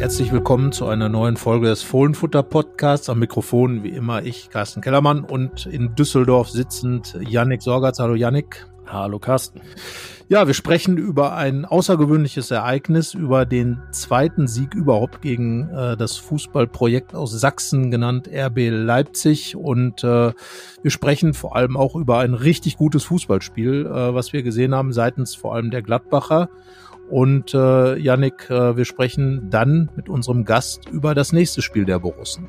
[0.00, 3.10] Herzlich willkommen zu einer neuen Folge des Fohlenfutter Podcasts.
[3.10, 7.98] Am Mikrofon wie immer ich, Carsten Kellermann und in Düsseldorf sitzend Yannick Sorgatz.
[7.98, 8.66] Hallo Yannick.
[8.86, 9.60] Hallo Carsten.
[10.30, 16.16] Ja, wir sprechen über ein außergewöhnliches Ereignis, über den zweiten Sieg überhaupt gegen äh, das
[16.16, 20.32] Fußballprojekt aus Sachsen genannt RB Leipzig und äh,
[20.82, 24.94] wir sprechen vor allem auch über ein richtig gutes Fußballspiel, äh, was wir gesehen haben
[24.94, 26.48] seitens vor allem der Gladbacher.
[27.10, 31.98] Und äh, Yannick, äh, wir sprechen dann mit unserem Gast über das nächste Spiel der
[31.98, 32.48] Borussen.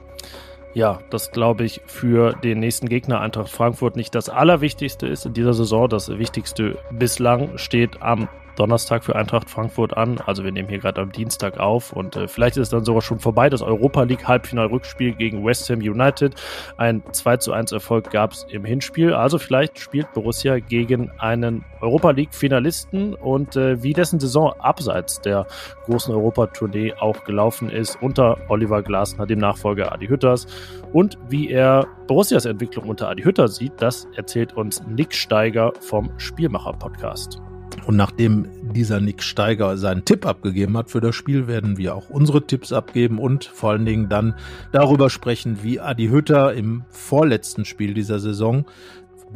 [0.74, 5.34] Ja, das glaube ich für den nächsten Gegner Eintracht Frankfurt nicht das Allerwichtigste ist in
[5.34, 5.90] dieser Saison.
[5.90, 8.30] Das Wichtigste bislang steht am
[8.62, 10.20] Donnerstag für Eintracht Frankfurt an.
[10.24, 13.02] Also wir nehmen hier gerade am Dienstag auf und äh, vielleicht ist es dann sogar
[13.02, 13.50] schon vorbei.
[13.50, 16.36] Das Europa League Halbfinal-Rückspiel gegen West Ham United.
[16.78, 19.16] Ein 2 zu 1 Erfolg gab es im Hinspiel.
[19.16, 25.22] Also vielleicht spielt Borussia gegen einen Europa League Finalisten und äh, wie dessen Saison abseits
[25.22, 25.48] der
[25.86, 30.46] großen Europa-Tournee auch gelaufen ist unter Oliver Glasner, dem Nachfolger Adi Hütters
[30.94, 36.12] und wie er Borussias Entwicklung unter Adi Hütter sieht, das erzählt uns Nick Steiger vom
[36.20, 37.42] Spielmacher Podcast.
[37.86, 42.10] Und nachdem dieser Nick Steiger seinen Tipp abgegeben hat für das Spiel, werden wir auch
[42.10, 44.36] unsere Tipps abgeben und vor allen Dingen dann
[44.72, 48.66] darüber sprechen, wie Adi Hütter im vorletzten Spiel dieser Saison,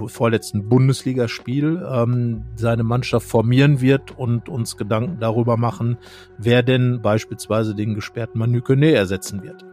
[0.07, 5.97] vorletzten Bundesligaspiel, ähm, seine Mannschaft formieren wird und uns Gedanken darüber machen,
[6.37, 9.65] wer denn beispielsweise den gesperrten Manu Kone ersetzen wird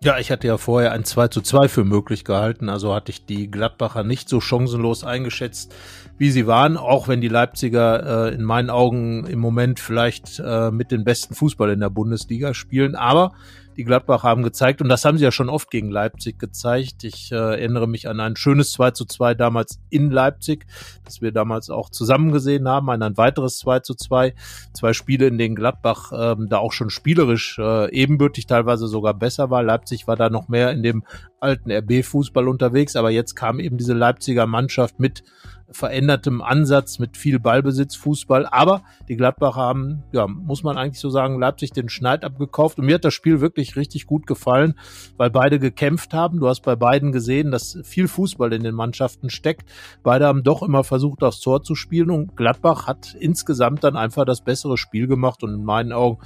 [0.00, 3.26] Ja, ich hatte ja vorher ein 2 zu 2 für möglich gehalten, also hatte ich
[3.26, 5.74] die Gladbacher nicht so chancenlos eingeschätzt,
[6.18, 10.70] wie sie waren, auch wenn die Leipziger äh, in meinen Augen im Moment vielleicht äh,
[10.70, 13.32] mit den besten Fußball in der Bundesliga spielen, aber
[13.78, 17.04] die Gladbach haben gezeigt, und das haben sie ja schon oft gegen Leipzig gezeigt.
[17.04, 20.66] Ich äh, erinnere mich an ein schönes 2 zu 2 damals in Leipzig,
[21.04, 24.34] das wir damals auch zusammen gesehen haben, an ein weiteres 2 zu 2.
[24.72, 29.48] Zwei Spiele, in denen Gladbach ähm, da auch schon spielerisch äh, ebenbürtig, teilweise sogar besser
[29.48, 29.62] war.
[29.62, 31.04] Leipzig war da noch mehr in dem
[31.38, 35.22] alten RB-Fußball unterwegs, aber jetzt kam eben diese Leipziger Mannschaft mit
[35.70, 38.46] verändertem Ansatz mit viel Ballbesitz, Fußball.
[38.46, 42.78] Aber die Gladbacher haben, ja, muss man eigentlich so sagen, Leipzig den Schneid abgekauft.
[42.78, 44.74] Und mir hat das Spiel wirklich richtig gut gefallen,
[45.16, 46.40] weil beide gekämpft haben.
[46.40, 49.68] Du hast bei beiden gesehen, dass viel Fußball in den Mannschaften steckt.
[50.02, 52.10] Beide haben doch immer versucht, aufs Tor zu spielen.
[52.10, 56.18] Und Gladbach hat insgesamt dann einfach das bessere Spiel gemacht und in meinen Augen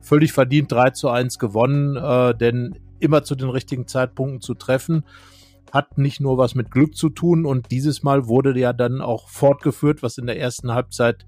[0.00, 5.04] völlig verdient 3 zu 1 gewonnen, äh, denn immer zu den richtigen Zeitpunkten zu treffen
[5.72, 9.28] hat nicht nur was mit Glück zu tun und dieses Mal wurde ja dann auch
[9.28, 11.26] fortgeführt, was in der ersten Halbzeit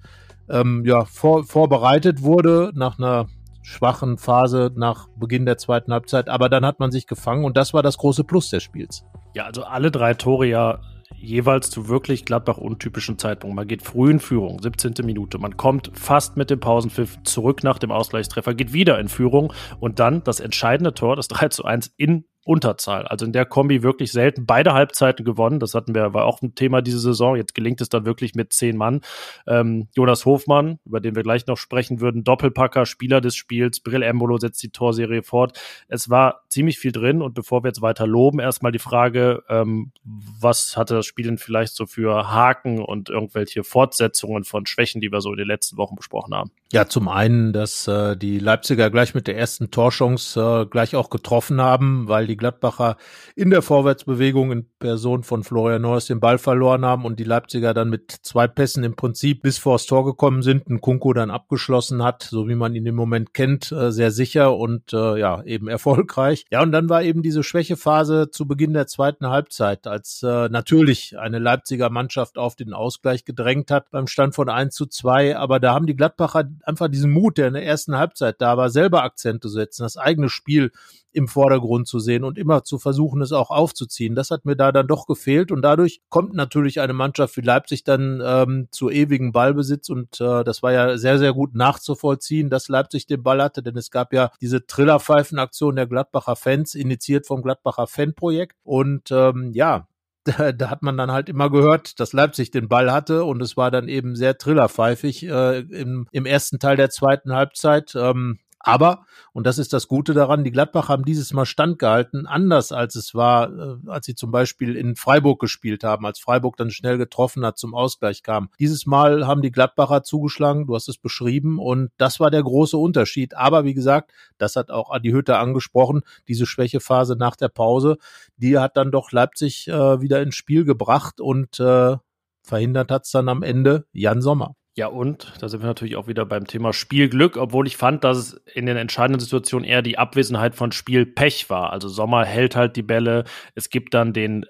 [0.49, 3.29] ähm, ja vor, vorbereitet wurde nach einer
[3.63, 7.75] schwachen Phase nach Beginn der zweiten Halbzeit, aber dann hat man sich gefangen und das
[7.75, 9.05] war das große Plus des Spiels.
[9.35, 10.81] Ja, also alle drei Tore ja
[11.17, 13.55] jeweils zu wirklich Gladbach untypischen Zeitpunkt.
[13.55, 14.95] Man geht früh in Führung, 17.
[15.05, 15.39] Minute.
[15.39, 19.99] Man kommt fast mit dem Pausenpfiff zurück nach dem Ausgleichstreffer, geht wieder in Führung und
[19.99, 23.07] dann das entscheidende Tor, das 3 zu 1 in Unterzahl.
[23.07, 25.61] Also in der Kombi wirklich selten beide Halbzeiten gewonnen.
[25.61, 27.37] Das hatten wir, war auch ein Thema diese Saison.
[27.37, 29.03] Jetzt gelingt es dann wirklich mit zehn Mann.
[29.47, 33.79] Ähm, Jonas Hofmann, über den wir gleich noch sprechen würden, Doppelpacker, Spieler des Spiels.
[33.79, 35.61] Brill Embolo setzt die Torserie fort.
[35.87, 37.23] Es war ziemlich viel drin.
[37.23, 41.39] Und bevor wir jetzt weiter loben, erstmal die Frage, ähm, was hatte das Spiel denn
[41.39, 45.77] vielleicht so für Haken und irgendwelche Fortsetzungen von Schwächen, die wir so in den letzten
[45.77, 46.51] Wochen besprochen haben?
[46.73, 51.11] Ja, zum einen, dass äh, die Leipziger gleich mit der ersten Torchance äh, gleich auch
[51.11, 52.97] getroffen haben, weil die Gladbacher
[53.37, 57.73] in der Vorwärtsbewegung in Person von Florian Neuers den Ball verloren haben und die Leipziger
[57.73, 62.03] dann mit zwei Pässen im Prinzip bis vors Tor gekommen sind, ein Kunko dann abgeschlossen
[62.03, 65.69] hat, so wie man ihn im Moment kennt, äh, sehr sicher und äh, ja, eben
[65.69, 66.47] erfolgreich.
[66.51, 71.19] Ja, und dann war eben diese Schwächephase zu Beginn der zweiten Halbzeit, als äh, natürlich
[71.19, 75.61] eine Leipziger Mannschaft auf den Ausgleich gedrängt hat beim Stand von 1 zu 2, aber
[75.61, 79.05] da haben die Gladbacher einfach diesen Mut, der in der ersten Halbzeit da war, selber
[79.05, 80.73] Akzente setzen, das eigene Spiel
[81.13, 84.15] im Vordergrund zu sehen und immer zu versuchen, es auch aufzuziehen.
[84.15, 87.85] Das hat mir da dann doch gefehlt und dadurch kommt natürlich eine Mannschaft wie Leipzig
[87.85, 92.69] dann ähm, zu ewigen Ballbesitz und äh, das war ja sehr, sehr gut nachzuvollziehen, dass
[92.69, 97.43] Leipzig den Ball hatte, denn es gab ja diese Trillerpfeifenaktion der Gladbacher Fans, initiiert vom
[97.43, 99.87] Gladbacher Fanprojekt und ähm, ja,
[100.25, 103.57] da, da hat man dann halt immer gehört, dass Leipzig den Ball hatte und es
[103.57, 107.95] war dann eben sehr trillerpfeifig äh, im, im ersten Teil der zweiten Halbzeit.
[107.97, 112.73] Ähm, aber, und das ist das Gute daran, die Gladbach haben dieses Mal standgehalten, anders
[112.73, 116.71] als es war, äh, als sie zum Beispiel in Freiburg gespielt haben, als Freiburg dann
[116.71, 118.51] schnell getroffen hat, zum Ausgleich kam.
[118.59, 122.77] Dieses Mal haben die Gladbacher zugeschlagen, du hast es beschrieben, und das war der große
[122.77, 123.35] Unterschied.
[123.35, 127.97] Aber wie gesagt, das hat auch Adi Hütter angesprochen, diese Schwächephase nach der Pause,
[128.37, 131.97] die hat dann doch Leipzig äh, wieder ins Spiel gebracht und äh,
[132.43, 134.55] verhindert hat's dann am Ende Jan Sommer.
[134.77, 138.19] Ja, und da sind wir natürlich auch wieder beim Thema Spielglück, obwohl ich fand, dass
[138.19, 141.73] es in den entscheidenden Situationen eher die Abwesenheit von Spielpech war.
[141.73, 143.25] Also Sommer hält halt die Bälle.
[143.57, 144.47] Es gibt dann den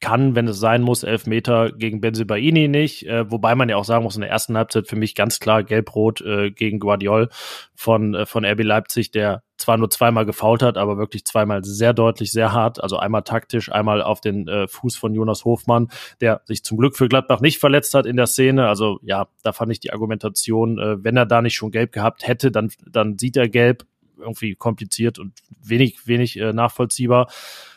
[0.00, 3.06] kann, wenn es sein muss, elf Meter gegen Benzibaini nicht.
[3.06, 5.64] Äh, wobei man ja auch sagen muss, in der ersten Halbzeit für mich ganz klar
[5.64, 7.28] gelb-rot äh, gegen Guardiol
[7.74, 11.92] von, äh, von RB Leipzig, der zwar nur zweimal gefault hat, aber wirklich zweimal sehr
[11.92, 12.80] deutlich, sehr hart.
[12.80, 15.88] Also einmal taktisch, einmal auf den äh, Fuß von Jonas Hofmann,
[16.20, 18.68] der sich zum Glück für Gladbach nicht verletzt hat in der Szene.
[18.68, 22.26] Also ja, da fand ich die Argumentation, äh, wenn er da nicht schon gelb gehabt
[22.26, 23.84] hätte, dann, dann sieht er gelb
[24.16, 27.28] irgendwie kompliziert und wenig, wenig äh, nachvollziehbar.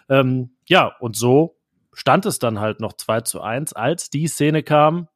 [0.09, 1.55] Ähm, ja, und so
[1.93, 5.07] stand es dann halt noch 2 zu 1, als die Szene kam,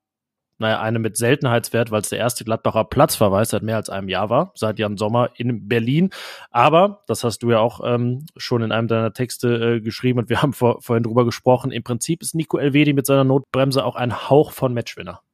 [0.57, 4.29] naja, eine mit Seltenheitswert, weil es der erste Gladbacher Platzverweis seit mehr als einem Jahr
[4.29, 6.11] war, seit Jan Sommer in Berlin.
[6.49, 10.29] Aber, das hast du ja auch ähm, schon in einem deiner Texte äh, geschrieben und
[10.29, 13.95] wir haben vor, vorhin drüber gesprochen, im Prinzip ist Nico Elvedi mit seiner Notbremse auch
[13.95, 15.24] ein Hauch von Matchwinner.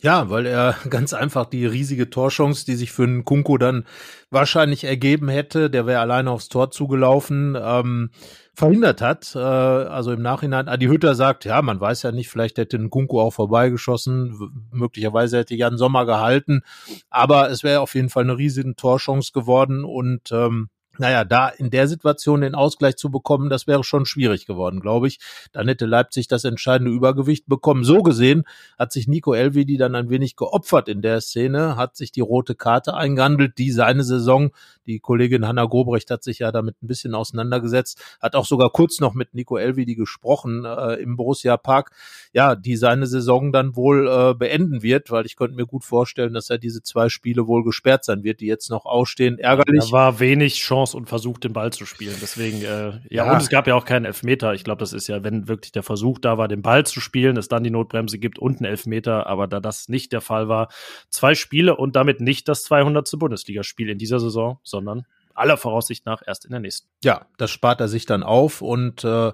[0.00, 3.84] Ja, weil er ganz einfach die riesige Torchance, die sich für einen Kunko dann
[4.30, 8.10] wahrscheinlich ergeben hätte, der wäre alleine aufs Tor zugelaufen, ähm,
[8.54, 9.34] verhindert hat.
[9.34, 12.90] Äh, also im Nachhinein, Adi Hütter sagt, ja, man weiß ja nicht, vielleicht hätte ein
[12.90, 16.62] Kunku auch vorbeigeschossen, möglicherweise hätte Jan Sommer gehalten,
[17.10, 20.68] aber es wäre auf jeden Fall eine riesige Torchance geworden und ähm,
[20.98, 25.08] naja, da in der Situation den Ausgleich zu bekommen, das wäre schon schwierig geworden, glaube
[25.08, 25.18] ich.
[25.52, 27.84] Dann hätte Leipzig das entscheidende Übergewicht bekommen.
[27.84, 28.44] So gesehen
[28.78, 32.54] hat sich Nico Elvedi dann ein wenig geopfert in der Szene, hat sich die rote
[32.54, 34.50] Karte eingehandelt, die seine Saison,
[34.86, 39.00] die Kollegin Hanna Gobrecht hat sich ja damit ein bisschen auseinandergesetzt, hat auch sogar kurz
[39.00, 41.90] noch mit Nico Elvedi gesprochen äh, im Borussia Park,
[42.32, 46.32] ja, die seine Saison dann wohl äh, beenden wird, weil ich könnte mir gut vorstellen,
[46.32, 49.38] dass er diese zwei Spiele wohl gesperrt sein wird, die jetzt noch ausstehen.
[49.38, 49.84] Ärgerlich.
[49.86, 52.16] Da war wenig Chance Chance und versucht, den Ball zu spielen.
[52.20, 54.54] Deswegen, äh, ja, ja, und es gab ja auch keinen Elfmeter.
[54.54, 57.36] Ich glaube, das ist ja, wenn wirklich der Versuch da war, den Ball zu spielen,
[57.36, 59.26] es dann die Notbremse gibt und einen Elfmeter.
[59.26, 60.68] Aber da das nicht der Fall war,
[61.10, 63.08] zwei Spiele und damit nicht das 200.
[63.18, 65.04] Bundesligaspiel in dieser Saison, sondern
[65.38, 66.88] aller Voraussicht nach erst in der nächsten.
[67.02, 69.32] Ja, das spart er sich dann auf und äh,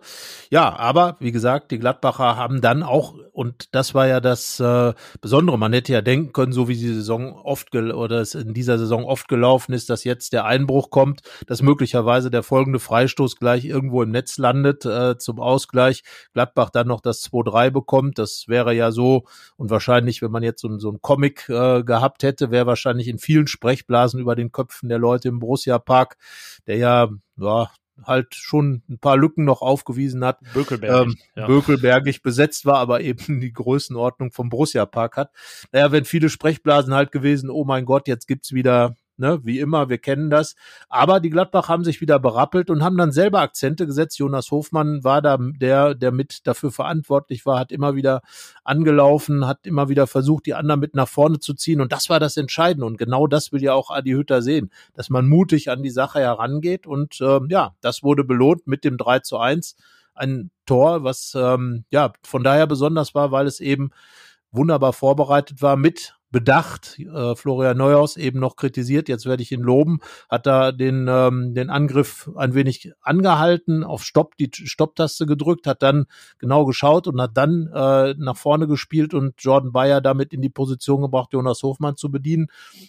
[0.50, 4.92] ja, aber wie gesagt, die Gladbacher haben dann auch und das war ja das äh,
[5.20, 5.58] Besondere.
[5.58, 9.04] Man hätte ja denken können, so wie die Saison oft oder es in dieser Saison
[9.04, 14.02] oft gelaufen ist, dass jetzt der Einbruch kommt, dass möglicherweise der folgende Freistoß gleich irgendwo
[14.02, 16.04] im Netz landet äh, zum Ausgleich.
[16.32, 18.18] Gladbach dann noch das 2-3 bekommt.
[18.18, 19.24] Das wäre ja so
[19.56, 23.18] und wahrscheinlich, wenn man jetzt so, so ein Comic äh, gehabt hätte, wäre wahrscheinlich in
[23.18, 26.16] vielen Sprechblasen über den Köpfen der Leute im Borussia Park,
[26.66, 27.70] der ja, ja
[28.02, 30.40] halt schon ein paar Lücken noch aufgewiesen hat.
[30.52, 31.46] Bökelbergig, ähm, ja.
[31.46, 35.30] Bökelbergig besetzt war, aber eben die Größenordnung vom Borussia Park hat.
[35.70, 39.88] Naja, wenn viele Sprechblasen halt gewesen, oh mein Gott, jetzt gibt's wieder Ne, wie immer,
[39.88, 40.56] wir kennen das.
[40.88, 44.18] Aber die Gladbach haben sich wieder berappelt und haben dann selber Akzente gesetzt.
[44.18, 48.22] Jonas Hofmann war da der, der mit dafür verantwortlich war, hat immer wieder
[48.64, 51.80] angelaufen, hat immer wieder versucht, die anderen mit nach vorne zu ziehen.
[51.80, 52.86] Und das war das Entscheidende.
[52.86, 56.18] Und genau das will ja auch Adi Hütter sehen, dass man mutig an die Sache
[56.18, 56.84] herangeht.
[56.84, 59.76] Und äh, ja, das wurde belohnt mit dem 3 zu 1.
[60.14, 63.90] Ein Tor, was ähm, ja von daher besonders war, weil es eben
[64.50, 66.98] wunderbar vorbereitet war mit bedacht.
[66.98, 71.54] Äh, Florian Neuhaus eben noch kritisiert, jetzt werde ich ihn loben, hat da den, ähm,
[71.54, 76.06] den Angriff ein wenig angehalten, auf Stopp, die Stopptaste gedrückt, hat dann
[76.40, 80.50] genau geschaut und hat dann äh, nach vorne gespielt und Jordan Bayer damit in die
[80.50, 82.48] Position gebracht, Jonas Hofmann zu bedienen.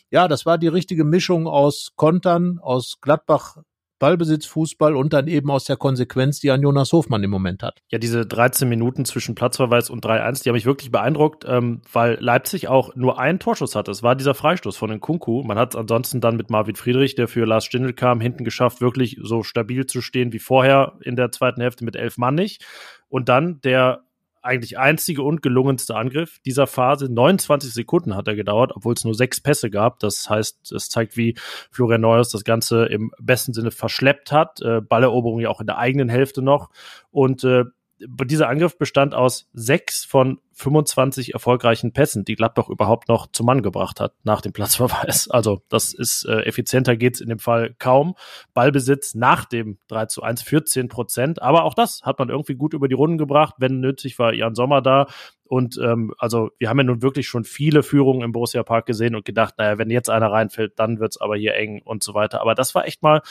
[0.09, 3.57] Ja, das war die richtige Mischung aus Kontern, aus Gladbach
[4.05, 7.81] Ballbesitzfußball und dann eben aus der Konsequenz, die ein Jonas Hofmann im Moment hat.
[7.89, 12.19] Ja, diese 13 Minuten zwischen Platzverweis und 3-1, die haben mich wirklich beeindruckt, ähm, weil
[12.19, 13.89] Leipzig auch nur einen Torschuss hatte.
[13.89, 15.41] Es war dieser Freistoß von den Kunku.
[15.41, 19.17] Man hat ansonsten dann mit Marvin Friedrich, der für Lars Stindl kam, hinten geschafft, wirklich
[19.23, 22.63] so stabil zu stehen wie vorher in der zweiten Hälfte mit elf Mann nicht.
[23.09, 24.04] Und dann der
[24.45, 27.11] eigentlich einzige und gelungenste Angriff dieser Phase.
[27.11, 29.99] 29 Sekunden hat er gedauert, obwohl es nur sechs Pässe gab.
[29.99, 31.35] Das heißt, es zeigt, wie
[31.71, 34.61] Florian Neuers das Ganze im besten Sinne verschleppt hat.
[34.61, 36.69] Äh, Balleroberung ja auch in der eigenen Hälfte noch.
[37.11, 37.65] Und äh,
[37.99, 43.61] dieser Angriff bestand aus sechs von 25 erfolgreichen Pässen, die Gladbach überhaupt noch zum Mann
[43.61, 45.29] gebracht hat nach dem Platzverweis.
[45.35, 48.15] Also das ist äh, effizienter geht's in dem Fall kaum.
[48.53, 51.41] Ballbesitz nach dem 3 zu 1 14 Prozent.
[51.41, 53.55] Aber auch das hat man irgendwie gut über die Runden gebracht.
[53.57, 55.07] Wenn nötig war Jan Sommer da.
[55.43, 59.15] Und ähm, also wir haben ja nun wirklich schon viele Führungen im Borussia Park gesehen
[59.15, 62.41] und gedacht, naja, wenn jetzt einer reinfällt, dann wird's aber hier eng und so weiter.
[62.41, 63.21] Aber das war echt mal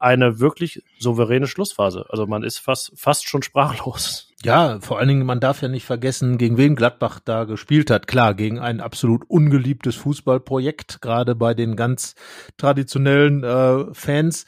[0.00, 2.06] eine wirklich souveräne Schlussphase.
[2.08, 4.32] Also man ist fast, fast schon sprachlos.
[4.42, 8.06] Ja, vor allen Dingen, man darf ja nicht vergessen, gegen wen Gladbach da gespielt hat.
[8.06, 12.14] Klar, gegen ein absolut ungeliebtes Fußballprojekt, gerade bei den ganz
[12.56, 14.46] traditionellen äh, Fans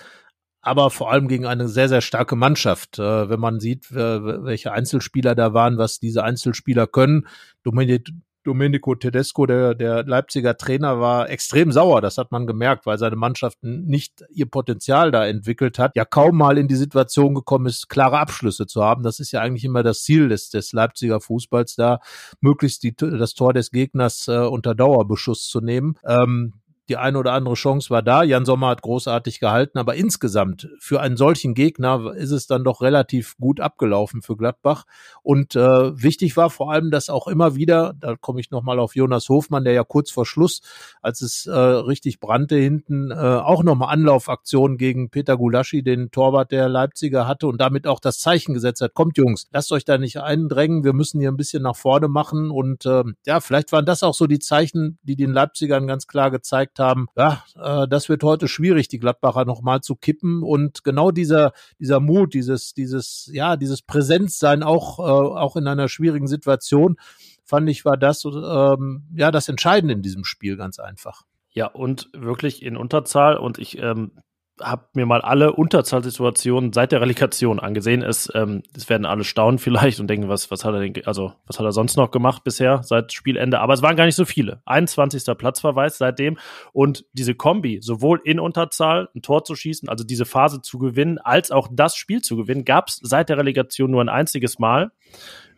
[0.64, 3.00] aber vor allem gegen eine sehr, sehr starke Mannschaft.
[3.00, 7.26] Äh, wenn man sieht, welche Einzelspieler da waren, was diese Einzelspieler können.
[7.64, 8.10] Dominic,
[8.44, 12.00] Domenico Tedesco, der, der Leipziger Trainer, war extrem sauer.
[12.00, 15.96] Das hat man gemerkt, weil seine Mannschaft nicht ihr Potenzial da entwickelt hat.
[15.96, 19.02] Ja, kaum mal in die Situation gekommen ist, klare Abschlüsse zu haben.
[19.02, 22.00] Das ist ja eigentlich immer das Ziel des, des Leipziger Fußballs, da
[22.40, 25.94] möglichst die, das Tor des Gegners äh, unter Dauerbeschuss zu nehmen.
[26.06, 26.54] Ähm,
[26.88, 28.22] die eine oder andere Chance war da.
[28.22, 32.82] Jan Sommer hat großartig gehalten, aber insgesamt für einen solchen Gegner ist es dann doch
[32.82, 34.84] relativ gut abgelaufen für Gladbach.
[35.22, 38.96] Und äh, wichtig war vor allem, dass auch immer wieder, da komme ich nochmal auf
[38.96, 40.60] Jonas Hofmann, der ja kurz vor Schluss,
[41.00, 46.50] als es äh, richtig brannte hinten, äh, auch nochmal Anlaufaktionen gegen Peter Gulaschi, den Torwart
[46.50, 48.94] der Leipziger hatte und damit auch das Zeichen gesetzt hat.
[48.94, 52.50] Kommt Jungs, lasst euch da nicht eindrängen, wir müssen hier ein bisschen nach vorne machen.
[52.50, 56.30] Und äh, ja, vielleicht waren das auch so die Zeichen, die den Leipzigern ganz klar
[56.30, 60.42] gezeigt gesagt haben, ja, äh, das wird heute schwierig, die Gladbacher nochmal zu kippen.
[60.42, 65.88] Und genau dieser, dieser Mut, dieses, dieses, ja, dieses Präsenzsein auch, äh, auch in einer
[65.88, 66.96] schwierigen Situation,
[67.44, 71.22] fand ich, war das, ähm, ja, das Entscheidende in diesem Spiel ganz einfach.
[71.50, 73.36] Ja, und wirklich in Unterzahl.
[73.36, 74.12] Und ich ähm,
[74.60, 78.02] habe mir mal alle Unterzahlsituationen seit der Relegation angesehen.
[78.02, 81.32] Es, ähm, es werden alle staunen vielleicht und denken, was, was hat er denn, also
[81.46, 83.60] was hat er sonst noch gemacht bisher seit Spielende?
[83.60, 84.62] Aber es waren gar nicht so viele.
[84.66, 85.24] 21.
[85.36, 86.38] Platzverweis seitdem
[86.72, 91.18] und diese Kombi, sowohl in Unterzahl ein Tor zu schießen, also diese Phase zu gewinnen,
[91.18, 94.92] als auch das Spiel zu gewinnen, gab es seit der Relegation nur ein einziges Mal.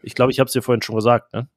[0.03, 1.33] Ich glaube, ich habe es dir vorhin schon gesagt.
[1.33, 1.49] Ne?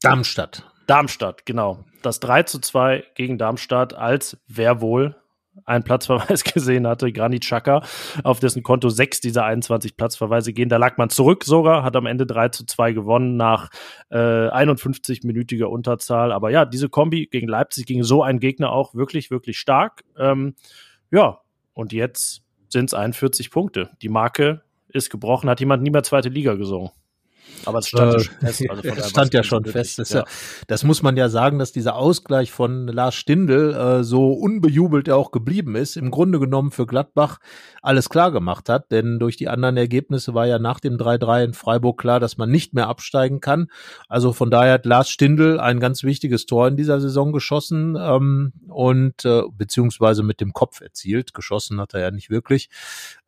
[0.00, 0.64] Darmstadt.
[0.86, 1.84] Darmstadt, genau.
[2.02, 5.16] Das 3 zu 2 gegen Darmstadt als wer wohl
[5.64, 7.82] einen Platzverweis gesehen hatte, Granit Xhaka,
[8.24, 10.68] auf dessen Konto sechs dieser 21 Platzverweise gehen.
[10.68, 13.70] Da lag man zurück sogar, hat am Ende 3 zu 2 gewonnen nach
[14.10, 16.32] äh, 51-minütiger Unterzahl.
[16.32, 20.04] Aber ja, diese Kombi gegen Leipzig, gegen so einen Gegner auch wirklich, wirklich stark.
[20.18, 20.54] Ähm,
[21.10, 21.40] ja,
[21.74, 23.90] und jetzt sind es 41 Punkte.
[24.02, 26.90] Die Marke ist gebrochen, hat jemand nie mehr zweite Liga gesungen.
[27.64, 29.98] Aber es stand, äh, ja, schon fest, also es stand ja schon fest.
[30.02, 30.24] Das, ja.
[30.66, 35.16] das, muss man ja sagen, dass dieser Ausgleich von Lars Stindl äh, so unbejubelt er
[35.16, 37.38] auch geblieben ist, im Grunde genommen für Gladbach
[37.82, 38.90] alles klar gemacht hat.
[38.90, 42.50] Denn durch die anderen Ergebnisse war ja nach dem 3-3 in Freiburg klar, dass man
[42.50, 43.68] nicht mehr absteigen kann.
[44.08, 48.52] Also von daher hat Lars Stindl ein ganz wichtiges Tor in dieser Saison geschossen ähm,
[48.68, 51.34] und äh, beziehungsweise mit dem Kopf erzielt.
[51.34, 52.70] Geschossen hat er ja nicht wirklich.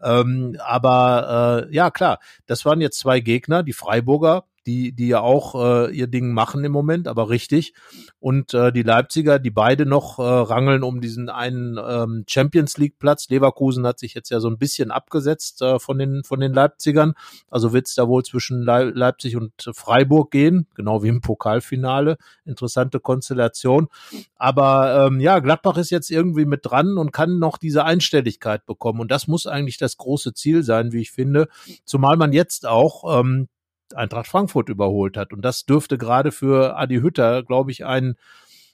[0.05, 5.21] Ähm, aber äh, ja, klar, das waren jetzt zwei Gegner, die Freiburger, die, die ja
[5.21, 7.75] auch äh, ihr Ding machen im Moment, aber richtig.
[8.19, 12.99] Und äh, die Leipziger, die beide noch äh, rangeln um diesen einen ähm, Champions League
[12.99, 13.29] Platz.
[13.29, 17.15] Leverkusen hat sich jetzt ja so ein bisschen abgesetzt äh, von den von den Leipzigern.
[17.51, 22.17] Also wird es da wohl zwischen Le Leipzig und Freiburg gehen, genau wie im Pokalfinale.
[22.45, 23.89] Interessante Konstellation.
[24.37, 29.01] Aber ähm, ja, Gladbach ist jetzt irgendwie mit dran und kann noch diese Einstelligkeit bekommen.
[29.01, 31.49] Und das muss eigentlich das große Ziel sein, wie ich finde.
[31.85, 33.49] Zumal man jetzt auch ähm,
[33.95, 35.33] Eintracht Frankfurt überholt hat.
[35.33, 38.17] Und das dürfte gerade für Adi Hütter, glaube ich, ein,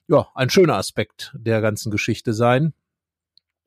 [0.09, 2.75] ja, ein schöner Aspekt der ganzen Geschichte sein.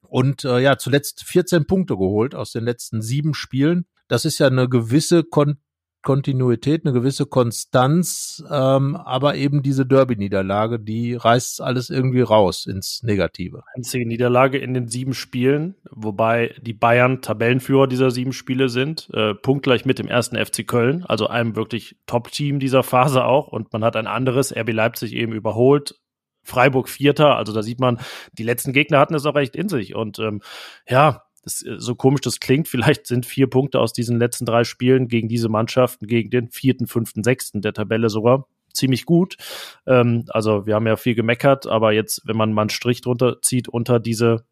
[0.02, 3.86] Und äh, ja, zuletzt 14 Punkte geholt aus den letzten sieben Spielen.
[4.08, 5.58] Das ist ja eine gewisse Kon
[6.04, 13.02] Kontinuität, eine gewisse Konstanz, ähm, aber eben diese Derby-Niederlage, die reißt alles irgendwie raus ins
[13.02, 13.64] Negative.
[13.76, 19.34] Einzige Niederlage in den sieben Spielen, wobei die Bayern Tabellenführer dieser sieben Spiele sind, äh,
[19.34, 23.48] punktgleich mit dem ersten FC Köln, also einem wirklich Top-Team dieser Phase auch.
[23.48, 25.96] Und man hat ein anderes, RB Leipzig eben überholt,
[26.44, 28.00] Freiburg Vierter, also da sieht man,
[28.34, 29.96] die letzten Gegner hatten es auch recht in sich.
[29.96, 30.42] Und ähm,
[30.88, 34.64] ja, das, äh, so komisch das klingt, vielleicht sind vier Punkte aus diesen letzten drei
[34.64, 39.38] Spielen gegen diese Mannschaften, gegen den vierten, fünften, sechsten der Tabelle sogar ziemlich gut.
[39.86, 43.42] Ähm, also wir haben ja viel gemeckert, aber jetzt, wenn man mal einen Strich drunter
[43.42, 44.46] zieht unter diese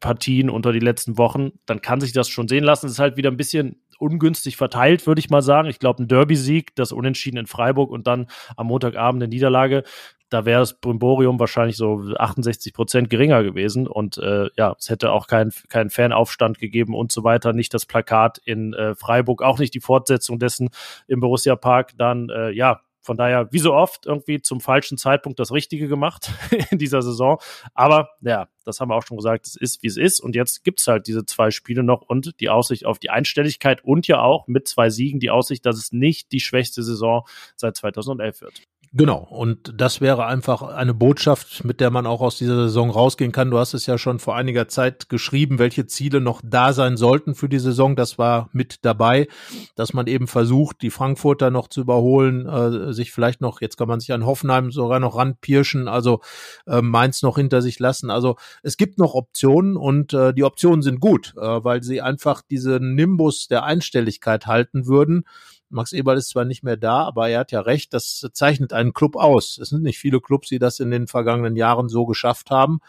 [0.00, 2.86] Partien, unter die letzten Wochen, dann kann sich das schon sehen lassen.
[2.86, 5.68] Es ist halt wieder ein bisschen ungünstig verteilt, würde ich mal sagen.
[5.68, 8.26] Ich glaube, ein Derby-Sieg, das Unentschieden in Freiburg und dann
[8.56, 9.84] am Montagabend eine Niederlage,
[10.32, 15.12] da wäre das Brimborium wahrscheinlich so 68 Prozent geringer gewesen und äh, ja, es hätte
[15.12, 19.58] auch keinen kein Fanaufstand gegeben und so weiter, nicht das Plakat in äh, Freiburg, auch
[19.58, 20.70] nicht die Fortsetzung dessen
[21.06, 25.40] im Borussia Park, dann äh, ja, von daher, wie so oft, irgendwie zum falschen Zeitpunkt
[25.40, 26.30] das Richtige gemacht
[26.70, 27.40] in dieser Saison.
[27.74, 30.20] Aber ja, das haben wir auch schon gesagt, es ist, wie es ist.
[30.20, 34.06] Und jetzt gibt's halt diese zwei Spiele noch und die Aussicht auf die Einstelligkeit und
[34.06, 38.40] ja auch mit zwei Siegen die Aussicht, dass es nicht die schwächste Saison seit 2011
[38.40, 38.62] wird.
[38.94, 43.32] Genau, und das wäre einfach eine Botschaft, mit der man auch aus dieser Saison rausgehen
[43.32, 43.50] kann.
[43.50, 47.34] Du hast es ja schon vor einiger Zeit geschrieben, welche Ziele noch da sein sollten
[47.34, 47.96] für die Saison.
[47.96, 49.28] Das war mit dabei,
[49.76, 53.88] dass man eben versucht, die Frankfurter noch zu überholen, äh, sich vielleicht noch, jetzt kann
[53.88, 56.20] man sich an Hoffenheim sogar noch ranpirschen, also
[56.66, 58.10] äh, Mainz noch hinter sich lassen.
[58.10, 62.42] Also es gibt noch Optionen und äh, die Optionen sind gut, äh, weil sie einfach
[62.42, 65.24] diesen Nimbus der Einstelligkeit halten würden
[65.72, 68.92] Max Eberl ist zwar nicht mehr da, aber er hat ja recht, das zeichnet einen
[68.92, 69.58] Club aus.
[69.58, 72.80] Es sind nicht viele Clubs, die das in den vergangenen Jahren so geschafft haben.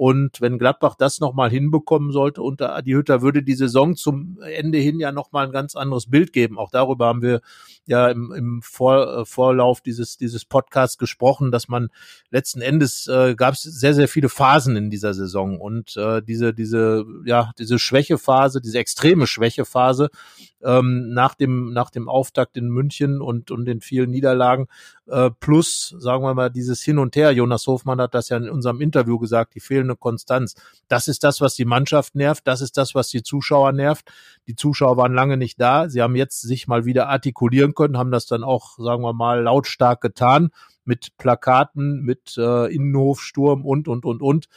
[0.00, 4.78] Und wenn Gladbach das nochmal hinbekommen sollte unter Adi Hütter, würde die Saison zum Ende
[4.78, 6.58] hin ja nochmal ein ganz anderes Bild geben.
[6.58, 7.42] Auch darüber haben wir
[7.84, 11.90] ja im, im Vor, äh, Vorlauf dieses, dieses Podcasts gesprochen, dass man
[12.30, 15.60] letzten Endes äh, gab es sehr, sehr viele Phasen in dieser Saison.
[15.60, 20.08] Und äh, diese, diese, ja, diese Schwächephase, diese extreme Schwächephase,
[20.62, 24.66] ähm, nach dem nach dem Auftakt in München und und den vielen Niederlagen
[25.10, 27.32] äh, plus sagen wir mal dieses Hin und Her.
[27.32, 30.54] Jonas Hofmann hat das ja in unserem Interview gesagt, die fehlende Konstanz.
[30.88, 32.46] Das ist das, was die Mannschaft nervt.
[32.46, 34.10] Das ist das, was die Zuschauer nervt.
[34.46, 35.88] Die Zuschauer waren lange nicht da.
[35.88, 39.42] Sie haben jetzt sich mal wieder artikulieren können, haben das dann auch sagen wir mal
[39.42, 40.50] lautstark getan
[40.84, 44.48] mit Plakaten, mit äh, Innenhofsturm und und und und.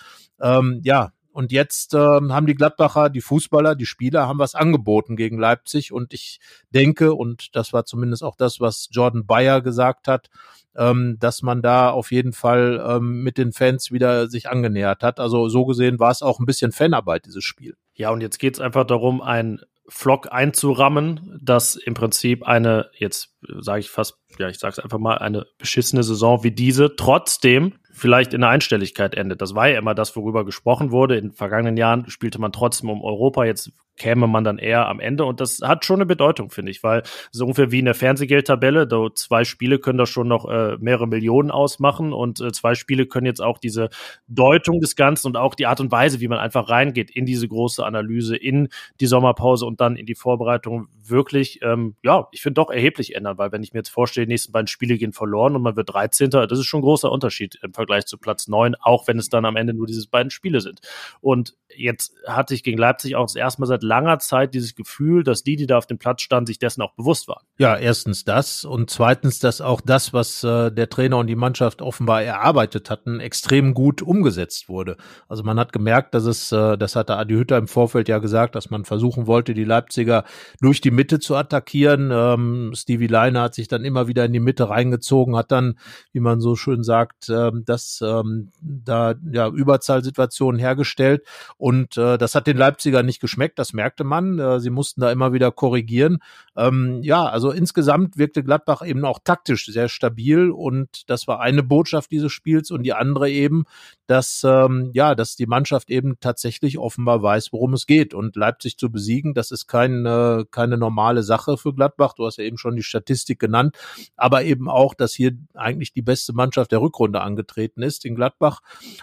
[0.42, 5.16] Ähm, ja, und jetzt ähm, haben die Gladbacher, die Fußballer, die Spieler haben was angeboten
[5.16, 5.92] gegen Leipzig.
[5.92, 10.30] Und ich denke, und das war zumindest auch das, was Jordan Bayer gesagt hat,
[10.76, 15.20] ähm, dass man da auf jeden Fall ähm, mit den Fans wieder sich angenähert hat.
[15.20, 17.76] Also so gesehen war es auch ein bisschen Fanarbeit, dieses Spiel.
[17.96, 23.82] Ja, und jetzt geht's einfach darum, ein Flock einzurammen, das im Prinzip eine, jetzt sage
[23.82, 28.34] ich fast, ja, ich sage es einfach mal, eine beschissene Saison wie diese trotzdem vielleicht
[28.34, 29.42] in der Einstelligkeit endet.
[29.42, 31.16] Das war ja immer das, worüber gesprochen wurde.
[31.16, 33.46] In vergangenen Jahren spielte man trotzdem um Europa.
[33.46, 35.26] Jetzt käme man dann eher am Ende.
[35.26, 38.88] Und das hat schon eine Bedeutung, finde ich, weil es ungefähr wie in der Fernsehgeldtabelle.
[38.88, 43.06] Da zwei Spiele können da schon noch äh, mehrere Millionen ausmachen und äh, zwei Spiele
[43.06, 43.90] können jetzt auch diese
[44.28, 47.48] Deutung des Ganzen und auch die Art und Weise, wie man einfach reingeht in diese
[47.48, 52.56] große Analyse, in die Sommerpause und dann in die Vorbereitung wirklich, ähm, ja, ich finde
[52.56, 55.56] doch erheblich ändern, weil wenn ich mir jetzt vorstelle, die nächsten beiden Spiele gehen verloren
[55.56, 56.30] und man wird 13.
[56.32, 59.46] Das ist schon ein großer Unterschied im Vergleich zu Platz 9, auch wenn es dann
[59.46, 60.82] am Ende nur diese beiden Spiele sind.
[61.22, 65.24] Und jetzt hatte ich gegen Leipzig auch das erste Mal seit langer Zeit dieses Gefühl,
[65.24, 67.46] dass die, die da auf dem Platz standen, sich dessen auch bewusst waren.
[67.60, 71.84] Ja, erstens das und zweitens, dass auch das, was äh, der Trainer und die Mannschaft
[71.84, 74.98] offenbar erarbeitet hatten, extrem gut umgesetzt wurde.
[75.30, 78.56] Also man hat gemerkt, dass es, äh, das hatte Adi Hütter im Vorfeld ja gesagt,
[78.56, 80.24] dass man versuchen wollte, die Leipziger
[80.62, 82.10] durch die Mitte zu attackieren.
[82.12, 85.78] Ähm, Stevie Leiner hat sich dann immer wieder in die Mitte reingezogen, hat dann,
[86.12, 91.22] wie man so schön sagt, ähm, das ähm, da ja Überzahlsituationen hergestellt
[91.58, 94.40] und äh, das hat den Leipziger nicht geschmeckt, das merkte man.
[94.40, 96.18] Äh, sie mussten da immer wieder korrigieren.
[96.56, 101.64] Ähm, ja, also insgesamt wirkte Gladbach eben auch taktisch sehr stabil und das war eine
[101.64, 103.64] Botschaft dieses Spiels und die andere eben,
[104.08, 108.78] dass ähm, ja, dass die Mannschaft eben tatsächlich offenbar weiß, worum es geht und Leipzig
[108.78, 112.14] zu besiegen, das ist kein, äh, keine normale Sache für Gladbach.
[112.14, 113.78] Du hast ja eben schon die Statistik genannt,
[114.16, 118.62] aber eben auch, dass hier eigentlich die beste Mannschaft der Rückrunde angetreten ist in Gladbach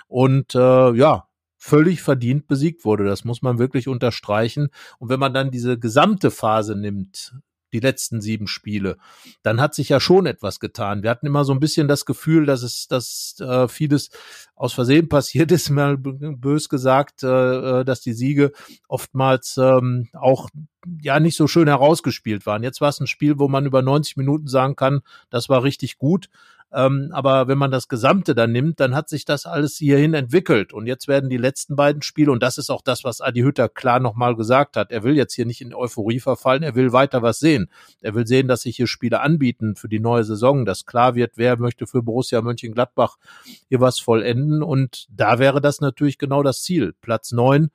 [0.08, 1.26] und äh, ja,
[1.60, 3.04] völlig verdient besiegt wurde.
[3.04, 4.70] Das muss man wirklich unterstreichen.
[4.98, 7.34] Und wenn man dann diese gesamte Phase nimmt,
[7.72, 8.96] die letzten sieben Spiele,
[9.42, 11.02] dann hat sich ja schon etwas getan.
[11.02, 14.10] Wir hatten immer so ein bisschen das Gefühl, dass es, dass äh, vieles
[14.54, 18.52] aus Versehen passiert ist, mal bös gesagt, äh, äh, dass die Siege
[18.88, 20.48] oftmals ähm, auch
[21.02, 22.62] ja nicht so schön herausgespielt waren.
[22.62, 25.98] Jetzt war es ein Spiel, wo man über 90 Minuten sagen kann, das war richtig
[25.98, 26.28] gut.
[26.72, 30.72] Ähm, aber wenn man das Gesamte dann nimmt, dann hat sich das alles hierhin entwickelt.
[30.72, 33.68] Und jetzt werden die letzten beiden Spiele, und das ist auch das, was Adi Hütter
[33.68, 37.22] klar nochmal gesagt hat, er will jetzt hier nicht in Euphorie verfallen, er will weiter
[37.22, 37.70] was sehen.
[38.00, 41.32] Er will sehen, dass sich hier Spiele anbieten für die neue Saison, dass klar wird,
[41.36, 43.16] wer möchte für Borussia Mönchengladbach
[43.68, 44.62] hier was vollenden.
[44.62, 46.94] Und da wäre das natürlich genau das Ziel.
[47.00, 47.70] Platz neun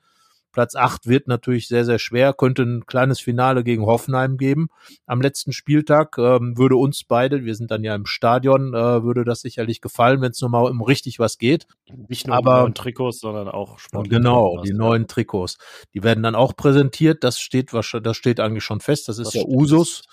[0.56, 4.70] Platz acht wird natürlich sehr, sehr schwer, könnte ein kleines Finale gegen Hoffenheim geben
[5.06, 6.18] am letzten Spieltag.
[6.18, 10.22] Ähm, würde uns beide, wir sind dann ja im Stadion, äh, würde das sicherlich gefallen,
[10.22, 11.68] wenn es nochmal um richtig was geht.
[12.08, 14.10] Nicht nur Aber, neuen Trikots, sondern auch Sport.
[14.10, 15.58] Genau, die neuen Trikots.
[15.94, 17.26] Die werden dann auch präsentiert.
[17.26, 19.10] Das steht wahrscheinlich, das steht eigentlich schon fest.
[19.10, 20.04] Das ist das ja Usus.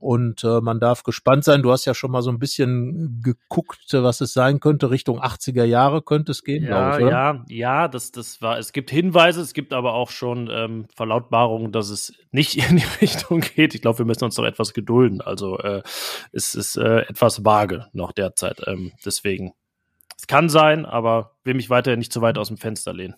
[0.00, 1.62] Und äh, man darf gespannt sein.
[1.62, 4.90] Du hast ja schon mal so ein bisschen geguckt, was es sein könnte.
[4.90, 7.12] Richtung 80er Jahre könnte es gehen, ja, ich, oder?
[7.12, 11.72] Ja, ja, das, das war, es gibt Hinweise, es gibt aber auch schon ähm, Verlautbarungen,
[11.72, 13.74] dass es nicht in die Richtung geht.
[13.74, 15.20] Ich glaube, wir müssen uns noch etwas gedulden.
[15.20, 15.82] Also äh,
[16.32, 18.62] es ist äh, etwas vage noch derzeit.
[18.66, 19.52] Ähm, deswegen.
[20.16, 23.14] Es kann sein, aber will mich weiterhin nicht zu weit aus dem Fenster lehnen.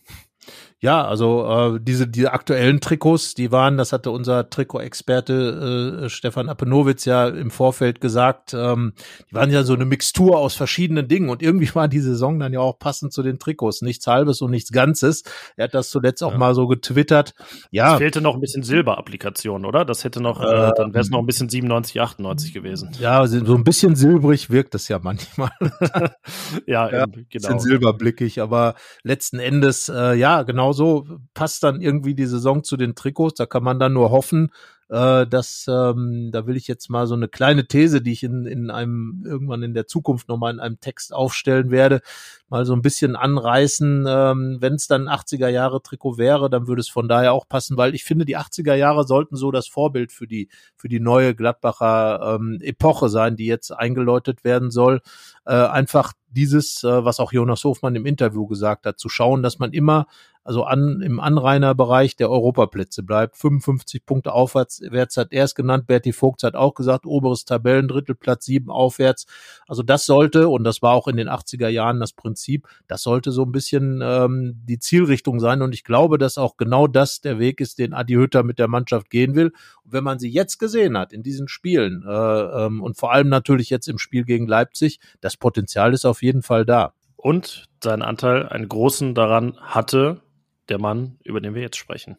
[0.80, 6.50] Ja, also äh, diese, diese aktuellen Trikots, die waren, das hatte unser Trikot-Experte äh, Stefan
[6.50, 8.92] Apenowitz ja im Vorfeld gesagt, ähm,
[9.30, 12.52] die waren ja so eine Mixtur aus verschiedenen Dingen und irgendwie war die Saison dann
[12.52, 13.80] ja auch passend zu den Trikots.
[13.80, 15.22] Nichts Halbes und nichts Ganzes.
[15.56, 16.38] Er hat das zuletzt auch ja.
[16.38, 17.34] mal so getwittert.
[17.70, 17.94] Ja.
[17.94, 19.86] Es fehlte noch ein bisschen Silber-Applikation, oder?
[19.86, 22.90] Das hätte noch, äh, dann wäre es noch ein bisschen 97, 98 gewesen.
[23.00, 25.50] Ja, so ein bisschen silbrig wirkt es ja manchmal.
[26.66, 27.24] ja, ja genau.
[27.30, 32.76] Bisschen silberblickig, aber letzten Endes, äh, ja, genau genauso passt dann irgendwie die Saison zu
[32.76, 33.36] den Trikots.
[33.36, 34.50] Da kann man dann nur hoffen,
[34.88, 38.46] äh, dass ähm, da will ich jetzt mal so eine kleine These, die ich in,
[38.46, 42.00] in einem irgendwann in der Zukunft nochmal in einem Text aufstellen werde,
[42.48, 44.06] mal so ein bisschen anreißen.
[44.08, 47.76] Ähm, Wenn es dann 80er Jahre Trikot wäre, dann würde es von daher auch passen,
[47.76, 51.36] weil ich finde, die 80er Jahre sollten so das Vorbild für die für die neue
[51.36, 55.00] Gladbacher ähm, Epoche sein, die jetzt eingeläutet werden soll.
[55.44, 59.58] Äh, einfach dieses, äh, was auch Jonas Hofmann im Interview gesagt hat, zu schauen, dass
[59.58, 60.06] man immer
[60.46, 63.36] also an, im Anrainerbereich der Europaplätze bleibt.
[63.36, 64.80] 55 Punkte aufwärts
[65.16, 65.88] hat er es genannt.
[65.88, 69.26] Berti Vogt hat auch gesagt, oberes Tabellendrittel, Platz 7 aufwärts.
[69.66, 73.32] Also das sollte, und das war auch in den 80er Jahren das Prinzip, das sollte
[73.32, 75.62] so ein bisschen ähm, die Zielrichtung sein.
[75.62, 78.68] Und ich glaube, dass auch genau das der Weg ist, den Adi Hütter mit der
[78.68, 79.52] Mannschaft gehen will.
[79.82, 83.28] Und wenn man sie jetzt gesehen hat in diesen Spielen äh, ähm, und vor allem
[83.28, 86.92] natürlich jetzt im Spiel gegen Leipzig, das Potenzial ist auf jeden Fall da.
[87.16, 90.22] Und seinen Anteil, einen großen daran hatte
[90.68, 92.16] der Mann, über den wir jetzt sprechen.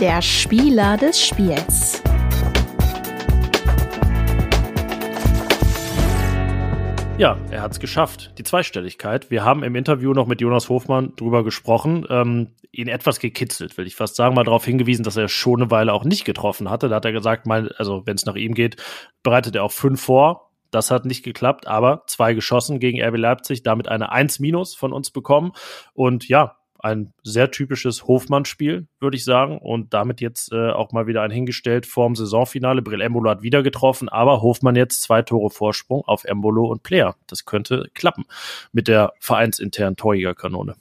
[0.00, 2.02] Der Spieler des Spiels.
[7.18, 9.30] Ja, er hat es geschafft, die Zweistelligkeit.
[9.30, 13.86] Wir haben im Interview noch mit Jonas Hofmann drüber gesprochen, ähm, ihn etwas gekitzelt, will
[13.86, 16.88] ich fast sagen, mal darauf hingewiesen, dass er schon eine Weile auch nicht getroffen hatte.
[16.88, 18.82] Da hat er gesagt, mal, also wenn es nach ihm geht,
[19.22, 20.51] bereitet er auch fünf vor.
[20.72, 24.92] Das hat nicht geklappt, aber zwei geschossen gegen RB Leipzig, damit eine 1 minus von
[24.92, 25.52] uns bekommen.
[25.92, 29.58] Und ja, ein sehr typisches Hofmann-Spiel, würde ich sagen.
[29.58, 32.82] Und damit jetzt äh, auch mal wieder ein hingestellt vorm Saisonfinale.
[32.82, 37.14] Brill Embolo hat wieder getroffen, aber Hofmann jetzt zwei Tore Vorsprung auf Embolo und Player.
[37.28, 38.24] Das könnte klappen
[38.72, 40.74] mit der vereinsinternen Torjägerkanone.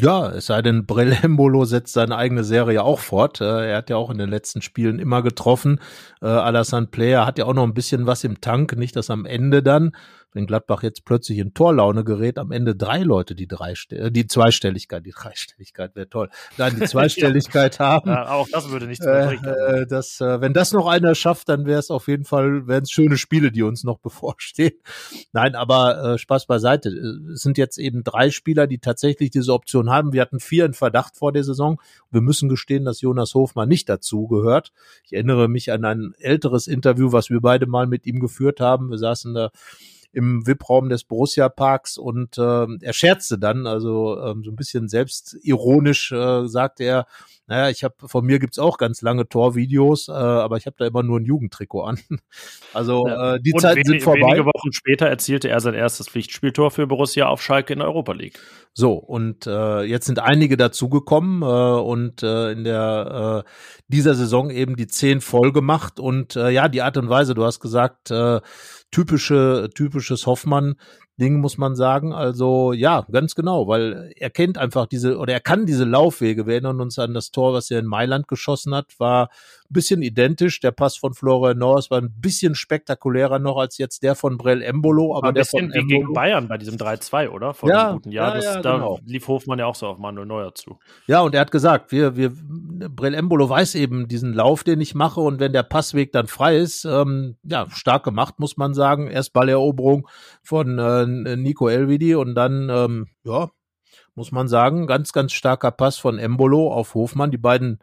[0.00, 3.42] Ja, es sei denn, Brelembolo setzt seine eigene Serie auch fort.
[3.42, 5.78] Äh, er hat ja auch in den letzten Spielen immer getroffen.
[6.22, 9.26] Äh, Alassane Player hat ja auch noch ein bisschen was im Tank, nicht dass am
[9.26, 9.92] Ende dann
[10.32, 14.26] wenn Gladbach jetzt plötzlich in Torlaune gerät, am Ende drei Leute die drei äh, die
[14.26, 17.86] Zweistelligkeit, die Dreistelligkeit wäre toll, nein, die Zweistelligkeit ja.
[17.86, 18.10] haben.
[18.10, 21.66] Ja, auch das würde nichts äh, äh, das, äh, Wenn das noch einer schafft, dann
[21.66, 24.72] wäre es auf jeden Fall, wären es schöne Spiele, die uns noch bevorstehen.
[25.32, 26.90] Nein, aber äh, Spaß beiseite.
[27.32, 30.12] Es sind jetzt eben drei Spieler, die tatsächlich diese Option haben.
[30.12, 31.80] Wir hatten vier in Verdacht vor der Saison.
[32.10, 34.72] Wir müssen gestehen, dass Jonas Hofmann nicht dazu gehört.
[35.04, 38.90] Ich erinnere mich an ein älteres Interview, was wir beide mal mit ihm geführt haben.
[38.90, 39.50] Wir saßen da
[40.12, 44.88] im VIP-Raum des Borussia Parks und äh, er scherzte dann, also ähm, so ein bisschen
[44.88, 47.06] selbstironisch äh, sagte er,
[47.50, 50.86] naja, ich habe von mir gibt's auch ganz lange Torvideos, äh, aber ich habe da
[50.86, 51.98] immer nur ein Jugendtrikot an.
[52.72, 54.20] Also äh, die Zeiten sind vorbei.
[54.20, 58.12] Wenige Wochen später erzielte er sein erstes Pflichtspieltor für Borussia auf Schalke in der Europa
[58.12, 58.38] League.
[58.72, 63.50] So und äh, jetzt sind einige dazugekommen äh, und äh, in der äh,
[63.88, 67.34] dieser Saison eben die zehn voll gemacht und äh, ja die Art und Weise.
[67.34, 68.40] Du hast gesagt äh,
[68.90, 70.76] typische, typisches Hoffmann,
[71.20, 72.12] Ding, muss man sagen.
[72.12, 76.46] Also ja, ganz genau, weil er kennt einfach diese oder er kann diese Laufwege.
[76.46, 79.28] Wir erinnern uns an das Tor, was er in Mailand geschossen hat, war
[79.70, 80.60] bisschen identisch.
[80.60, 84.62] Der Pass von Florian Norris war ein bisschen spektakulärer noch als jetzt der von Brell
[84.62, 85.16] Embolo.
[85.16, 87.54] Aber ein der bisschen von wie gegen Bayern bei diesem 3-2, oder?
[87.54, 88.28] Vor ja, einem guten Jahr.
[88.28, 88.98] Ja, das, ja, da genau.
[89.04, 90.78] lief Hofmann ja auch so auf Manuel Neuer zu.
[91.06, 92.32] Ja, und er hat gesagt, wir, wir,
[92.88, 96.56] Brell Embolo weiß eben diesen Lauf, den ich mache und wenn der Passweg dann frei
[96.56, 99.08] ist, ähm, ja, stark gemacht, muss man sagen.
[99.08, 100.08] Erst Balleroberung
[100.42, 103.50] von äh, Nico Elvidi und dann, ähm, ja,
[104.14, 107.30] muss man sagen, ganz, ganz starker Pass von Embolo auf Hofmann.
[107.30, 107.80] Die beiden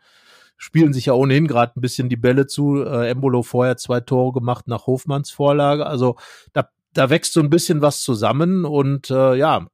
[0.57, 2.83] spielen sich ja ohnehin gerade ein bisschen die Bälle zu.
[2.83, 5.85] Äh, Embolo vorher zwei Tore gemacht nach Hofmanns Vorlage.
[5.85, 6.17] Also
[6.53, 9.67] da, da wächst so ein bisschen was zusammen und äh, ja,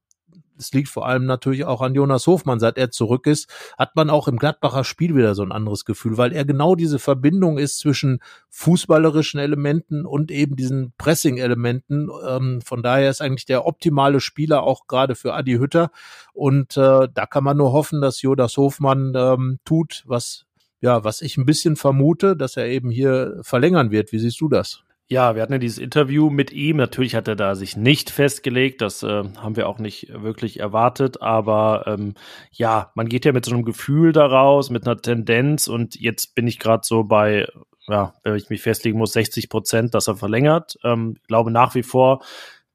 [0.58, 2.60] es liegt vor allem natürlich auch an Jonas Hofmann.
[2.60, 6.17] Seit er zurück ist, hat man auch im Gladbacher Spiel wieder so ein anderes Gefühl,
[6.17, 8.19] weil er genau diese Verbindung ist zwischen
[8.50, 12.10] fußballerischen Elementen und eben diesen Pressing-Elementen.
[12.28, 15.91] Ähm, von daher ist eigentlich der optimale Spieler auch gerade für Adi Hütter.
[16.34, 20.46] Und äh, da kann man nur hoffen, dass Jonas Hofmann ähm, tut, was
[20.84, 24.12] ja, was ich ein bisschen vermute, dass er eben hier verlängern wird.
[24.12, 24.84] Wie siehst du das?
[25.08, 26.76] Ja, wir hatten ja dieses Interview mit ihm.
[26.76, 28.82] Natürlich hat er da sich nicht festgelegt.
[28.82, 31.22] Das äh, haben wir auch nicht wirklich erwartet.
[31.22, 32.15] Aber ähm,
[32.52, 35.69] ja, man geht ja mit so einem Gefühl daraus, mit einer Tendenz.
[35.69, 37.48] Und jetzt bin ich gerade so bei,
[37.88, 40.78] ja, wenn ich mich festlegen muss, 60 Prozent, dass er verlängert.
[40.84, 42.26] Ähm, glaube nach wie vor,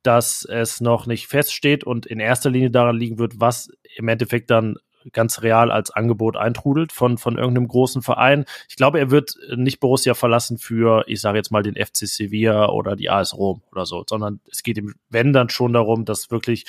[0.03, 4.51] dass es noch nicht feststeht und in erster Linie daran liegen wird, was im Endeffekt
[4.51, 4.77] dann
[5.13, 8.45] ganz real als Angebot eintrudelt von, von irgendeinem großen Verein.
[8.69, 12.69] Ich glaube, er wird nicht Borussia verlassen für, ich sage jetzt mal, den FC Sevilla
[12.69, 16.31] oder die AS Rom oder so, sondern es geht ihm, wenn dann schon darum, dass
[16.31, 16.67] wirklich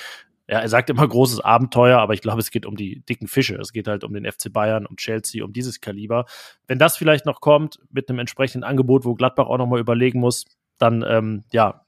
[0.49, 3.55] ja, er sagt immer großes Abenteuer, aber ich glaube, es geht um die dicken Fische.
[3.55, 6.25] Es geht halt um den FC Bayern, um Chelsea, um dieses Kaliber.
[6.65, 10.45] Wenn das vielleicht noch kommt mit einem entsprechenden Angebot, wo Gladbach auch nochmal überlegen muss,
[10.79, 11.85] dann ähm, ja,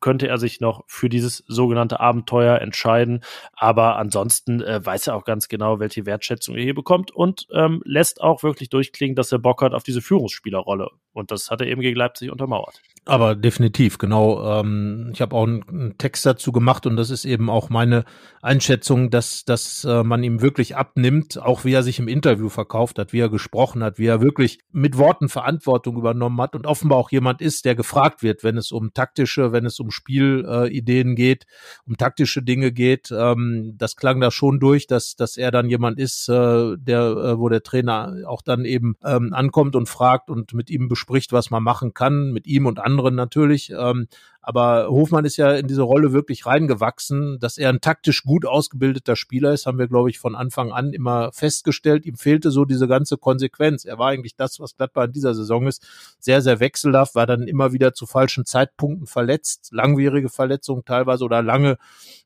[0.00, 3.22] könnte er sich noch für dieses sogenannte Abenteuer entscheiden.
[3.52, 7.82] Aber ansonsten äh, weiß er auch ganz genau, welche Wertschätzung er hier bekommt und ähm,
[7.84, 10.90] lässt auch wirklich durchklingen, dass er Bock hat auf diese Führungsspielerrolle.
[11.12, 12.80] Und das hat er eben gegen Leipzig untermauert.
[13.08, 14.60] Aber definitiv, genau.
[14.60, 18.04] Ähm, ich habe auch einen Text dazu gemacht und das ist eben auch meine
[18.42, 22.98] Einschätzung, dass, dass äh, man ihm wirklich abnimmt, auch wie er sich im Interview verkauft
[22.98, 26.98] hat, wie er gesprochen hat, wie er wirklich mit Worten Verantwortung übernommen hat und offenbar
[26.98, 31.14] auch jemand ist, der gefragt wird, wenn es um taktische, wenn es um Spielideen äh,
[31.14, 31.46] geht,
[31.86, 33.10] um taktische Dinge geht.
[33.10, 37.38] Ähm, das klang da schon durch, dass, dass er dann jemand ist, äh, der, äh,
[37.38, 41.50] wo der Trainer auch dann eben ähm, ankommt und fragt und mit ihm bespricht, was
[41.50, 43.70] man machen kann, mit ihm und anderen anderen natürlich.
[43.70, 44.08] Ähm,
[44.48, 47.38] aber Hofmann ist ja in diese Rolle wirklich reingewachsen.
[47.38, 50.94] Dass er ein taktisch gut ausgebildeter Spieler ist, haben wir, glaube ich, von Anfang an
[50.94, 52.06] immer festgestellt.
[52.06, 53.84] Ihm fehlte so diese ganze Konsequenz.
[53.84, 55.86] Er war eigentlich das, was Gladbach in dieser Saison ist,
[56.18, 61.42] sehr, sehr wechselhaft, war dann immer wieder zu falschen Zeitpunkten verletzt, langwierige Verletzungen teilweise oder
[61.42, 61.76] lange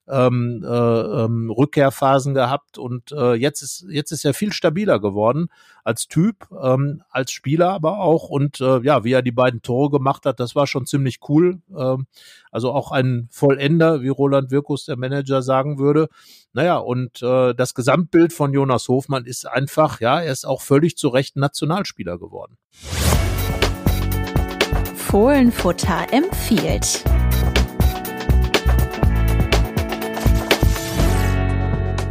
[0.09, 5.49] ähm, äh, ähm, Rückkehrphasen gehabt und äh, jetzt ist jetzt ist er viel stabiler geworden
[5.85, 9.91] als Typ, ähm, als Spieler aber auch und äh, ja, wie er die beiden Tore
[9.91, 11.61] gemacht hat, das war schon ziemlich cool.
[11.77, 12.07] Ähm,
[12.51, 16.09] also auch ein Vollender, wie Roland Wirkus, der Manager, sagen würde.
[16.53, 20.97] Naja, und äh, das Gesamtbild von Jonas Hofmann ist einfach, ja, er ist auch völlig
[20.97, 22.57] zu Recht Nationalspieler geworden.
[24.95, 27.05] Fohlenfutter empfiehlt.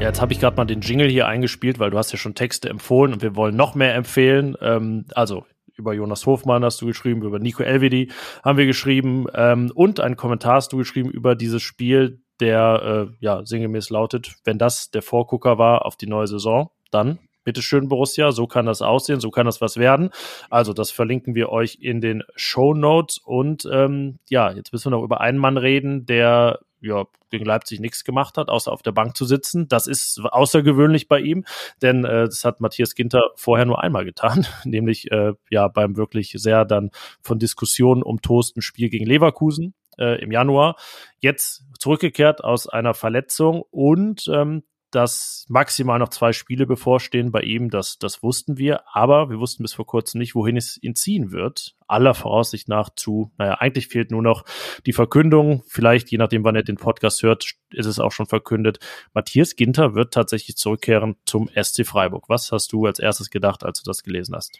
[0.01, 2.33] Ja, jetzt habe ich gerade mal den Jingle hier eingespielt, weil du hast ja schon
[2.33, 4.57] Texte empfohlen und wir wollen noch mehr empfehlen.
[4.59, 5.45] Ähm, also
[5.77, 8.11] über Jonas Hofmann hast du geschrieben, über Nico Elvedi
[8.43, 13.15] haben wir geschrieben ähm, und einen Kommentar hast du geschrieben über dieses Spiel, der äh,
[13.19, 18.31] ja sinngemäß lautet, wenn das der Vorgucker war auf die neue Saison, dann bitteschön Borussia,
[18.31, 20.11] so kann das aussehen, so kann das was werden.
[20.49, 24.97] Also das verlinken wir euch in den Show Notes und ähm, ja, jetzt müssen wir
[24.97, 28.91] noch über einen Mann reden, der ja, gegen Leipzig nichts gemacht hat, außer auf der
[28.91, 29.67] Bank zu sitzen.
[29.67, 31.45] Das ist außergewöhnlich bei ihm,
[31.81, 36.33] denn äh, das hat Matthias Ginter vorher nur einmal getan, nämlich äh, ja beim wirklich
[36.37, 36.91] sehr dann
[37.21, 40.75] von Diskussionen umtosten Spiel gegen Leverkusen äh, im Januar.
[41.19, 47.69] Jetzt zurückgekehrt aus einer Verletzung und ähm, dass maximal noch zwei Spiele bevorstehen bei ihm,
[47.69, 51.31] das, das wussten wir, aber wir wussten bis vor kurzem nicht, wohin es ihn ziehen
[51.31, 51.75] wird.
[51.87, 54.45] Aller Voraussicht nach zu, naja, eigentlich fehlt nur noch
[54.85, 55.63] die Verkündung.
[55.67, 58.79] Vielleicht, je nachdem, wann er den Podcast hört, ist es auch schon verkündet.
[59.13, 62.29] Matthias Ginter wird tatsächlich zurückkehren zum SC Freiburg.
[62.29, 64.57] Was hast du als erstes gedacht, als du das gelesen hast?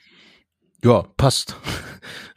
[0.83, 1.55] Ja, passt.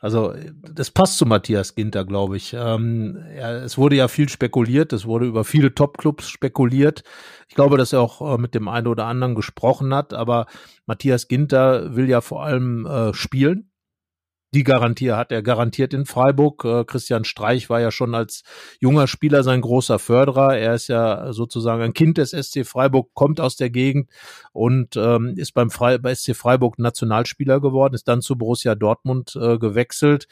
[0.01, 0.35] Also
[0.75, 2.53] das passt zu Matthias Ginter, glaube ich.
[2.53, 7.05] Ähm, ja, es wurde ja viel spekuliert, es wurde über viele Top-Clubs spekuliert.
[7.49, 10.45] Ich glaube, dass er auch äh, mit dem einen oder anderen gesprochen hat, aber
[10.85, 13.71] Matthias Ginter will ja vor allem äh, spielen
[14.55, 16.65] die Garantie hat er garantiert in Freiburg.
[16.65, 18.45] Äh, Christian Streich war ja schon als
[18.81, 20.57] junger Spieler sein großer Förderer.
[20.57, 24.11] Er ist ja sozusagen ein Kind des SC Freiburg, kommt aus der Gegend
[24.53, 30.29] und ähm, ist beim SC Freiburg Nationalspieler geworden, ist dann zu Borussia Dortmund äh, gewechselt,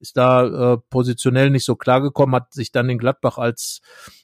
[0.00, 3.82] ist da äh, positionell nicht so klar gekommen, hat sich dann in Gladbach als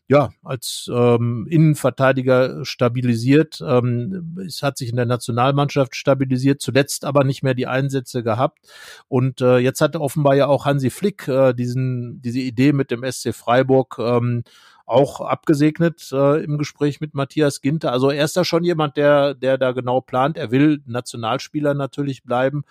[0.08, 3.62] ja, als ähm, Innenverteidiger stabilisiert.
[3.66, 8.58] Ähm, es hat sich in der Nationalmannschaft stabilisiert, zuletzt aber nicht mehr die Einsätze gehabt.
[9.08, 13.04] Und äh, jetzt hat offenbar ja auch Hansi Flick äh, diesen, diese Idee mit dem
[13.10, 14.44] SC Freiburg ähm,
[14.86, 17.92] auch abgesegnet äh, im Gespräch mit Matthias Ginter.
[17.92, 20.36] Also er ist da schon jemand, der, der da genau plant.
[20.36, 22.64] Er will Nationalspieler natürlich bleiben,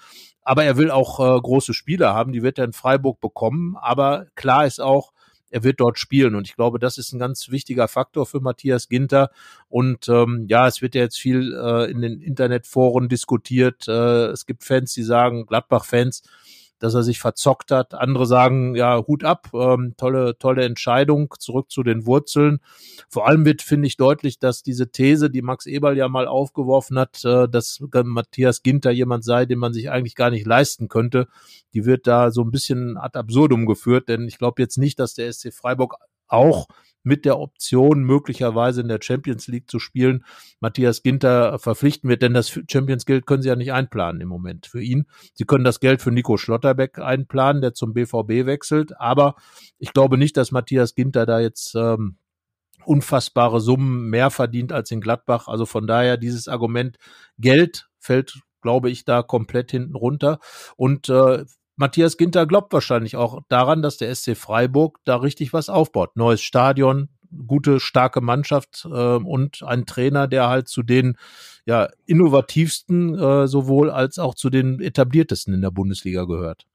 [0.43, 2.33] aber er will auch äh, große Spieler haben.
[2.33, 3.75] Die wird er in Freiburg bekommen.
[3.79, 5.13] Aber klar ist auch,
[5.51, 6.35] er wird dort spielen.
[6.35, 9.29] Und ich glaube, das ist ein ganz wichtiger Faktor für Matthias Ginter.
[9.69, 13.87] Und ähm, ja, es wird ja jetzt viel äh, in den Internetforen diskutiert.
[13.87, 16.23] Äh, es gibt Fans, die sagen, Gladbach-Fans,
[16.81, 17.93] dass er sich verzockt hat.
[17.93, 22.59] Andere sagen, ja, Hut ab, ähm, tolle, tolle Entscheidung, zurück zu den Wurzeln.
[23.07, 26.97] Vor allem wird, finde ich, deutlich, dass diese These, die Max Eberl ja mal aufgeworfen
[26.97, 31.27] hat, äh, dass Matthias Ginter jemand sei, den man sich eigentlich gar nicht leisten könnte,
[31.73, 35.13] die wird da so ein bisschen ad absurdum geführt, denn ich glaube jetzt nicht, dass
[35.13, 35.95] der SC Freiburg
[36.27, 36.67] auch
[37.03, 40.25] mit der Option, möglicherweise in der Champions League zu spielen,
[40.59, 44.67] Matthias Ginter verpflichten wird, denn das Champions Geld können sie ja nicht einplanen im Moment
[44.67, 45.07] für ihn.
[45.33, 49.35] Sie können das Geld für Nico Schlotterbeck einplanen, der zum BVB wechselt, aber
[49.77, 52.17] ich glaube nicht, dass Matthias Ginter da jetzt ähm,
[52.85, 55.47] unfassbare Summen mehr verdient als in Gladbach.
[55.47, 56.97] Also von daher dieses Argument
[57.37, 60.39] Geld fällt glaube ich, da komplett hinten runter.
[60.77, 65.69] Und äh, Matthias Ginter glaubt wahrscheinlich auch daran, dass der SC Freiburg da richtig was
[65.69, 66.15] aufbaut.
[66.15, 67.09] Neues Stadion,
[67.47, 71.17] gute, starke Mannschaft äh, und ein Trainer, der halt zu den
[71.65, 76.65] ja, innovativsten äh, sowohl als auch zu den etabliertesten in der Bundesliga gehört.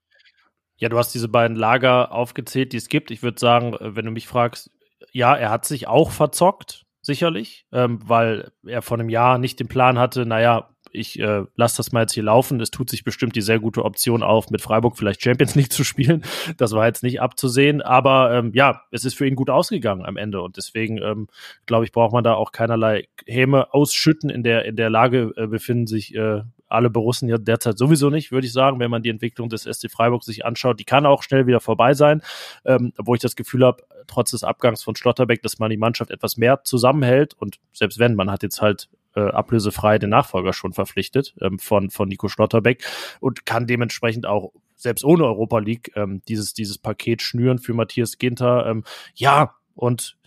[0.77, 3.11] Ja, du hast diese beiden Lager aufgezählt, die es gibt.
[3.11, 4.71] Ich würde sagen, äh, wenn du mich fragst,
[5.11, 9.67] ja, er hat sich auch verzockt, sicherlich, ähm, weil er vor einem Jahr nicht den
[9.67, 12.59] Plan hatte, naja, ich äh, lasse das mal jetzt hier laufen.
[12.61, 15.83] Es tut sich bestimmt die sehr gute Option auf, mit Freiburg vielleicht Champions League zu
[15.83, 16.23] spielen.
[16.57, 20.17] Das war jetzt nicht abzusehen, aber ähm, ja, es ist für ihn gut ausgegangen am
[20.17, 21.27] Ende und deswegen ähm,
[21.65, 24.29] glaube ich, braucht man da auch keinerlei Häme ausschütten.
[24.29, 28.31] In der in der Lage äh, befinden sich äh, alle Borussen ja derzeit sowieso nicht,
[28.31, 30.79] würde ich sagen, wenn man die Entwicklung des SC Freiburg sich anschaut.
[30.79, 32.21] Die kann auch schnell wieder vorbei sein,
[32.65, 36.11] ähm, wo ich das Gefühl habe, trotz des Abgangs von Schlotterbeck, dass man die Mannschaft
[36.11, 40.73] etwas mehr zusammenhält und selbst wenn, man hat jetzt halt äh, ablösefrei den Nachfolger schon
[40.73, 42.85] verpflichtet ähm, von, von Nico Schlotterbeck
[43.19, 48.19] und kann dementsprechend auch selbst ohne Europa League ähm, dieses, dieses Paket schnüren für Matthias
[48.19, 48.67] Ginter.
[48.67, 48.83] Ähm,
[49.15, 50.17] ja, und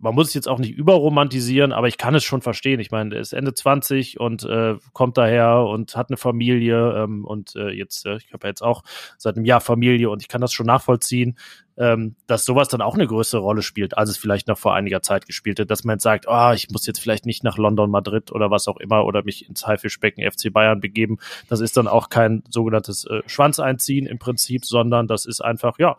[0.00, 2.80] man muss es jetzt auch nicht überromantisieren, aber ich kann es schon verstehen.
[2.80, 7.24] Ich meine, er ist Ende 20 und äh, kommt daher und hat eine Familie ähm,
[7.24, 8.82] und äh, jetzt, äh, ich habe ja jetzt auch
[9.16, 11.38] seit einem Jahr Familie und ich kann das schon nachvollziehen
[11.78, 15.02] ähm, dass sowas dann auch eine größere Rolle spielt, als es vielleicht noch vor einiger
[15.02, 17.90] Zeit gespielt hat, dass man jetzt sagt, oh, ich muss jetzt vielleicht nicht nach London,
[17.90, 21.18] Madrid oder was auch immer oder mich ins Haifischbecken FC Bayern begeben.
[21.48, 25.96] Das ist dann auch kein sogenanntes äh, Schwanzeinziehen im Prinzip, sondern das ist einfach, ja,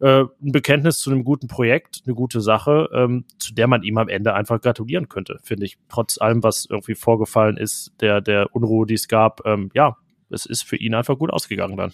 [0.00, 3.98] äh, ein Bekenntnis zu einem guten Projekt, eine gute Sache, ähm, zu der man ihm
[3.98, 5.76] am Ende einfach gratulieren könnte, finde ich.
[5.88, 9.96] Trotz allem, was irgendwie vorgefallen ist, der, der Unruhe, die es gab, ähm, ja,
[10.30, 11.92] es ist für ihn einfach gut ausgegangen dann.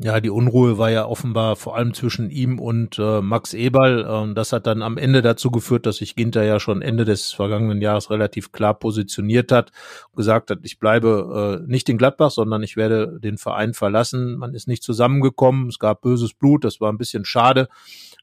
[0.00, 4.04] Ja, die Unruhe war ja offenbar vor allem zwischen ihm und äh, Max Eberl.
[4.04, 7.32] Und das hat dann am Ende dazu geführt, dass sich Ginter ja schon Ende des
[7.32, 9.72] vergangenen Jahres relativ klar positioniert hat
[10.12, 14.36] und gesagt hat, ich bleibe äh, nicht in Gladbach, sondern ich werde den Verein verlassen.
[14.36, 15.66] Man ist nicht zusammengekommen.
[15.66, 16.62] Es gab böses Blut.
[16.62, 17.66] Das war ein bisschen schade,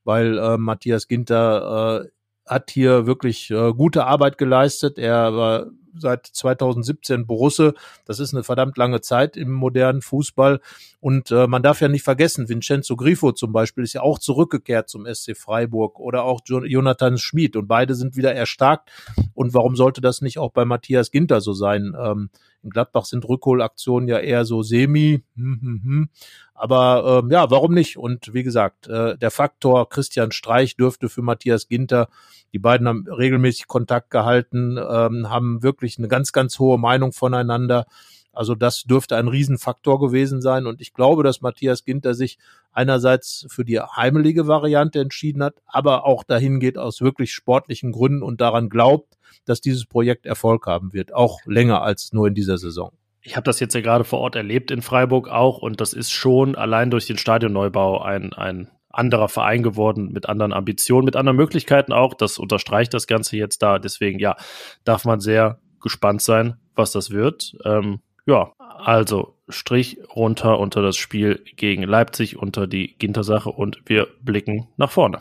[0.05, 2.09] weil äh, Matthias Ginter äh,
[2.45, 4.97] hat hier wirklich äh, gute Arbeit geleistet.
[4.97, 5.65] Er war
[5.97, 7.73] seit 2017 Borusse.
[8.05, 10.59] Das ist eine verdammt lange Zeit im modernen Fußball.
[10.99, 14.89] Und äh, man darf ja nicht vergessen, Vincenzo Grifo zum Beispiel ist ja auch zurückgekehrt
[14.89, 18.89] zum SC Freiburg oder auch Jonathan Schmid und beide sind wieder erstarkt.
[19.33, 21.95] Und warum sollte das nicht auch bei Matthias Ginter so sein?
[21.99, 22.29] Ähm,
[22.65, 25.23] in Gladbach sind Rückholaktionen ja eher so semi.
[25.35, 26.09] Hm, hm, hm.
[26.55, 27.97] Aber ähm, ja, warum nicht?
[27.97, 32.09] Und wie gesagt, äh, der Faktor Christian Streich dürfte für Matthias Ginter,
[32.53, 37.85] die beiden haben regelmäßig Kontakt gehalten, ähm, haben wirklich eine ganz, ganz hohe Meinung voneinander.
[38.33, 40.65] Also das dürfte ein Riesenfaktor gewesen sein.
[40.65, 42.37] Und ich glaube, dass Matthias Ginter sich
[42.73, 48.23] einerseits für die heimelige Variante entschieden hat, aber auch dahin geht aus wirklich sportlichen Gründen
[48.23, 52.57] und daran glaubt, dass dieses Projekt Erfolg haben wird, auch länger als nur in dieser
[52.57, 52.91] Saison
[53.25, 56.11] ich habe das jetzt ja gerade vor Ort erlebt in Freiburg auch und das ist
[56.11, 61.35] schon allein durch den Stadionneubau ein, ein anderer Verein geworden mit anderen Ambitionen, mit anderen
[61.35, 62.13] Möglichkeiten auch.
[62.13, 63.79] Das unterstreicht das Ganze jetzt da.
[63.79, 64.35] Deswegen, ja,
[64.83, 67.55] darf man sehr gespannt sein, was das wird.
[67.63, 74.07] Ähm, ja, also Strich runter unter das Spiel gegen Leipzig, unter die Ginter-Sache und wir
[74.21, 75.19] blicken nach vorne.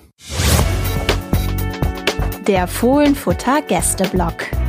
[2.49, 4.64] Der Fohlenfutter Gästeblock.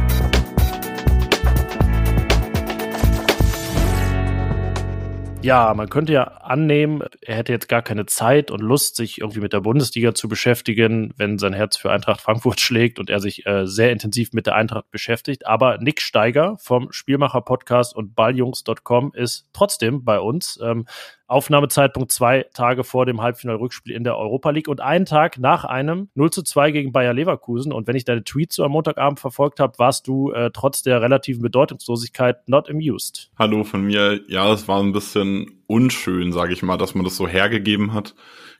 [5.45, 9.41] Ja, man könnte ja annehmen, er hätte jetzt gar keine Zeit und Lust, sich irgendwie
[9.41, 13.45] mit der Bundesliga zu beschäftigen, wenn sein Herz für Eintracht Frankfurt schlägt und er sich
[13.45, 15.45] äh, sehr intensiv mit der Eintracht beschäftigt.
[15.45, 20.59] Aber Nick Steiger vom Spielmacher Podcast und balljungs.com ist trotzdem bei uns.
[20.63, 20.87] Ähm,
[21.27, 26.09] Aufnahmezeitpunkt zwei Tage vor dem Halbfinal-Rückspiel in der Europa League und einen Tag nach einem
[26.13, 27.73] 0 zu 2 gegen Bayer Leverkusen.
[27.73, 31.01] Und wenn ich deine Tweets so am Montagabend verfolgt habe, warst du äh, trotz der
[31.01, 33.31] relativen Bedeutungslosigkeit not amused.
[33.39, 34.21] Hallo von mir.
[34.27, 38.13] Ja, es war ein bisschen unschön, sage ich mal, dass man das so hergegeben hat.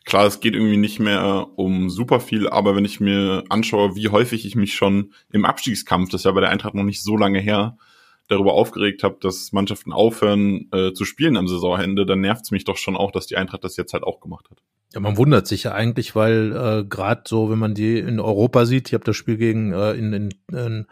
[0.06, 4.10] Klar, es geht irgendwie nicht mehr um super viel, aber wenn ich mir anschaue, wie
[4.10, 7.18] häufig ich mich schon im Abstiegskampf, das ist ja bei der Eintracht noch nicht so
[7.18, 7.78] lange her,
[8.28, 12.64] darüber aufgeregt habe, dass Mannschaften aufhören äh, zu spielen am Saisonende, dann nervt es mich
[12.64, 14.58] doch schon auch, dass die Eintracht das jetzt halt auch gemacht hat.
[14.96, 18.66] Ja, man wundert sich ja eigentlich, weil äh, gerade so, wenn man die in Europa
[18.66, 20.14] sieht, ich habe das Spiel gegen äh, in,
[20.54, 20.88] in,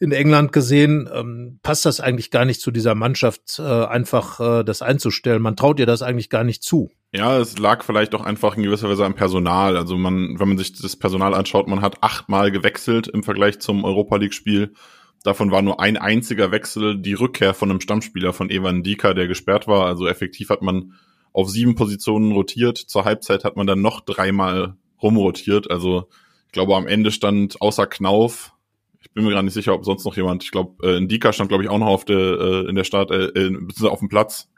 [0.00, 4.64] in England gesehen, ähm, passt das eigentlich gar nicht zu dieser Mannschaft, äh, einfach äh,
[4.64, 5.42] das einzustellen.
[5.42, 6.90] Man traut ihr das eigentlich gar nicht zu.
[7.12, 9.76] Ja, es lag vielleicht auch einfach in gewisser Weise am Personal.
[9.76, 13.84] Also man, wenn man sich das Personal anschaut, man hat achtmal gewechselt im Vergleich zum
[13.84, 14.74] Europa League-Spiel.
[15.22, 19.26] Davon war nur ein einziger Wechsel die Rückkehr von einem Stammspieler von Evan Dika, der
[19.26, 19.86] gesperrt war.
[19.86, 20.94] Also effektiv hat man
[21.32, 22.78] auf sieben Positionen rotiert.
[22.78, 25.70] Zur Halbzeit hat man dann noch dreimal rumrotiert.
[25.70, 26.08] Also
[26.46, 28.52] ich glaube, am Ende stand außer Knauf,
[29.00, 31.48] ich bin mir gar nicht sicher, ob sonst noch jemand, ich glaube, äh, Dika stand,
[31.48, 34.48] glaube ich, auch noch auf der, äh, in der Start, äh, äh, auf dem Platz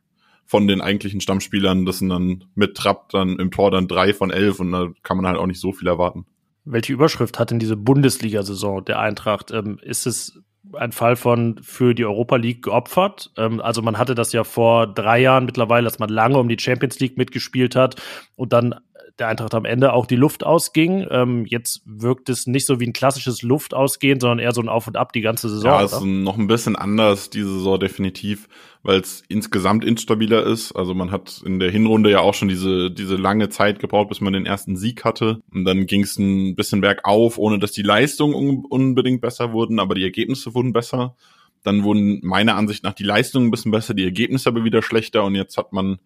[0.46, 1.84] von den eigentlichen Stammspielern.
[1.84, 5.16] Das sind dann mit Trapp dann im Tor dann drei von elf und da kann
[5.16, 6.26] man halt auch nicht so viel erwarten.
[6.64, 9.50] Welche Überschrift hat denn diese Bundesliga-Saison der Eintracht?
[9.50, 10.40] Ähm, ist es
[10.74, 13.30] ein Fall von für die Europa League geopfert.
[13.36, 16.58] Ähm, also man hatte das ja vor drei Jahren mittlerweile, dass man lange um die
[16.58, 17.96] Champions League mitgespielt hat
[18.36, 18.74] und dann
[19.18, 21.06] der Eintracht am Ende auch die Luft ausging.
[21.10, 24.86] Ähm, jetzt wirkt es nicht so wie ein klassisches Luftausgehen, sondern eher so ein Auf
[24.86, 25.70] und Ab die ganze Saison.
[25.70, 28.48] Ja, es ist noch ein bisschen anders diese Saison definitiv,
[28.82, 30.72] weil es insgesamt instabiler ist.
[30.72, 34.20] Also man hat in der Hinrunde ja auch schon diese, diese lange Zeit gebraucht, bis
[34.20, 35.40] man den ersten Sieg hatte.
[35.52, 39.80] Und dann ging es ein bisschen bergauf, ohne dass die Leistungen un unbedingt besser wurden,
[39.80, 41.16] aber die Ergebnisse wurden besser.
[41.64, 45.24] Dann wurden meiner Ansicht nach die Leistungen ein bisschen besser, die Ergebnisse aber wieder schlechter
[45.24, 45.98] und jetzt hat man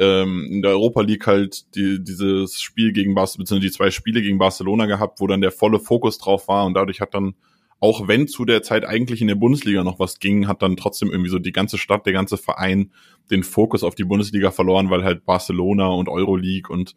[0.00, 4.22] ähm, in der Europa League halt die, dieses Spiel gegen Barcelona, beziehungsweise die zwei Spiele
[4.22, 7.34] gegen Barcelona gehabt, wo dann der volle Fokus drauf war und dadurch hat dann,
[7.80, 11.10] auch wenn zu der Zeit eigentlich in der Bundesliga noch was ging, hat dann trotzdem
[11.10, 12.92] irgendwie so die ganze Stadt, der ganze Verein
[13.30, 16.96] den Fokus auf die Bundesliga verloren, weil halt Barcelona und Euroleague und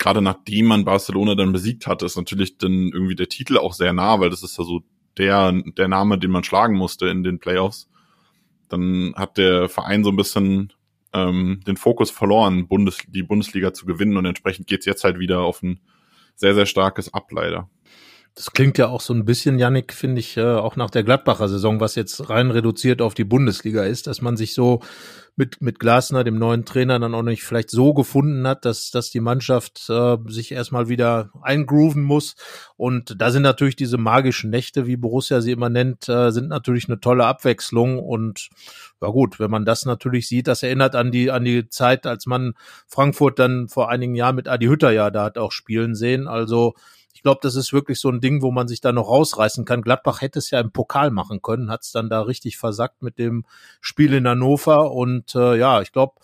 [0.00, 3.92] gerade nachdem man Barcelona dann besiegt hatte, ist natürlich dann irgendwie der Titel auch sehr
[3.92, 4.80] nah, weil das ist ja so
[5.18, 7.88] der, der Name, den man schlagen musste in den Playoffs.
[8.68, 10.72] Dann hat der Verein so ein bisschen
[11.12, 15.40] ähm, den Fokus verloren, Bundes die Bundesliga zu gewinnen und entsprechend geht's jetzt halt wieder
[15.40, 15.80] auf ein
[16.36, 17.68] sehr, sehr starkes Ableiter.
[18.34, 21.48] Das klingt ja auch so ein bisschen, Yannick, finde ich, äh, auch nach der Gladbacher
[21.48, 24.80] Saison, was jetzt rein reduziert auf die Bundesliga ist, dass man sich so
[25.36, 29.10] mit, mit Glasner, dem neuen Trainer, dann auch nicht vielleicht so gefunden hat, dass, dass
[29.10, 32.34] die Mannschaft äh, sich erstmal wieder eingrooven muss.
[32.76, 36.88] Und da sind natürlich diese magischen Nächte, wie Borussia sie immer nennt, äh, sind natürlich
[36.88, 37.98] eine tolle Abwechslung.
[37.98, 38.50] Und
[39.00, 42.26] ja gut, wenn man das natürlich sieht, das erinnert an die, an die Zeit, als
[42.26, 42.52] man
[42.86, 46.28] Frankfurt dann vor einigen Jahren mit Adi Hütter ja da hat auch spielen sehen.
[46.28, 46.74] Also
[47.12, 49.82] ich glaube, das ist wirklich so ein Ding, wo man sich da noch rausreißen kann.
[49.82, 53.18] Gladbach hätte es ja im Pokal machen können, hat es dann da richtig versackt mit
[53.18, 53.44] dem
[53.80, 54.92] Spiel in Hannover.
[54.92, 56.14] Und äh, ja, ich glaube,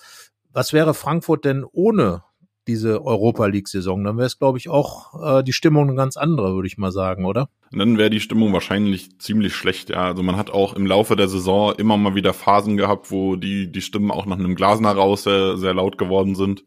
[0.53, 2.23] was wäre Frankfurt denn ohne
[2.67, 4.05] diese Europa League-Saison?
[4.05, 6.93] Dann wäre es, glaube ich, auch äh, die Stimmung eine ganz andere, würde ich mal
[6.93, 7.49] sagen, oder?
[7.73, 10.05] dann wäre die Stimmung wahrscheinlich ziemlich schlecht, ja.
[10.05, 13.71] Also man hat auch im Laufe der Saison immer mal wieder Phasen gehabt, wo die,
[13.71, 16.65] die Stimmen auch nach einem Glasner raus sehr, sehr laut geworden sind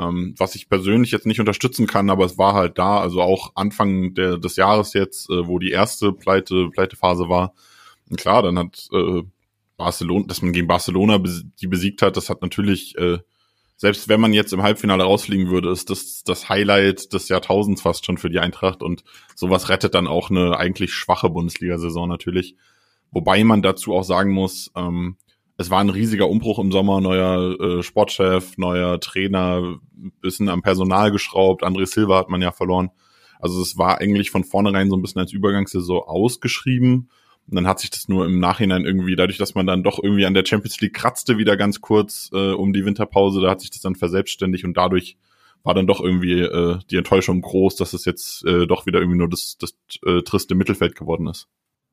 [0.00, 3.52] ähm, was ich persönlich jetzt nicht unterstützen kann, aber es war halt da, also auch
[3.54, 7.52] Anfang der, des Jahres jetzt, äh, wo die erste Pleite, Pleitephase war.
[8.08, 9.22] Und klar, dann hat äh,
[9.76, 11.18] Barcelona, dass man gegen Barcelona
[11.60, 13.18] die besiegt hat, das hat natürlich, äh,
[13.76, 18.04] selbst wenn man jetzt im Halbfinale rausfliegen würde, ist das das Highlight des Jahrtausends fast
[18.04, 22.56] schon für die Eintracht und sowas rettet dann auch eine eigentlich schwache Bundesliga-Saison natürlich.
[23.10, 25.16] Wobei man dazu auch sagen muss, ähm,
[25.60, 29.78] es war ein riesiger Umbruch im Sommer, neuer äh, Sportchef, neuer Trainer,
[30.22, 32.88] bisschen am Personal geschraubt, André Silva hat man ja verloren.
[33.40, 37.10] Also es war eigentlich von vornherein so ein bisschen als Übergangssaison ausgeschrieben.
[37.46, 40.24] Und dann hat sich das nur im Nachhinein irgendwie, dadurch, dass man dann doch irgendwie
[40.24, 43.70] an der Champions League kratzte, wieder ganz kurz äh, um die Winterpause, da hat sich
[43.70, 45.18] das dann verselbstständigt und dadurch
[45.62, 49.18] war dann doch irgendwie äh, die Enttäuschung groß, dass es jetzt äh, doch wieder irgendwie
[49.18, 49.74] nur das, das
[50.06, 51.48] äh, triste Mittelfeld geworden ist.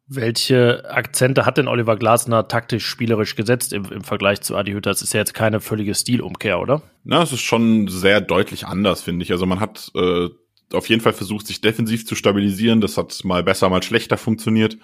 [0.10, 4.91] Welche Akzente hat denn Oliver Glasner taktisch spielerisch gesetzt im, im Vergleich zu Adi Hütter?
[4.91, 6.82] Das ist ja jetzt keine völlige Stilumkehr, oder?
[7.03, 9.34] Na, es ist schon sehr deutlich anders, finde ich.
[9.34, 10.30] Also man hat äh,
[10.72, 12.80] auf jeden Fall versucht, sich defensiv zu stabilisieren.
[12.80, 14.78] Das hat mal besser, mal schlechter funktioniert.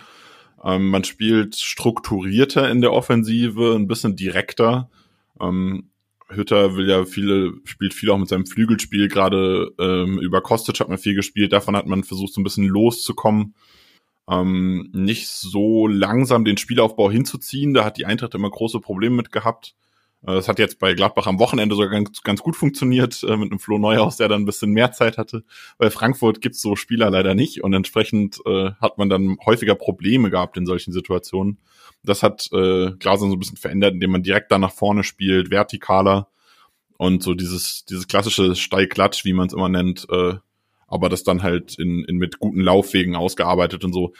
[0.61, 4.89] Ähm, man spielt strukturierter in der Offensive, ein bisschen direkter.
[5.39, 5.89] Ähm,
[6.27, 10.89] Hütter will ja viele, spielt viel auch mit seinem Flügelspiel, gerade ähm, über Kostic hat
[10.89, 13.53] man viel gespielt, davon hat man versucht, so ein bisschen loszukommen
[14.29, 17.73] ähm, nicht so langsam den Spielaufbau hinzuziehen.
[17.73, 19.75] Da hat die Eintracht immer große Probleme mit gehabt.
[20.21, 23.51] Äh, das hat jetzt bei Gladbach am Wochenende sogar ganz, ganz gut funktioniert, äh, mit
[23.51, 25.43] einem Flo Neuhaus, der dann ein bisschen mehr Zeit hatte.
[25.77, 30.29] Bei Frankfurt gibt's so Spieler leider nicht und entsprechend äh, hat man dann häufiger Probleme
[30.29, 31.59] gehabt in solchen Situationen.
[32.03, 35.49] Das hat äh, Glaser so ein bisschen verändert, indem man direkt da nach vorne spielt,
[35.49, 36.27] vertikaler
[36.97, 40.35] und so dieses, dieses klassische Steigklatsch, wie man es immer nennt, äh,
[40.93, 44.13] aber das dann halt in, in mit guten Laufwegen ausgearbeitet und so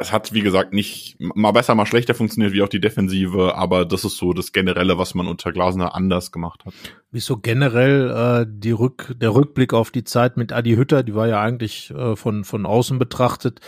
[0.00, 3.84] es hat, wie gesagt, nicht mal besser, mal schlechter funktioniert, wie auch die Defensive, aber
[3.84, 6.72] das ist so das Generelle, was man unter Glasner anders gemacht hat.
[7.10, 11.16] Wie so generell äh, die Rück, der Rückblick auf die Zeit mit Adi Hütter, die
[11.16, 13.60] war ja eigentlich äh, von, von außen betrachtet,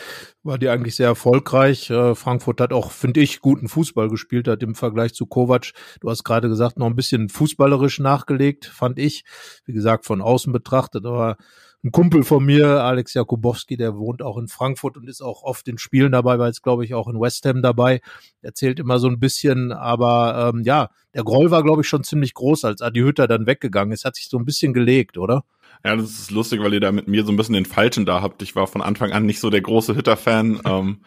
[0.44, 1.90] war die eigentlich sehr erfolgreich.
[1.90, 6.10] Äh, Frankfurt hat auch, finde ich, guten Fußball gespielt, hat im Vergleich zu Kovac, du
[6.10, 9.24] hast gerade gesagt, noch ein bisschen fußballerisch nachgelegt, fand ich.
[9.64, 11.38] Wie gesagt, von außen betrachtet, aber
[11.82, 15.66] ein Kumpel von mir, Alex Jakubowski, der wohnt auch in Frankfurt und ist auch oft
[15.66, 18.00] in Spielen dabei, war jetzt, glaube ich, auch in West Ham dabei.
[18.42, 22.34] Erzählt immer so ein bisschen, aber ähm, ja, der Groll war, glaube ich, schon ziemlich
[22.34, 24.04] groß, als Adi Hütter dann weggegangen ist.
[24.04, 25.44] Hat sich so ein bisschen gelegt, oder?
[25.82, 28.20] Ja, das ist lustig, weil ihr da mit mir so ein bisschen den Falschen da
[28.20, 28.42] habt.
[28.42, 30.60] Ich war von Anfang an nicht so der große Hütter-Fan.
[30.66, 30.98] ähm,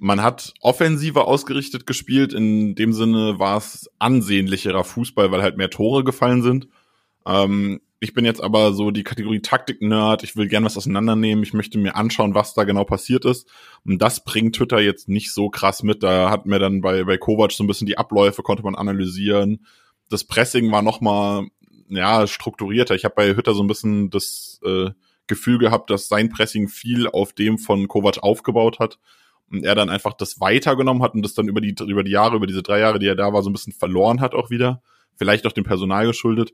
[0.00, 2.32] man hat offensiver ausgerichtet gespielt.
[2.32, 6.68] In dem Sinne war es ansehnlicherer Fußball, weil halt mehr Tore gefallen sind.
[7.24, 10.22] Ähm, ich bin jetzt aber so die Kategorie Taktik-Nerd.
[10.22, 11.42] Ich will gern was auseinandernehmen.
[11.42, 13.48] Ich möchte mir anschauen, was da genau passiert ist.
[13.84, 16.02] Und das bringt Twitter jetzt nicht so krass mit.
[16.04, 19.66] Da hat mir dann bei, bei Kovac so ein bisschen die Abläufe, konnte man analysieren.
[20.08, 21.48] Das Pressing war noch mal,
[21.88, 22.94] ja, strukturierter.
[22.94, 24.90] Ich habe bei Hütter so ein bisschen das äh,
[25.26, 29.00] Gefühl gehabt, dass sein Pressing viel auf dem von Kovac aufgebaut hat.
[29.50, 32.36] Und er dann einfach das weitergenommen hat und das dann über die, über die Jahre,
[32.36, 34.82] über diese drei Jahre, die er da war, so ein bisschen verloren hat auch wieder.
[35.16, 36.52] Vielleicht auch dem Personal geschuldet.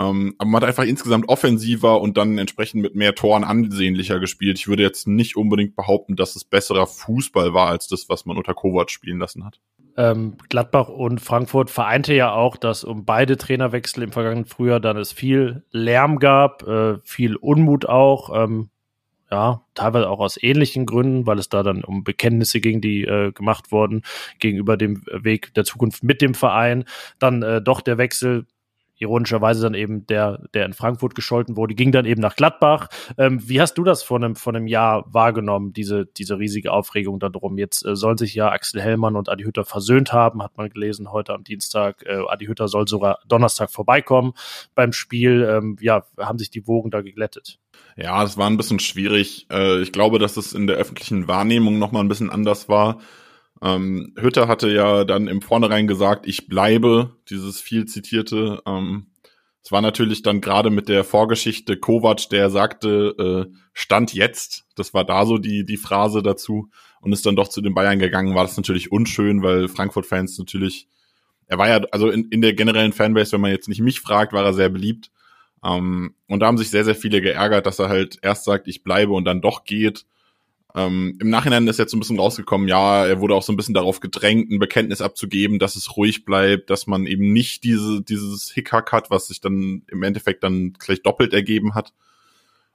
[0.00, 4.58] Ähm, aber man hat einfach insgesamt offensiver und dann entsprechend mit mehr Toren ansehnlicher gespielt.
[4.58, 8.38] Ich würde jetzt nicht unbedingt behaupten, dass es besserer Fußball war als das, was man
[8.38, 9.60] unter Kovac spielen lassen hat.
[9.96, 14.96] Ähm, Gladbach und Frankfurt vereinte ja auch, dass um beide Trainerwechsel im vergangenen Frühjahr dann
[14.96, 18.44] es viel Lärm gab, äh, viel Unmut auch.
[18.44, 18.70] Ähm,
[19.30, 23.32] ja, teilweise auch aus ähnlichen Gründen, weil es da dann um Bekenntnisse ging, die äh,
[23.32, 24.02] gemacht wurden
[24.38, 26.84] gegenüber dem Weg der Zukunft mit dem Verein.
[27.18, 28.46] Dann äh, doch der Wechsel
[29.00, 32.88] ironischerweise dann eben der, der in Frankfurt gescholten wurde, ging dann eben nach Gladbach.
[33.18, 37.18] Ähm, wie hast du das vor einem, vor einem Jahr wahrgenommen, diese, diese riesige Aufregung
[37.18, 37.58] darum?
[37.58, 41.10] Jetzt äh, sollen sich ja Axel Hellmann und Adi Hütter versöhnt haben, hat man gelesen
[41.10, 42.04] heute am Dienstag.
[42.06, 44.34] Äh, Adi Hütter soll sogar Donnerstag vorbeikommen
[44.74, 45.48] beim Spiel.
[45.50, 47.58] Ähm, ja, haben sich die Wogen da geglättet?
[47.96, 49.46] Ja, das war ein bisschen schwierig.
[49.50, 53.00] Äh, ich glaube, dass es in der öffentlichen Wahrnehmung nochmal ein bisschen anders war.
[53.62, 58.62] Ähm, Hütter hatte ja dann im Vornherein gesagt, ich bleibe, dieses viel zitierte.
[58.66, 59.10] Ähm,
[59.62, 64.94] es war natürlich dann gerade mit der Vorgeschichte Kovac, der sagte, äh, Stand jetzt, das
[64.94, 68.34] war da so die, die Phrase dazu und ist dann doch zu den Bayern gegangen,
[68.34, 70.88] war das natürlich unschön, weil Frankfurt-Fans natürlich,
[71.46, 74.32] er war ja, also in, in der generellen Fanbase, wenn man jetzt nicht mich fragt,
[74.32, 75.10] war er sehr beliebt.
[75.62, 78.82] Ähm, und da haben sich sehr, sehr viele geärgert, dass er halt erst sagt, ich
[78.82, 80.06] bleibe und dann doch geht.
[80.74, 83.56] Ähm, Im Nachhinein ist jetzt so ein bisschen rausgekommen, ja, er wurde auch so ein
[83.56, 88.02] bisschen darauf gedrängt, ein Bekenntnis abzugeben, dass es ruhig bleibt, dass man eben nicht diese,
[88.02, 91.92] dieses Hickhack hat, was sich dann im Endeffekt dann gleich doppelt ergeben hat.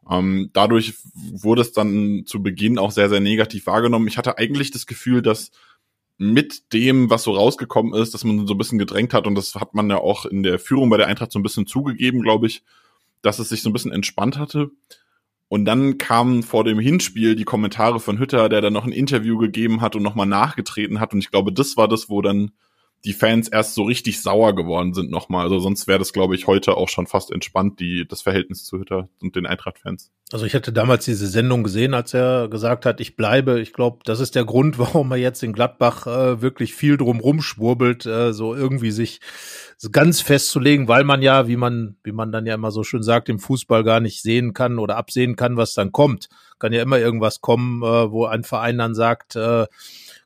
[0.10, 4.08] Ähm, dadurch wurde es dann zu Beginn auch sehr, sehr negativ wahrgenommen.
[4.08, 5.52] Ich hatte eigentlich das Gefühl, dass
[6.18, 9.56] mit dem, was so rausgekommen ist, dass man so ein bisschen gedrängt hat und das
[9.56, 12.48] hat man ja auch in der Führung bei der Eintracht so ein bisschen zugegeben, glaube
[12.48, 12.64] ich,
[13.22, 14.72] dass es sich so ein bisschen entspannt hatte.
[15.48, 19.38] Und dann kamen vor dem Hinspiel die Kommentare von Hütter, der dann noch ein Interview
[19.38, 21.14] gegeben hat und nochmal nachgetreten hat.
[21.14, 22.52] Und ich glaube, das war das, wo dann
[23.06, 25.44] die Fans erst so richtig sauer geworden sind nochmal.
[25.44, 28.80] Also sonst wäre das, glaube ich, heute auch schon fast entspannt, die, das Verhältnis zu
[28.80, 30.12] Hütter und den Eintracht-Fans.
[30.32, 33.62] Also ich hatte damals diese Sendung gesehen, als er gesagt hat, ich bleibe.
[33.62, 37.20] Ich glaube, das ist der Grund, warum er jetzt in Gladbach äh, wirklich viel drum
[37.20, 39.22] rumschwurbelt, äh, so irgendwie sich
[39.92, 43.30] ganz festzulegen, weil man ja, wie man, wie man dann ja immer so schön sagt,
[43.30, 46.30] im Fußball gar nicht sehen kann oder absehen kann, was dann kommt.
[46.58, 49.68] Kann ja immer irgendwas kommen, äh, wo ein Verein dann sagt, äh,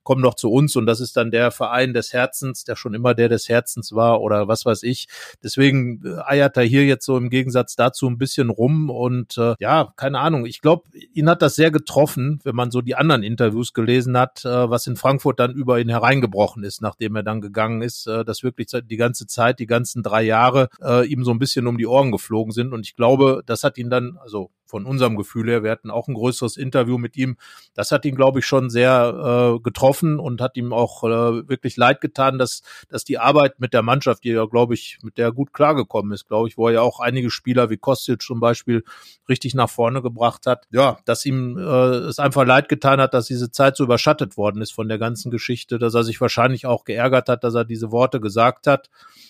[0.10, 3.14] komm doch zu uns und das ist dann der Verein des Herzens, der schon immer
[3.14, 5.08] der des Herzens war oder was weiß ich.
[5.44, 9.54] Deswegen äh, eiert er hier jetzt so im Gegensatz dazu ein bisschen rum und äh,
[9.60, 10.48] ja, keine Ahnung.
[10.48, 14.44] Ich glaube, ihn hat das sehr getroffen, wenn man so die anderen Interviews gelesen hat,
[14.46, 18.26] äh, was in Frankfurt dann über ihn hereingebrochen ist, nachdem er dann gegangen ist, äh,
[18.26, 21.78] dass wirklich die ganze Zeit, die ganzen drei Jahre äh, ihm so ein bisschen um
[21.78, 25.50] die Ohren geflogen sind und ich glaube, das hat ihn dann, also von unserem Gefühl
[25.50, 27.38] her, wir hatten auch ein größeres Interview mit ihm.
[27.74, 31.76] Das hat ihn, glaube ich, schon sehr äh, getroffen und hat ihm auch äh, wirklich
[31.76, 35.32] leid getan, dass, dass die Arbeit mit der Mannschaft, die ja, glaube ich, mit der
[35.32, 38.84] gut klargekommen ist, glaube ich, wo er ja auch einige Spieler wie Kostic zum Beispiel
[39.28, 40.68] richtig nach vorne gebracht hat.
[40.70, 44.62] Ja, dass ihm äh, es einfach leid getan hat, dass diese Zeit so überschattet worden
[44.62, 47.92] ist von der ganzen Geschichte, dass er sich wahrscheinlich auch geärgert hat, dass er diese
[47.92, 48.90] Worte gesagt hat.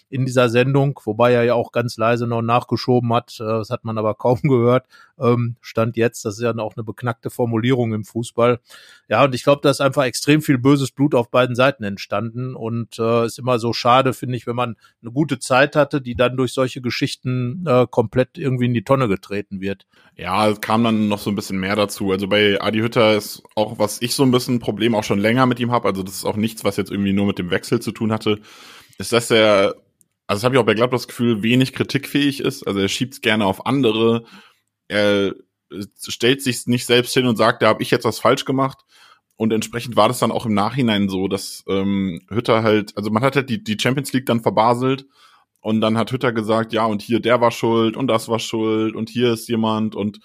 [0.09, 3.37] In dieser Sendung, wobei er ja auch ganz leise noch nachgeschoben hat.
[3.39, 4.85] Äh, das hat man aber kaum gehört.
[5.19, 8.59] Ähm, stand jetzt, das ist ja auch eine beknackte Formulierung im Fußball.
[9.07, 12.55] Ja, und ich glaube, da ist einfach extrem viel böses Blut auf beiden Seiten entstanden
[12.55, 16.15] und äh, ist immer so schade, finde ich, wenn man eine gute Zeit hatte, die
[16.15, 19.85] dann durch solche Geschichten äh, komplett irgendwie in die Tonne getreten wird.
[20.15, 22.11] Ja, es kam dann noch so ein bisschen mehr dazu.
[22.11, 25.19] Also bei Adi Hütter ist auch, was ich so ein bisschen ein Problem auch schon
[25.19, 27.51] länger mit ihm habe, also das ist auch nichts, was jetzt irgendwie nur mit dem
[27.51, 28.39] Wechsel zu tun hatte,
[28.97, 29.75] ist, dass er,
[30.29, 32.67] also das habe ich auch bei Gladbach das Gefühl, wenig kritikfähig ist.
[32.67, 34.25] Also er schiebt es gerne auf andere.
[34.87, 35.33] Er
[36.07, 38.77] stellt sich nicht selbst hin und sagt, da habe ich jetzt was falsch gemacht.
[39.37, 43.23] Und entsprechend war das dann auch im Nachhinein so, dass ähm, Hütter halt, also man
[43.23, 45.07] hat halt die, die Champions League dann verbaselt
[45.61, 48.95] und dann hat Hütter gesagt, ja, und hier der war schuld und das war schuld
[48.95, 50.19] und hier ist jemand und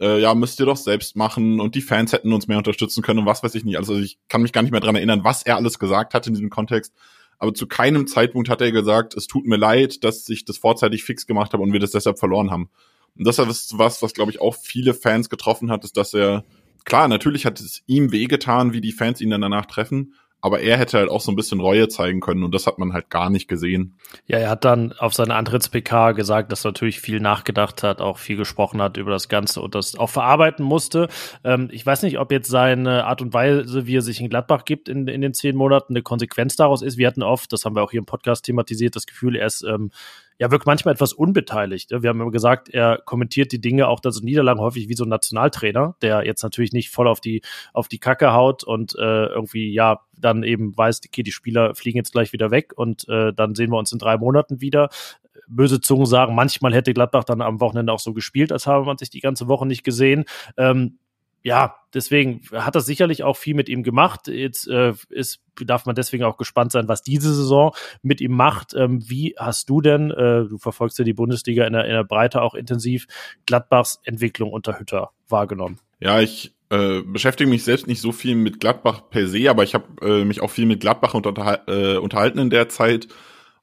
[0.00, 3.20] äh, ja, müsst ihr doch selbst machen und die Fans hätten uns mehr unterstützen können
[3.20, 3.76] und was weiß ich nicht.
[3.76, 6.34] Also ich kann mich gar nicht mehr dran erinnern, was er alles gesagt hat in
[6.34, 6.92] diesem Kontext.
[7.38, 11.04] Aber zu keinem Zeitpunkt hat er gesagt, es tut mir leid, dass ich das vorzeitig
[11.04, 12.70] fix gemacht habe und wir das deshalb verloren haben.
[13.16, 16.44] Und das ist was, was glaube ich auch viele Fans getroffen hat, ist, dass er,
[16.84, 20.76] klar, natürlich hat es ihm wehgetan, wie die Fans ihn dann danach treffen, aber er
[20.76, 23.30] hätte halt auch so ein bisschen Reue zeigen können und das hat man halt gar
[23.30, 23.98] nicht gesehen.
[24.26, 28.18] Ja, er hat dann auf seine Antritts-PK gesagt, dass er natürlich viel nachgedacht hat, auch
[28.18, 31.08] viel gesprochen hat über das Ganze und das auch verarbeiten musste.
[31.42, 34.64] Ähm, ich weiß nicht, ob jetzt seine Art und Weise, wie er sich in Gladbach
[34.64, 36.98] gibt in, in den zehn Monaten, eine Konsequenz daraus ist.
[36.98, 39.62] Wir hatten oft, das haben wir auch hier im Podcast thematisiert, das Gefühl, er ist
[39.62, 39.90] ähm,
[40.38, 41.90] ja wirkt manchmal etwas unbeteiligt.
[41.90, 45.08] Wir haben immer gesagt, er kommentiert die Dinge auch so Niederlagen häufig wie so ein
[45.08, 49.72] Nationaltrainer, der jetzt natürlich nicht voll auf die auf die Kacke haut und äh, irgendwie
[49.72, 53.54] ja dann eben weiß, okay, die Spieler fliegen jetzt gleich wieder weg und äh, dann
[53.54, 54.88] sehen wir uns in drei Monaten wieder.
[55.48, 58.98] Böse Zungen sagen, manchmal hätte Gladbach dann am Wochenende auch so gespielt, als habe man
[58.98, 60.24] sich die ganze Woche nicht gesehen.
[60.56, 60.98] Ähm,
[61.46, 64.26] ja, deswegen hat das sicherlich auch viel mit ihm gemacht.
[64.26, 67.72] Jetzt äh, ist, darf man deswegen auch gespannt sein, was diese Saison
[68.02, 68.74] mit ihm macht.
[68.74, 72.02] Ähm, wie hast du denn, äh, du verfolgst ja die Bundesliga in der, in der
[72.02, 73.06] Breite auch intensiv,
[73.46, 75.78] Gladbachs Entwicklung unter Hütter wahrgenommen?
[76.00, 79.74] Ja, ich äh, beschäftige mich selbst nicht so viel mit Gladbach per se, aber ich
[79.74, 83.06] habe äh, mich auch viel mit Gladbach unterhal äh, unterhalten in der Zeit.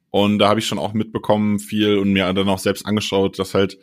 [0.09, 3.53] Und da habe ich schon auch mitbekommen viel und mir dann auch selbst angeschaut, dass
[3.53, 3.77] halt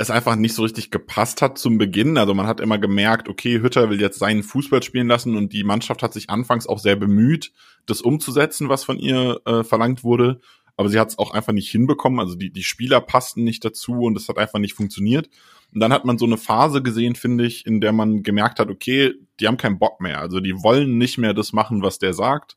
[0.00, 2.18] es einfach nicht so richtig gepasst hat zum Beginn.
[2.18, 5.64] Also man hat immer gemerkt, okay, Hütter will jetzt seinen Fußball spielen lassen und die
[5.64, 7.52] Mannschaft hat sich anfangs auch sehr bemüht,
[7.86, 10.40] das umzusetzen, was von ihr äh, verlangt wurde.
[10.76, 12.20] Aber sie hat es auch einfach nicht hinbekommen.
[12.20, 15.28] Also die, die Spieler passten nicht dazu und es hat einfach nicht funktioniert.
[15.74, 18.70] Und dann hat man so eine Phase gesehen, finde ich, in der man gemerkt hat,
[18.70, 20.20] okay, die haben keinen Bock mehr.
[20.20, 22.56] Also die wollen nicht mehr das machen, was der sagt,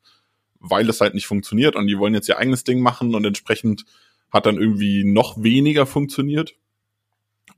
[0.59, 3.85] weil es halt nicht funktioniert und die wollen jetzt ihr eigenes Ding machen und entsprechend
[4.31, 6.55] hat dann irgendwie noch weniger funktioniert.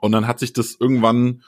[0.04, 1.44] Und dann hat sich das irgendwann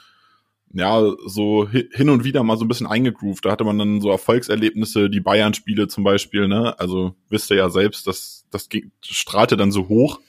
[0.72, 3.44] ja, so hin und wieder mal so ein bisschen eingegroovt.
[3.44, 6.74] Da hatte man dann so Erfolgserlebnisse, die Bayern-Spiele zum Beispiel, ne?
[6.78, 8.68] Also wisst ihr ja selbst, dass das
[9.02, 10.20] strahlte dann so hoch.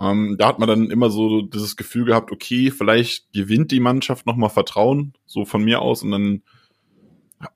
[0.00, 4.24] Ähm, da hat man dann immer so dieses Gefühl gehabt, okay, vielleicht gewinnt die Mannschaft
[4.24, 6.42] nochmal Vertrauen, so von mir aus, und dann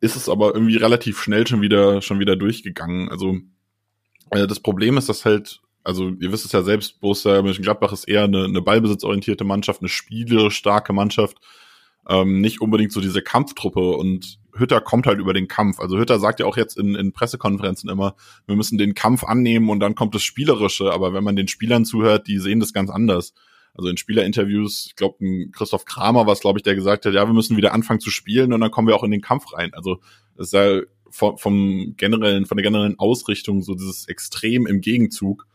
[0.03, 3.09] ist es aber irgendwie relativ schnell schon wieder, schon wieder durchgegangen.
[3.09, 3.38] Also
[4.30, 8.09] äh, das Problem ist, dass halt also ihr wisst es ja selbst, Borussia Mönchengladbach ist
[8.09, 11.39] eher eine, eine ballbesitzorientierte Mannschaft, eine spielerisch starke Mannschaft,
[12.09, 15.78] ähm, nicht unbedingt so diese Kampftruppe und Hütter kommt halt über den Kampf.
[15.78, 18.16] Also Hütter sagt ja auch jetzt in, in Pressekonferenzen immer,
[18.47, 21.84] wir müssen den Kampf annehmen und dann kommt das Spielerische, aber wenn man den Spielern
[21.84, 23.32] zuhört, die sehen das ganz anders.
[23.74, 25.18] Also in Spielerinterviews, ich glaube,
[25.53, 28.11] Christoph Kramer war es, glaube ich, der gesagt hat, ja, wir müssen wieder anfangen zu
[28.11, 29.72] spielen und dann kommen wir auch in den Kampf rein.
[29.74, 30.01] Also
[30.34, 30.80] das ist ja
[31.11, 35.47] vom, vom generellen, von der generellen Ausrichtung so dieses Extrem im Gegenzug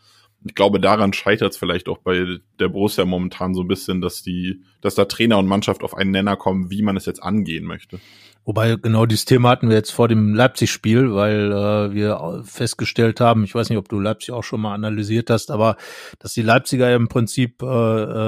[0.43, 4.23] ich glaube, daran scheitert es vielleicht auch bei der Borussia momentan so ein bisschen, dass
[4.23, 7.65] die, dass da Trainer und Mannschaft auf einen Nenner kommen, wie man es jetzt angehen
[7.65, 7.99] möchte.
[8.43, 13.43] Wobei genau dieses Thema hatten wir jetzt vor dem Leipzig-Spiel, weil äh, wir festgestellt haben,
[13.43, 15.77] ich weiß nicht, ob du Leipzig auch schon mal analysiert hast, aber
[16.17, 17.65] dass die Leipziger im Prinzip, äh,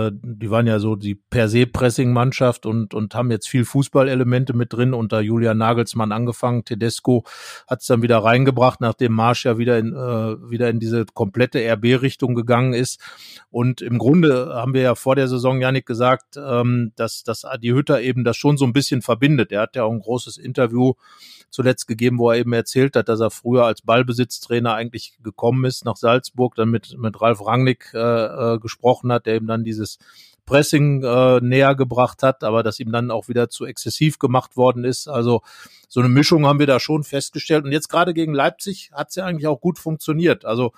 [0.08, 4.54] äh, die waren ja so die per se Pressing-Mannschaft und, und haben jetzt viel Fußballelemente
[4.54, 6.64] mit drin, unter Julian Nagelsmann angefangen.
[6.64, 7.24] Tedesco
[7.68, 11.60] hat es dann wieder reingebracht, nachdem Marsch ja wieder in, äh, wieder in diese komplette
[12.04, 13.00] RB-Richtung gegangen ist.
[13.50, 17.70] Und im Grunde haben wir ja vor der Saison, Janik, gesagt, ähm, dass, dass Adi
[17.70, 19.52] Hütter eben das schon so ein bisschen verbindet.
[19.52, 20.94] Er hat ja auch ein großes Interview
[21.50, 25.86] zuletzt gegeben, wo er eben erzählt hat, dass er früher als Ballbesitztrainer eigentlich gekommen ist
[25.86, 30.00] nach Salzburg, dann mit, mit Ralf Rangnick äh, äh, gesprochen hat, der ihm dann dieses
[30.46, 34.84] Pressing äh, näher gebracht hat, aber das ihm dann auch wieder zu exzessiv gemacht worden
[34.84, 35.08] ist.
[35.08, 35.42] Also
[35.88, 37.64] so eine Mischung haben wir da schon festgestellt.
[37.64, 40.44] Und jetzt gerade gegen Leipzig hat es ja eigentlich auch gut funktioniert.
[40.44, 40.74] Also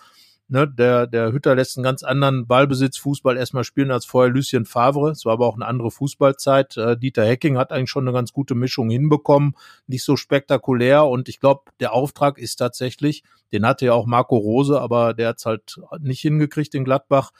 [0.47, 4.65] Ne, der, der Hütter lässt einen ganz anderen Ballbesitz, Fußball erstmal spielen als vorher Lucien
[4.65, 5.09] Favre.
[5.09, 6.77] Es war aber auch eine andere Fußballzeit.
[6.77, 9.55] Äh, Dieter Hecking hat eigentlich schon eine ganz gute Mischung hinbekommen.
[9.87, 11.05] Nicht so spektakulär.
[11.05, 13.23] Und ich glaube, der Auftrag ist tatsächlich,
[13.53, 17.31] den hatte ja auch Marco Rose, aber der hat es halt nicht hingekriegt in Gladbach,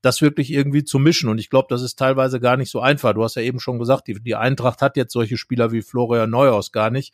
[0.00, 1.28] das wirklich irgendwie zu mischen.
[1.28, 3.12] Und ich glaube, das ist teilweise gar nicht so einfach.
[3.12, 6.30] Du hast ja eben schon gesagt, die, die Eintracht hat jetzt solche Spieler wie Florian
[6.30, 7.12] Neuhaus gar nicht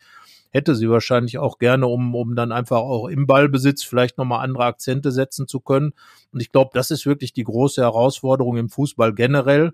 [0.49, 4.65] hätte sie wahrscheinlich auch gerne, um, um dann einfach auch im Ballbesitz vielleicht nochmal andere
[4.65, 5.93] Akzente setzen zu können.
[6.31, 9.73] Und ich glaube, das ist wirklich die große Herausforderung im Fußball generell,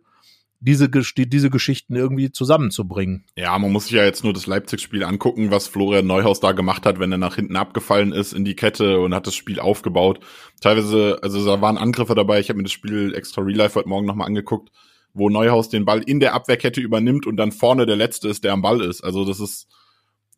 [0.59, 3.26] diese, diese Geschichten irgendwie zusammenzubringen.
[3.36, 6.86] Ja, man muss sich ja jetzt nur das Leipzig-Spiel angucken, was Florian Neuhaus da gemacht
[6.86, 10.21] hat, wenn er nach hinten abgefallen ist in die Kette und hat das Spiel aufgebaut.
[10.61, 13.89] Teilweise, also da waren Angriffe dabei, ich habe mir das Spiel extra Real Life heute
[13.89, 14.71] Morgen nochmal angeguckt,
[15.13, 18.53] wo Neuhaus den Ball in der Abwehrkette übernimmt und dann vorne der Letzte ist, der
[18.53, 19.03] am Ball ist.
[19.03, 19.67] Also das ist,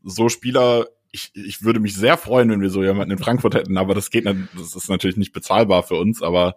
[0.08, 3.78] so Spieler, ich, ich würde mich sehr freuen, wenn wir so jemanden in Frankfurt hätten,
[3.78, 6.55] aber das geht, das ist natürlich nicht bezahlbar für uns, aber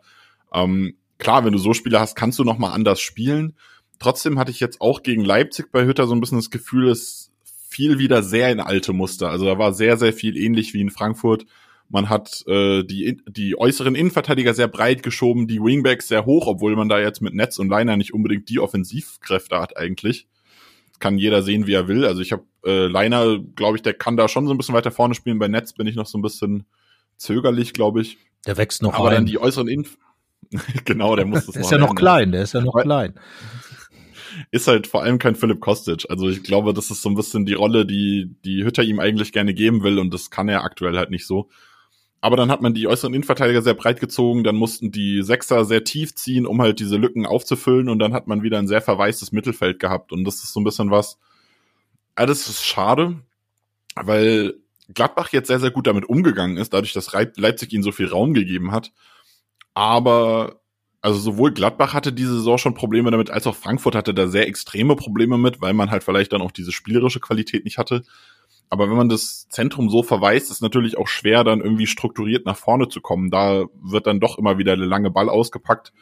[0.53, 3.55] ähm, klar, wenn du so Spieler hast, kannst du noch mal anders spielen.
[3.99, 7.33] Trotzdem hatte ich jetzt auch gegen Leipzig bei Hütter so ein bisschen das Gefühl, es
[7.69, 9.29] fiel wieder sehr in alte Muster.
[9.29, 11.47] Also da war sehr, sehr viel ähnlich wie in Frankfurt.
[11.89, 16.77] Man hat äh, die, die äußeren Innenverteidiger sehr breit geschoben, die Wingbacks sehr hoch, obwohl
[16.77, 20.27] man da jetzt mit Netz und Liner nicht unbedingt die Offensivkräfte hat eigentlich
[21.01, 22.05] kann jeder sehen, wie er will.
[22.05, 24.91] Also ich habe äh, Leiner, glaube ich, der kann da schon so ein bisschen weiter
[24.91, 25.39] vorne spielen.
[25.39, 26.65] Bei Netz bin ich noch so ein bisschen
[27.17, 28.19] zögerlich, glaube ich.
[28.47, 29.15] Der wächst noch Aber rein.
[29.17, 29.99] dann die äußeren Inf
[30.85, 33.15] genau, der muss das der ist ja noch klein, der ist ja noch Weil, klein.
[34.53, 36.07] Ist halt vor allem kein Philipp Kostic.
[36.09, 39.33] Also ich glaube, das ist so ein bisschen die Rolle, die die Hütter ihm eigentlich
[39.33, 41.49] gerne geben will und das kann er aktuell halt nicht so.
[42.21, 45.85] Aber dann hat man die äußeren Innenverteidiger sehr breit gezogen, dann mussten die Sechser sehr
[45.85, 49.33] tief ziehen, um halt diese Lücken aufzufüllen und dann hat man wieder ein sehr verwaistes
[49.33, 51.19] Mittelfeld gehabt und das ist so ein bisschen was,
[52.19, 53.21] ja, das ist schade,
[53.95, 54.55] weil
[54.93, 58.35] Gladbach jetzt sehr, sehr gut damit umgegangen ist, dadurch, dass Leipzig ihnen so viel Raum
[58.35, 58.93] gegeben hat.
[59.73, 60.61] Aber
[61.01, 64.49] also sowohl Gladbach hatte diese Saison schon Probleme damit, als auch Frankfurt hatte da sehr
[64.49, 68.05] extreme Probleme mit, weil man halt vielleicht dann auch diese spielerische Qualität nicht hatte.
[68.71, 72.57] Aber wenn man das Zentrum so verweist, ist natürlich auch schwer, dann irgendwie strukturiert nach
[72.57, 73.31] vorne zu kommen.
[73.31, 75.93] Da wird dann doch immer wieder der lange Ball ausgepackt.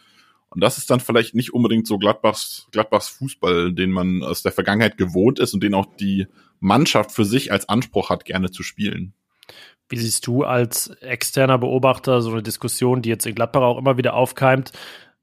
[0.50, 4.52] Und das ist dann vielleicht nicht unbedingt so Gladbachs, Gladbachs Fußball, den man aus der
[4.52, 6.26] Vergangenheit gewohnt ist und den auch die
[6.60, 9.14] Mannschaft für sich als Anspruch hat, gerne zu spielen.
[9.88, 13.96] Wie siehst du als externer Beobachter so eine Diskussion, die jetzt in Gladbach auch immer
[13.96, 14.72] wieder aufkeimt?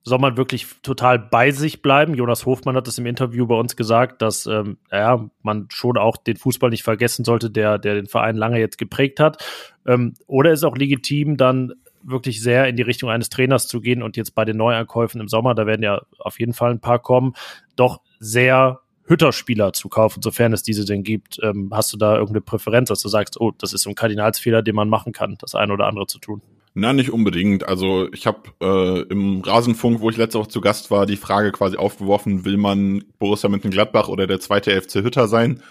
[0.07, 2.13] Soll man wirklich total bei sich bleiben.
[2.13, 6.15] Jonas Hofmann hat es im Interview bei uns gesagt, dass ähm, ja, man schon auch
[6.15, 9.43] den Fußball nicht vergessen sollte, der, der den Verein lange jetzt geprägt hat.
[9.87, 14.03] Ähm, oder ist auch legitim, dann wirklich sehr in die Richtung eines Trainers zu gehen
[14.03, 16.99] und jetzt bei den Neuankäufen im Sommer, da werden ja auf jeden Fall ein paar
[16.99, 17.33] kommen,
[17.75, 21.39] doch sehr Hütterspieler zu kaufen, sofern es diese denn gibt.
[21.41, 24.61] Ähm, hast du da irgendeine Präferenz, dass du sagst, oh, das ist so ein Kardinalsfehler,
[24.61, 26.43] den man machen kann, das eine oder andere zu tun?
[26.77, 27.65] Na, nicht unbedingt.
[27.65, 31.53] Also ich habe äh, im Rasenfunk, wo ich letzte Woche zu Gast war, die Frage
[31.53, 35.63] quasi aufgeworfen, will man Borussia Mönchengladbach oder der zweite FC Hütter sein?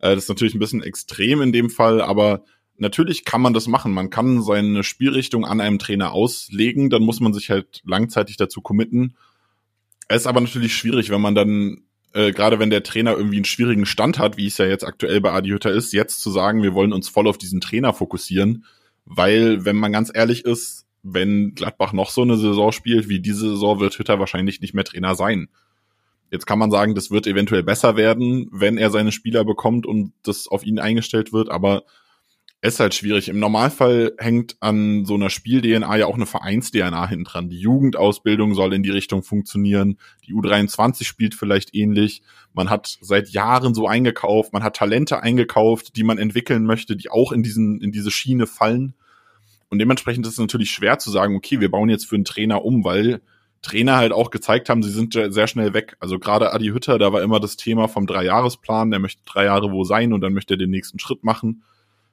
[0.00, 2.44] Äh, das ist natürlich ein bisschen extrem in dem Fall, aber
[2.78, 3.92] natürlich kann man das machen.
[3.92, 8.62] Man kann seine Spielrichtung an einem Trainer auslegen, dann muss man sich halt langzeitig dazu
[8.62, 9.16] committen.
[10.08, 11.82] Es ist aber natürlich schwierig, wenn man dann,
[12.14, 15.20] äh, gerade wenn der Trainer irgendwie einen schwierigen Stand hat, wie es ja jetzt aktuell
[15.20, 18.64] bei Adi Hütter ist, jetzt zu sagen, wir wollen uns voll auf diesen Trainer fokussieren
[19.08, 23.50] weil, wenn man ganz ehrlich ist, wenn Gladbach noch so eine Saison spielt wie diese
[23.50, 25.48] Saison, wird Hütter wahrscheinlich nicht mehr Trainer sein.
[26.30, 30.12] Jetzt kann man sagen, das wird eventuell besser werden, wenn er seine Spieler bekommt und
[30.22, 31.84] das auf ihn eingestellt wird, aber
[32.60, 33.28] ist halt schwierig.
[33.28, 37.48] Im Normalfall hängt an so einer Spiel-DNA ja auch eine Vereins-DNA hinten dran.
[37.48, 39.98] Die Jugendausbildung soll in die Richtung funktionieren.
[40.26, 42.22] Die U23 spielt vielleicht ähnlich.
[42.54, 44.52] Man hat seit Jahren so eingekauft.
[44.52, 48.48] Man hat Talente eingekauft, die man entwickeln möchte, die auch in diesen, in diese Schiene
[48.48, 48.94] fallen.
[49.70, 52.64] Und dementsprechend ist es natürlich schwer zu sagen, okay, wir bauen jetzt für einen Trainer
[52.64, 53.20] um, weil
[53.62, 55.96] Trainer halt auch gezeigt haben, sie sind sehr schnell weg.
[56.00, 58.90] Also gerade Adi Hütter, da war immer das Thema vom Dreijahresplan.
[58.90, 61.62] Der möchte drei Jahre wo sein und dann möchte er den nächsten Schritt machen.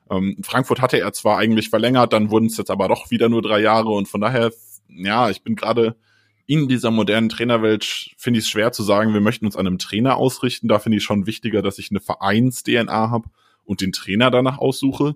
[0.10, 3.41] Ähm, Frankfurt hatte er zwar eigentlich verlängert, dann wurden es jetzt aber doch wieder nur
[3.41, 4.51] drei Jahre und von daher,
[4.88, 5.95] ja, ich bin gerade
[6.47, 9.80] in dieser modernen Trainerwelt, finde ich es schwer zu sagen, wir möchten uns an einem
[9.80, 10.68] Trainer ausrichten.
[10.68, 13.30] Da finde ich schon wichtiger, dass ich eine Vereins-DNA habe
[13.64, 15.16] und den Trainer danach aussuche.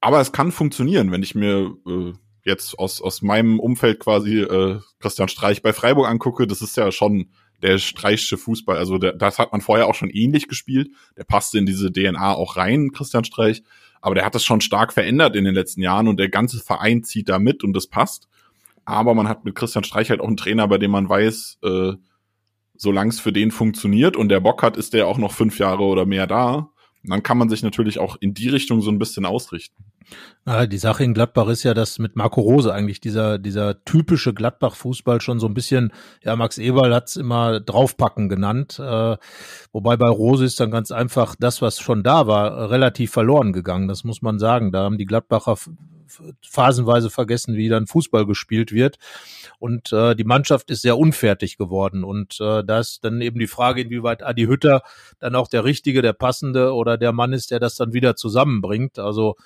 [0.00, 2.12] Aber es kann funktionieren, wenn ich mir äh,
[2.44, 6.92] jetzt aus, aus meinem Umfeld quasi äh, Christian Streich bei Freiburg angucke, das ist ja
[6.92, 7.30] schon
[7.62, 8.76] der Streichsche Fußball.
[8.76, 10.90] Also der, das hat man vorher auch schon ähnlich gespielt.
[11.16, 13.62] Der passte in diese DNA auch rein, Christian Streich
[14.04, 17.04] aber der hat das schon stark verändert in den letzten Jahren und der ganze Verein
[17.04, 18.28] zieht da mit und das passt.
[18.84, 21.92] Aber man hat mit Christian Streich halt auch einen Trainer, bei dem man weiß, äh,
[22.76, 25.84] solange es für den funktioniert und der Bock hat, ist der auch noch fünf Jahre
[25.84, 26.68] oder mehr da.
[27.02, 29.82] Und dann kann man sich natürlich auch in die Richtung so ein bisschen ausrichten.
[30.44, 34.34] Na, die Sache in Gladbach ist ja, dass mit Marco Rose eigentlich dieser, dieser typische
[34.34, 35.92] Gladbach-Fußball schon so ein bisschen,
[36.22, 39.16] ja, Max Eberl hat's immer draufpacken genannt, äh,
[39.72, 43.88] wobei bei Rose ist dann ganz einfach das, was schon da war, relativ verloren gegangen,
[43.88, 44.72] das muss man sagen.
[44.72, 45.56] Da haben die Gladbacher
[46.42, 48.98] phasenweise vergessen, wie dann Fußball gespielt wird.
[49.58, 52.04] Und äh, die Mannschaft ist sehr unfertig geworden.
[52.04, 54.82] Und äh, da ist dann eben die Frage, inwieweit Adi Hütter
[55.18, 58.98] dann auch der richtige, der passende oder der Mann ist, der das dann wieder zusammenbringt.
[58.98, 59.36] Also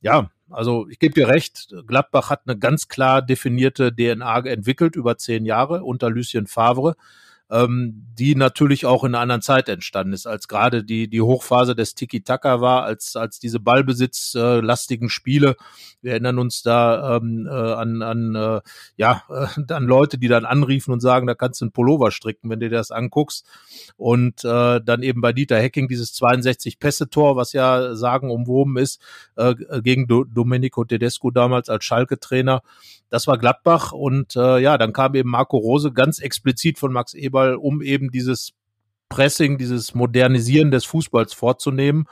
[0.00, 5.18] ja, also ich gebe dir recht, Gladbach hat eine ganz klar definierte DNA entwickelt über
[5.18, 6.96] zehn Jahre unter Lucien Favre
[7.50, 11.76] ähm, die natürlich auch in einer anderen Zeit entstanden ist, als gerade die, die Hochphase
[11.76, 15.56] des Tiki-Taka war, als, als diese Ballbesitzlastigen äh, Spiele.
[16.02, 18.60] Wir erinnern uns da ähm, äh, an, an, äh,
[18.96, 22.50] ja, äh, an Leute, die dann anriefen und sagen, da kannst du einen Pullover stricken,
[22.50, 23.46] wenn du dir das anguckst.
[23.96, 29.00] Und äh, dann eben bei Dieter Hecking dieses 62 Pässe-Tor, was ja sagen umwoben ist,
[29.36, 32.62] äh, gegen Do Domenico Tedesco damals als Schalke-Trainer.
[33.08, 37.14] Das war Gladbach und äh, ja, dann kam eben Marco Rose ganz explizit von Max
[37.36, 38.52] Eberl, um eben dieses
[39.08, 42.06] Pressing, dieses Modernisieren des Fußballs vorzunehmen.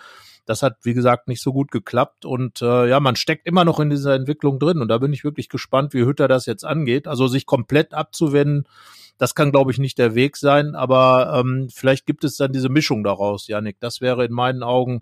[0.46, 2.24] Das hat, wie gesagt, nicht so gut geklappt.
[2.26, 4.80] Und äh, ja, man steckt immer noch in dieser Entwicklung drin.
[4.80, 7.08] Und da bin ich wirklich gespannt, wie Hütter das jetzt angeht.
[7.08, 8.68] Also sich komplett abzuwenden,
[9.16, 10.74] das kann, glaube ich, nicht der Weg sein.
[10.74, 13.78] Aber ähm, vielleicht gibt es dann diese Mischung daraus, Janik.
[13.80, 15.00] Das wäre in meinen Augen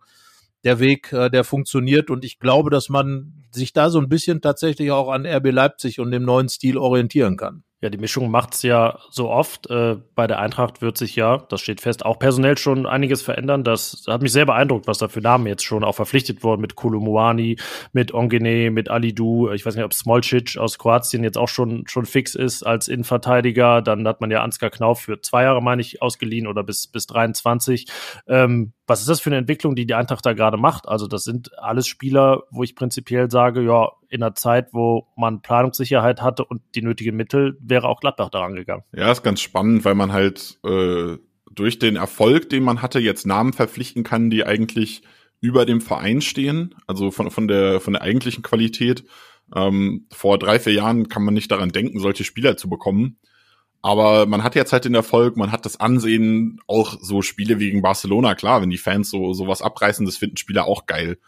[0.63, 2.09] der Weg, äh, der funktioniert.
[2.09, 5.99] Und ich glaube, dass man sich da so ein bisschen tatsächlich auch an RB Leipzig
[5.99, 7.65] und dem neuen Stil orientieren kann.
[7.83, 9.69] Ja, die Mischung macht's ja so oft.
[9.69, 13.65] Äh, bei der Eintracht wird sich ja, das steht fest, auch personell schon einiges verändern.
[13.65, 16.77] Das hat mich sehr beeindruckt, was da für Namen jetzt schon auch verpflichtet wurden mit
[16.77, 17.57] Kolumuani,
[17.93, 19.51] mit Ongene, mit Alidu.
[19.51, 23.83] Ich weiß nicht, ob Smolcic aus Kroatien jetzt auch schon, schon fix ist als Innenverteidiger.
[23.83, 27.09] Dann hat man ja Ansgar Knauf für zwei Jahre, meine ich, ausgeliehen oder bis, bis
[27.09, 27.89] 23.
[28.29, 30.87] Ähm, was ist das für eine Entwicklung, die die Eintracht da gerade macht?
[30.87, 35.41] Also das sind alles Spieler, wo ich prinzipiell sage, ja, in einer Zeit, wo man
[35.41, 38.83] Planungssicherheit hatte und die nötigen Mittel, wäre auch Gladbach daran gegangen.
[38.95, 41.17] Ja, ist ganz spannend, weil man halt äh,
[41.51, 45.03] durch den Erfolg, den man hatte, jetzt Namen verpflichten kann, die eigentlich
[45.41, 49.05] über dem Verein stehen, also von, von, der, von der eigentlichen Qualität.
[49.57, 53.17] Ähm, vor drei, vier Jahren kann man nicht daran denken, solche Spieler zu bekommen.
[53.81, 57.71] Aber man hat jetzt halt den Erfolg, man hat das Ansehen, auch so Spiele wie
[57.71, 61.19] gegen Barcelona, klar, wenn die Fans so sowas abreißen, das finden Spieler auch geil.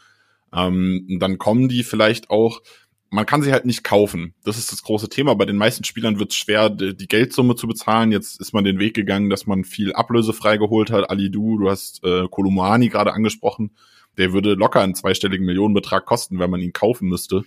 [0.55, 2.63] Ähm, dann kommen die vielleicht auch,
[3.11, 4.35] man kann sie halt nicht kaufen.
[4.45, 5.35] Das ist das große Thema.
[5.35, 8.11] Bei den meisten Spielern wird es schwer, die, Geldsumme zu bezahlen.
[8.11, 11.11] Jetzt ist man den Weg gegangen, dass man viel ablösefrei geholt hat.
[11.11, 13.71] Ali Du, du hast äh, Kolumani gerade angesprochen.
[14.19, 17.45] Der würde locker einen zweistelligen Millionenbetrag kosten, wenn man ihn kaufen müsste.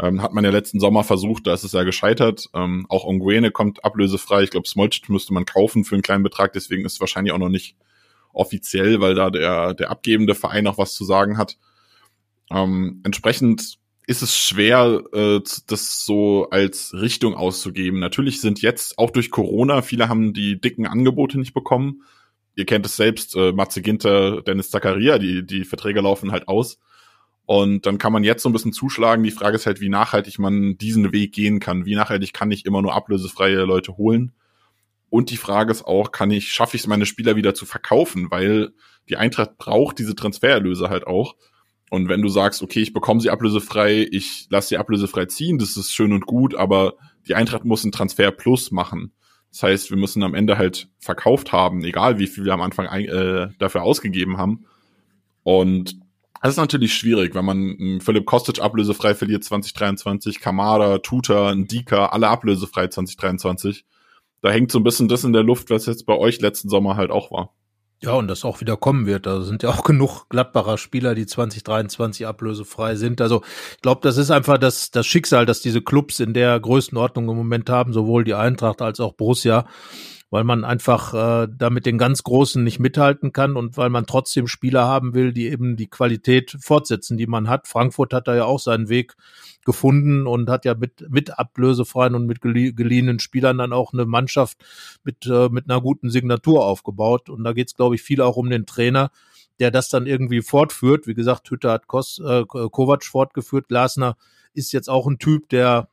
[0.00, 2.48] Ähm, hat man ja letzten Sommer versucht, da ist es ja gescheitert.
[2.52, 4.42] Ähm, auch Onguene kommt ablösefrei.
[4.42, 7.38] Ich glaube, Smolcic müsste man kaufen für einen kleinen Betrag, deswegen ist es wahrscheinlich auch
[7.38, 7.76] noch nicht
[8.32, 11.58] offiziell, weil da der, der abgebende Verein noch was zu sagen hat.
[12.50, 18.00] Ähm, entsprechend ist es schwer, äh, das so als Richtung auszugeben.
[18.00, 22.02] Natürlich sind jetzt auch durch Corona, viele haben die dicken Angebote nicht bekommen.
[22.54, 26.78] Ihr kennt es selbst, äh, Matze Ginter, Dennis Zakaria, die, die Verträge laufen halt aus.
[27.46, 29.24] Und dann kann man jetzt so ein bisschen zuschlagen.
[29.24, 31.84] Die Frage ist halt, wie nachhaltig man diesen Weg gehen kann.
[31.84, 34.32] Wie nachhaltig kann ich immer nur ablösefreie Leute holen?
[35.10, 38.30] Und die Frage ist auch, kann ich, schaffe ich es, meine Spieler wieder zu verkaufen?
[38.30, 38.72] Weil
[39.08, 41.36] die Eintracht braucht diese Transfererlöse halt auch.
[41.90, 45.76] Und wenn du sagst, okay, ich bekomme sie ablösefrei, ich lasse sie ablösefrei ziehen, das
[45.76, 46.94] ist schön und gut, aber
[47.28, 49.12] die Eintracht muss einen Transfer plus machen.
[49.50, 52.86] Das heißt, wir müssen am Ende halt verkauft haben, egal wie viel wir am Anfang
[52.86, 54.64] äh, dafür ausgegeben haben.
[55.44, 55.96] Und
[56.42, 62.28] das ist natürlich schwierig, wenn man Philipp Kostic ablösefrei verliert 2023, Kamada, Tuta, Ndika, alle
[62.28, 63.86] ablösefrei 2023.
[64.42, 66.96] Da hängt so ein bisschen das in der Luft, was jetzt bei euch letzten Sommer
[66.96, 67.54] halt auch war.
[68.04, 69.24] Ja, und das auch wieder kommen wird.
[69.24, 73.22] Da sind ja auch genug Gladbacher Spieler, die 2023 ablösefrei sind.
[73.22, 73.42] Also
[73.76, 77.36] ich glaube, das ist einfach das, das Schicksal, dass diese Clubs in der Größenordnung im
[77.36, 79.66] Moment haben, sowohl die Eintracht als auch Borussia
[80.30, 84.04] weil man einfach äh, da mit den ganz Großen nicht mithalten kann und weil man
[84.04, 87.68] trotzdem Spieler haben will, die eben die Qualität fortsetzen, die man hat.
[87.68, 89.14] Frankfurt hat da ja auch seinen Weg
[89.64, 94.64] gefunden und hat ja mit, mit ablösefreien und mit geliehenen Spielern dann auch eine Mannschaft
[95.04, 97.30] mit, äh, mit einer guten Signatur aufgebaut.
[97.30, 99.10] Und da geht es, glaube ich, viel auch um den Trainer,
[99.58, 101.06] der das dann irgendwie fortführt.
[101.06, 103.68] Wie gesagt, Hütter hat Kos, äh, Kovac fortgeführt.
[103.68, 104.16] Glasner
[104.52, 105.88] ist jetzt auch ein Typ, der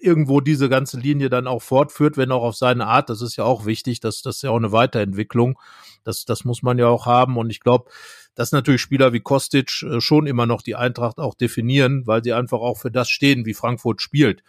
[0.00, 3.10] irgendwo diese ganze Linie dann auch fortführt, wenn auch auf seine Art.
[3.10, 5.58] Das ist ja auch wichtig, dass das ist ja auch eine Weiterentwicklung.
[6.04, 7.36] Das, das muss man ja auch haben.
[7.36, 7.90] Und ich glaube,
[8.38, 12.32] dass natürlich Spieler wie Kostic äh, schon immer noch die Eintracht auch definieren, weil sie
[12.32, 14.44] einfach auch für das stehen, wie Frankfurt spielt.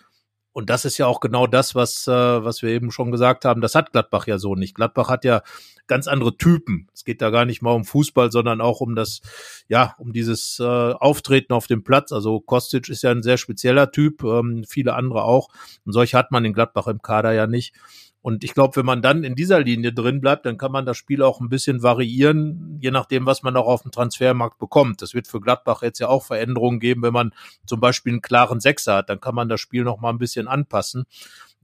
[0.51, 3.61] Und das ist ja auch genau das, was, äh, was wir eben schon gesagt haben.
[3.61, 4.75] Das hat Gladbach ja so nicht.
[4.75, 5.41] Gladbach hat ja
[5.87, 6.87] ganz andere Typen.
[6.93, 9.21] Es geht da gar nicht mal um Fußball, sondern auch um das,
[9.67, 12.11] ja, um dieses äh, Auftreten auf dem Platz.
[12.11, 15.47] Also Kostic ist ja ein sehr spezieller Typ, ähm, viele andere auch.
[15.83, 17.73] Und solche hat man in Gladbach im Kader ja nicht.
[18.21, 20.97] Und ich glaube, wenn man dann in dieser Linie drin bleibt, dann kann man das
[20.97, 25.01] Spiel auch ein bisschen variieren, je nachdem, was man auch auf dem Transfermarkt bekommt.
[25.01, 27.33] Das wird für Gladbach jetzt ja auch Veränderungen geben, wenn man
[27.65, 30.47] zum Beispiel einen klaren Sechser hat, dann kann man das Spiel noch mal ein bisschen
[30.47, 31.05] anpassen.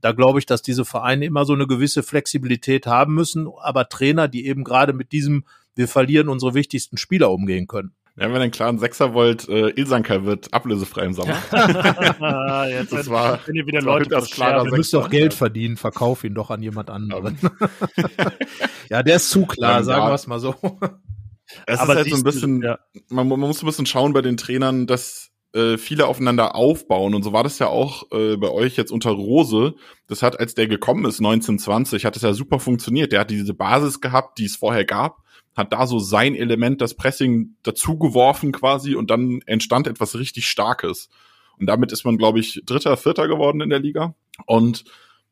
[0.00, 4.28] Da glaube ich, dass diese Vereine immer so eine gewisse Flexibilität haben müssen, aber Trainer,
[4.28, 5.44] die eben gerade mit diesem,
[5.74, 7.92] wir verlieren unsere wichtigsten Spieler umgehen können.
[8.18, 11.36] Ja, wenn ihr einen klaren Sechser wollt, äh, Ilsanker wird ablösefrei im Sommer.
[12.70, 16.24] Jetzt das war, wenn ihr wieder Leute das klarer Du müsst doch Geld verdienen, verkauf
[16.24, 17.38] ihn doch an jemand anderen.
[18.88, 20.08] ja, der ist zu klar, sagen ja.
[20.08, 20.54] wir es mal so.
[21.66, 22.78] Es Aber ist halt so ein bisschen, ja.
[23.10, 27.14] man, man, muss ein bisschen schauen bei den Trainern, dass äh, viele aufeinander aufbauen.
[27.14, 29.74] Und so war das ja auch äh, bei euch jetzt unter Rose.
[30.06, 33.12] Das hat, als der gekommen ist, 1920, hat es ja super funktioniert.
[33.12, 35.25] Der hat diese Basis gehabt, die es vorher gab
[35.56, 41.08] hat da so sein Element, das Pressing dazugeworfen quasi und dann entstand etwas richtig Starkes.
[41.58, 44.14] Und damit ist man, glaube ich, Dritter, Vierter geworden in der Liga.
[44.44, 44.84] Und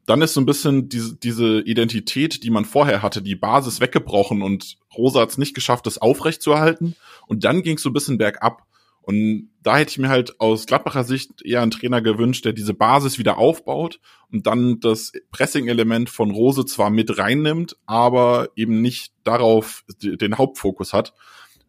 [0.07, 4.43] dann ist so ein bisschen diese, diese Identität, die man vorher hatte, die Basis weggebrochen
[4.43, 6.97] und Rosa hat es nicht geschafft, das aufrechtzuerhalten.
[7.27, 8.67] Und dann ging es so ein bisschen bergab.
[9.07, 12.73] Und da hätte ich mir halt aus Gladbacher Sicht eher einen Trainer gewünscht, der diese
[12.73, 14.01] Basis wieder aufbaut
[14.33, 20.95] und dann das Pressing-Element von Rose zwar mit reinnimmt, aber eben nicht darauf den Hauptfokus
[20.95, 21.13] hat.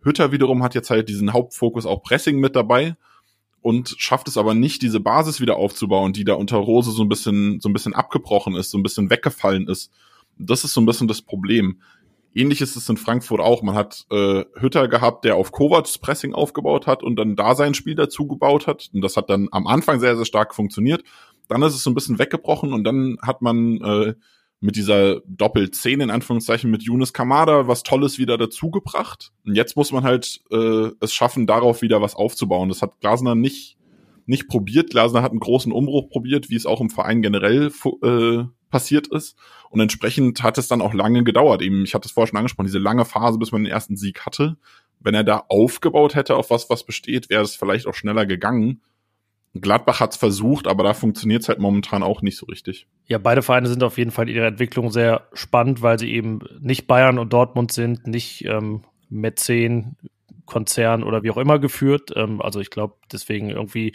[0.02, 2.96] Hütter wiederum hat jetzt halt diesen Hauptfokus auch Pressing mit dabei
[3.62, 7.10] und schafft es aber nicht, diese Basis wieder aufzubauen, die da unter Rose so ein
[7.10, 9.92] bisschen, so ein bisschen abgebrochen ist, so ein bisschen weggefallen ist.
[10.38, 11.82] Das ist so ein bisschen das Problem.
[12.36, 13.64] Ähnlich ist es in Frankfurt auch.
[13.64, 17.74] Man hat äh, Hütter gehabt, der auf Kovacs Pressing aufgebaut hat und dann da sein
[17.74, 18.90] Spiel dazu gebaut hat.
[18.94, 21.02] Und das hat dann am Anfang sehr, sehr stark funktioniert.
[21.48, 24.14] Dann ist es so ein bisschen weggebrochen und dann hat man äh,
[24.60, 29.32] mit dieser Doppel-10 in Anführungszeichen mit Yunus Kamada was Tolles wieder dazugebracht.
[29.46, 32.68] Und jetzt muss man halt äh, es schaffen, darauf wieder was aufzubauen.
[32.68, 33.78] Das hat Glasner nicht,
[34.26, 34.90] nicht probiert.
[34.90, 37.72] Glasner hat einen großen Umbruch probiert, wie es auch im Verein generell
[38.04, 39.36] äh, passiert ist.
[39.70, 41.62] Und entsprechend hat es dann auch lange gedauert.
[41.62, 44.26] Eben, ich hatte es vorher schon angesprochen, diese lange Phase, bis man den ersten Sieg
[44.26, 44.58] hatte.
[45.00, 48.82] Wenn er da aufgebaut hätte auf was, was besteht, wäre es vielleicht auch schneller gegangen.
[49.54, 52.88] Gladbach hat es versucht, aber da funktioniert es halt momentan auch nicht so richtig.
[53.08, 56.40] Ja, beide Vereine sind auf jeden Fall in ihrer Entwicklung sehr spannend, weil sie eben
[56.60, 59.96] nicht Bayern und Dortmund sind, nicht ähm, Mäzen,
[60.46, 62.12] Konzern oder wie auch immer geführt.
[62.16, 63.94] Ähm, also ich glaube, deswegen irgendwie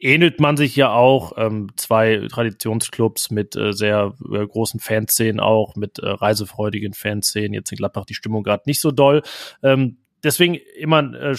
[0.00, 1.32] ähnelt man sich ja auch.
[1.36, 7.54] Ähm, zwei Traditionsclubs mit äh, sehr äh, großen Fanszenen auch, mit äh, reisefreudigen Fanszenen.
[7.54, 9.22] Jetzt in Gladbach die Stimmung gerade nicht so doll.
[9.62, 11.36] Ähm, deswegen immer ein, äh,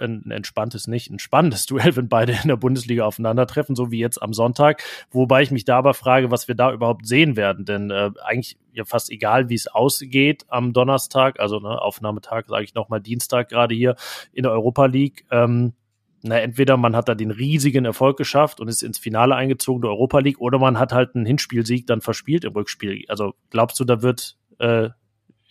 [0.00, 4.20] ein entspanntes, nicht ein spannendes Duell, wenn beide in der Bundesliga aufeinandertreffen, so wie jetzt
[4.20, 4.82] am Sonntag.
[5.10, 7.64] Wobei ich mich da aber frage, was wir da überhaupt sehen werden.
[7.64, 12.64] Denn äh, eigentlich ja fast egal, wie es ausgeht am Donnerstag, also ne, Aufnahmetag, sage
[12.64, 13.96] ich nochmal Dienstag gerade hier
[14.32, 15.24] in der Europa League.
[15.30, 15.74] Ähm,
[16.22, 19.90] na, entweder man hat da den riesigen Erfolg geschafft und ist ins Finale eingezogen der
[19.90, 23.04] Europa League, oder man hat halt einen Hinspielsieg dann verspielt im Rückspiel.
[23.08, 24.90] Also glaubst du, da wird äh,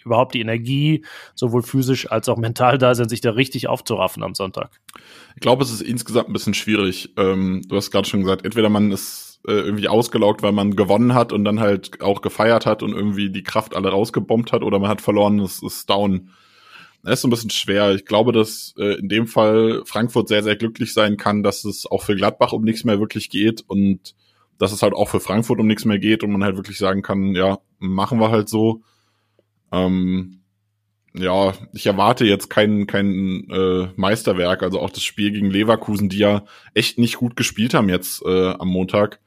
[0.06, 1.04] überhaupt die Energie,
[1.36, 4.80] sowohl physisch als auch mental da sein, sich da richtig aufzuraffen am Sonntag?
[5.36, 7.14] Ich glaube, es ist insgesamt ein bisschen schwierig.
[7.18, 11.14] Ähm, du hast gerade schon gesagt, entweder man ist äh, irgendwie ausgelaugt, weil man gewonnen
[11.14, 14.80] hat und dann halt auch gefeiert hat und irgendwie die Kraft alle rausgebombt hat, oder
[14.80, 16.30] man hat verloren, es ist down.
[17.04, 17.96] Ist so ein bisschen schwer.
[17.96, 21.86] Ich glaube, dass äh, in dem Fall Frankfurt sehr, sehr glücklich sein kann, dass es
[21.86, 24.16] auch für Gladbach um nichts mehr wirklich geht und
[24.58, 27.02] dass es halt auch für Frankfurt um nichts mehr geht und man halt wirklich sagen
[27.02, 28.82] kann, ja, machen wir halt so.
[29.72, 30.42] Ähm,
[31.14, 34.62] ja, ich erwarte jetzt kein, kein äh, Meisterwerk.
[34.62, 36.44] Also auch das Spiel gegen Leverkusen, die ja
[36.74, 39.22] echt nicht gut gespielt haben jetzt äh, am Montag.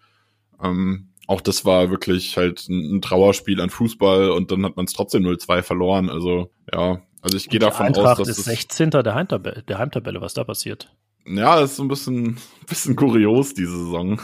[0.62, 4.92] Ähm, auch das war wirklich halt ein Trauerspiel an Fußball und dann hat man es
[4.92, 6.10] trotzdem 0-2 verloren.
[6.10, 8.90] Also ja, also ich gehe davon Eintracht aus, dass ist 16.
[8.90, 10.92] der Heimtabelle, der Heimtabelle, was da passiert.
[11.24, 14.20] Ja, ist so ein bisschen, bisschen kurios, diese Saison.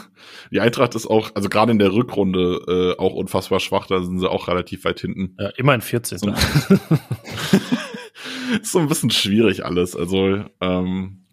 [0.51, 4.19] Die Eintracht ist auch, also gerade in der Rückrunde, äh, auch unfassbar schwach, da sind
[4.19, 5.35] sie auch relativ weit hinten.
[5.39, 6.17] Ja, immerhin 14.
[6.17, 6.27] So,
[8.61, 9.95] ist so ein bisschen schwierig alles.
[9.95, 11.25] Also, ähm,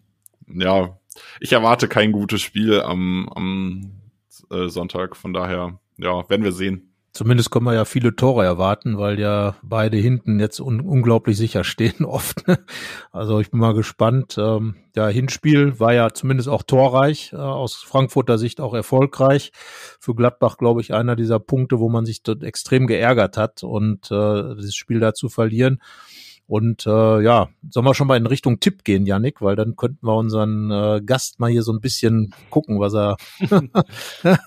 [0.47, 0.97] ja,
[1.41, 3.91] ich erwarte kein gutes Spiel am, am
[4.51, 6.93] äh, Sonntag, von daher, ja, werden wir sehen.
[7.17, 11.63] Zumindest können wir ja viele Tore erwarten, weil ja beide hinten jetzt un unglaublich sicher
[11.63, 12.43] stehen oft.
[13.11, 14.35] Also ich bin mal gespannt.
[14.37, 19.51] Ähm, ja, Hinspiel war ja zumindest auch torreich, äh, aus Frankfurter Sicht auch erfolgreich.
[19.99, 24.11] Für Gladbach, glaube ich, einer dieser Punkte, wo man sich dort extrem geärgert hat und
[24.11, 25.81] äh, das Spiel da zu verlieren.
[26.45, 30.05] Und äh, ja, sollen wir schon mal in Richtung Tipp gehen, Yannick, weil dann könnten
[30.05, 33.17] wir unseren äh, Gast mal hier so ein bisschen gucken, was er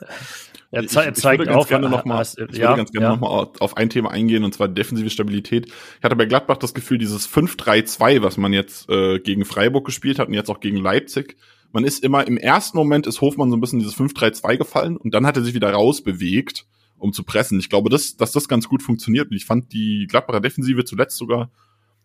[0.72, 3.10] Er, ich, zeigt ich würde ganz gerne noch mal, ich ja, würde ganz gerne ja.
[3.16, 5.66] noch mal auf ein Thema eingehen und zwar defensive Stabilität.
[5.66, 10.18] Ich hatte bei Gladbach das Gefühl, dieses 5-3-2, was man jetzt äh, gegen Freiburg gespielt
[10.20, 11.36] hat und jetzt auch gegen Leipzig,
[11.72, 15.12] man ist immer im ersten Moment ist Hofmann so ein bisschen dieses 5-3-2 gefallen und
[15.12, 16.66] dann hat er sich wieder rausbewegt,
[16.98, 17.58] um zu pressen.
[17.58, 21.16] Ich glaube, dass, dass das ganz gut funktioniert und ich fand die Gladbacher Defensive zuletzt
[21.16, 21.50] sogar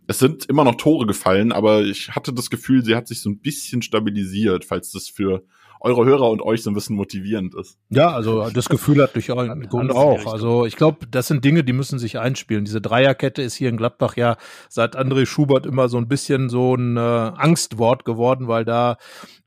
[0.07, 3.30] es sind immer noch Tore gefallen, aber ich hatte das Gefühl, sie hat sich so
[3.30, 5.43] ein bisschen stabilisiert, falls das für
[5.80, 7.78] eure Hörer und euch so ein bisschen motivierend ist.
[7.89, 10.26] Ja, also das Gefühl hat durch euren Grund auch.
[10.32, 12.65] Also ich glaube, das sind Dinge, die müssen sich einspielen.
[12.65, 14.38] Diese Dreierkette ist hier in Gladbach ja
[14.69, 18.97] seit André Schubert immer so ein bisschen so ein äh, Angstwort geworden, weil da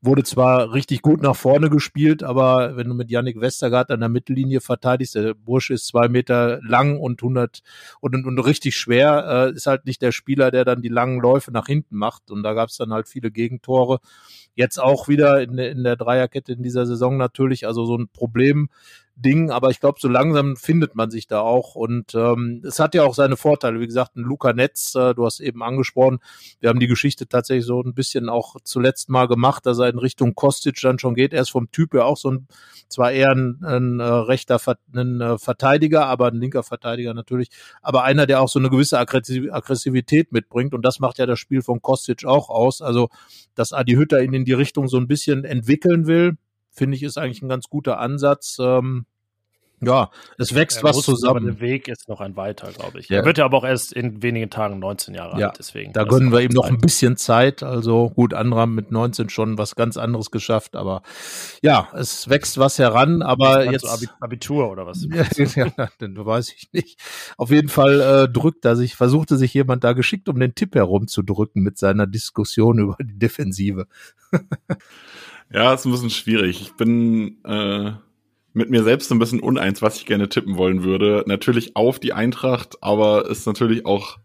[0.00, 4.08] wurde zwar richtig gut nach vorne gespielt, aber wenn du mit Yannick Westergaard an der
[4.08, 7.60] Mittellinie verteidigst, der Bursche ist zwei Meter lang und 100
[8.00, 11.50] und, und richtig schwer, äh, ist halt nicht der Spieler, der dann die langen Läufe
[11.50, 12.30] nach hinten macht.
[12.30, 13.98] Und da gab es dann halt viele Gegentore.
[14.54, 18.68] Jetzt auch wieder in, in der Dreierkette in dieser Saison natürlich, also so ein Problem,
[19.20, 22.94] Ding, aber ich glaube, so langsam findet man sich da auch und ähm, es hat
[22.94, 23.80] ja auch seine Vorteile.
[23.80, 26.20] Wie gesagt, ein Luca Netz, äh, du hast eben angesprochen,
[26.60, 29.98] wir haben die Geschichte tatsächlich so ein bisschen auch zuletzt mal gemacht, dass er in
[29.98, 31.32] Richtung Kostic dann schon geht.
[31.32, 32.48] Er ist vom Typ ja auch so ein,
[32.88, 34.60] zwar eher ein, ein äh, rechter
[34.94, 37.50] ein, äh, Verteidiger, aber ein linker Verteidiger natürlich,
[37.82, 41.62] aber einer, der auch so eine gewisse Aggressivität mitbringt und das macht ja das Spiel
[41.62, 42.82] von Kostic auch aus.
[42.82, 43.08] Also,
[43.54, 46.36] dass Adi Hütter ihn in die Richtung so ein bisschen entwickeln will,
[46.78, 48.56] finde ich, ist eigentlich ein ganz guter Ansatz.
[48.60, 49.06] Ähm,
[49.80, 51.44] ja, es wächst er was zusammen.
[51.44, 53.08] Der Weg ist noch ein weiter, glaube ich.
[53.08, 53.18] Ja.
[53.18, 55.48] Er wird ja aber auch erst in wenigen Tagen 19 Jahre ja.
[55.48, 55.92] alt, deswegen.
[55.92, 57.62] Da gönnen wir ihm noch ein bisschen Zeit.
[57.62, 61.02] Also gut, andere haben mit 19 schon was ganz anderes geschafft, aber
[61.62, 63.86] ja, es wächst was heran, aber jetzt.
[63.86, 65.06] So Abitur oder was?
[65.54, 65.66] ja,
[66.00, 67.00] denn weiß ich nicht.
[67.36, 70.74] Auf jeden Fall äh, drückt er sich, versuchte sich jemand da geschickt um den Tipp
[70.74, 73.86] herumzudrücken mit seiner Diskussion über die Defensive.
[75.52, 76.60] Ja, ist ein bisschen schwierig.
[76.60, 77.92] Ich bin äh,
[78.52, 81.24] mit mir selbst ein bisschen uneins, was ich gerne tippen wollen würde.
[81.26, 84.18] Natürlich auf die Eintracht, aber ist natürlich auch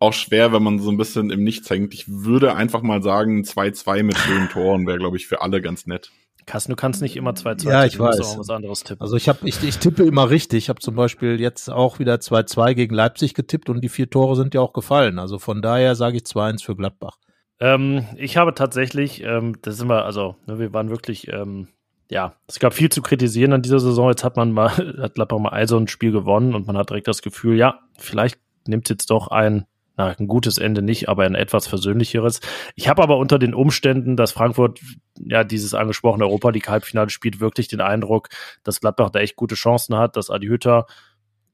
[0.00, 1.92] auch schwer, wenn man so ein bisschen im Nichts hängt.
[1.92, 5.86] Ich würde einfach mal sagen, 2-2 mit schönen Toren wäre, glaube ich, für alle ganz
[5.86, 6.12] nett.
[6.46, 8.20] Kassen, du kannst nicht immer 2-2 ja, ich weiß.
[8.20, 9.02] auch was anderes tippen.
[9.02, 10.64] Also ich, hab, ich, ich tippe immer richtig.
[10.64, 14.34] Ich habe zum Beispiel jetzt auch wieder 2-2 gegen Leipzig getippt und die vier Tore
[14.34, 15.18] sind ja auch gefallen.
[15.18, 17.18] Also von daher sage ich 2-1 für Gladbach.
[17.60, 21.68] Ähm, ich habe tatsächlich, ähm, das sind wir, also, ne, wir waren wirklich, ähm,
[22.10, 24.08] ja, es gab viel zu kritisieren an dieser Saison.
[24.08, 24.70] Jetzt hat man mal,
[25.02, 28.38] hat Gladbach mal also ein Spiel gewonnen und man hat direkt das Gefühl, ja, vielleicht
[28.66, 32.40] nimmt jetzt doch ein, na, ein gutes Ende nicht, aber ein etwas versöhnlicheres.
[32.76, 34.80] Ich habe aber unter den Umständen, dass Frankfurt
[35.18, 38.28] ja dieses angesprochene Europa League Halbfinale spielt, wirklich den Eindruck,
[38.62, 40.86] dass Gladbach da echt gute Chancen hat, dass Adi Hütter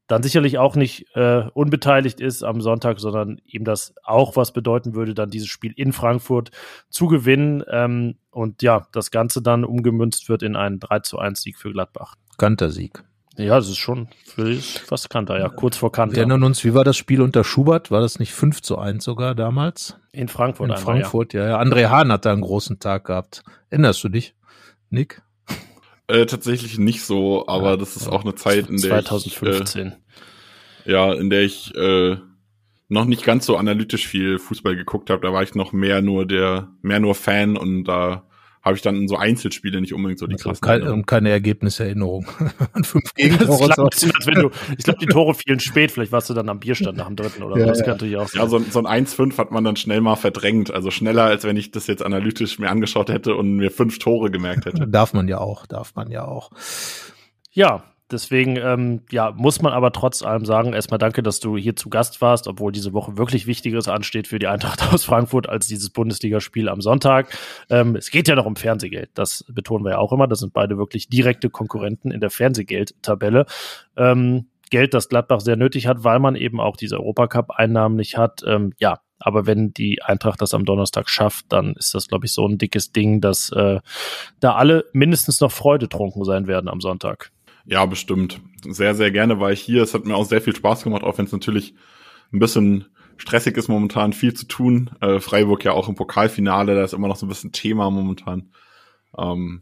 [0.07, 4.93] dann sicherlich auch nicht äh, unbeteiligt ist am Sonntag, sondern ihm das auch was bedeuten
[4.93, 6.51] würde, dann dieses Spiel in Frankfurt
[6.89, 11.41] zu gewinnen ähm, und ja, das Ganze dann umgemünzt wird in einen 3 zu 1
[11.41, 12.15] Sieg für Gladbach.
[12.37, 13.03] Kantersieg.
[13.37, 14.07] Ja, das ist schon
[14.85, 16.15] fast Kanter, ja, kurz vor Kanter.
[16.15, 17.91] Wir erinnern uns, wie war das Spiel unter Schubert?
[17.91, 19.97] War das nicht 5 zu 1 sogar damals?
[20.11, 20.69] In Frankfurt.
[20.69, 21.43] In einmal, Frankfurt, ja.
[21.43, 21.49] ja.
[21.49, 21.61] ja.
[21.61, 23.43] André Hahn hat da einen großen Tag gehabt.
[23.69, 24.35] Erinnerst du dich,
[24.89, 25.21] Nick?
[26.07, 29.87] Äh, tatsächlich nicht so, aber ja, das ist auch eine Zeit, in der 2015.
[29.87, 32.17] Ich, äh, ja, in der ich äh,
[32.87, 35.21] noch nicht ganz so analytisch viel Fußball geguckt habe.
[35.21, 38.27] Da war ich noch mehr nur der, mehr nur Fan und da
[38.65, 40.61] habe ich dann in so Einzelspiele nicht unbedingt so die also krassen.
[40.61, 42.25] Kein, und keine Ergebniserinnerung.
[42.83, 43.69] Fünf Gegentore.
[43.69, 46.49] Das bisschen, als wenn du, ich glaube, die Tore fielen spät, vielleicht warst du dann
[46.49, 47.69] am Bierstand nach dem dritten oder ja, so.
[47.69, 47.85] Das ja.
[47.85, 48.41] könnte ich auch sein.
[48.41, 50.73] Ja, so, so ein 1-5 hat man dann schnell mal verdrängt.
[50.73, 54.31] Also schneller, als wenn ich das jetzt analytisch mir angeschaut hätte und mir fünf Tore
[54.31, 54.87] gemerkt hätte.
[54.87, 56.49] darf man ja auch, darf man ja auch.
[57.51, 61.75] Ja, Deswegen, ähm, ja, muss man aber trotz allem sagen, erstmal danke, dass du hier
[61.75, 65.65] zu Gast warst, obwohl diese Woche wirklich Wichtigeres ansteht für die Eintracht aus Frankfurt als
[65.67, 67.35] dieses Bundesligaspiel am Sonntag.
[67.69, 69.09] Ähm, es geht ja noch um Fernsehgeld.
[69.15, 70.27] Das betonen wir ja auch immer.
[70.27, 73.47] Das sind beide wirklich direkte Konkurrenten in der Fernsehgeldtabelle.
[73.97, 78.43] Ähm, Geld, das Gladbach sehr nötig hat, weil man eben auch diese Europacup-Einnahmen nicht hat.
[78.45, 82.33] Ähm, ja, aber wenn die Eintracht das am Donnerstag schafft, dann ist das, glaube ich,
[82.33, 83.79] so ein dickes Ding, dass äh,
[84.39, 87.31] da alle mindestens noch Freude trunken sein werden am Sonntag.
[87.65, 88.41] Ja, bestimmt.
[88.67, 89.83] Sehr, sehr gerne war ich hier.
[89.83, 91.75] Es hat mir auch sehr viel Spaß gemacht, auch wenn es natürlich
[92.31, 92.85] ein bisschen
[93.17, 94.91] stressig ist momentan, viel zu tun.
[95.01, 98.51] Äh, Freiburg ja auch im Pokalfinale, da ist immer noch so ein bisschen Thema momentan.
[99.17, 99.61] Ähm,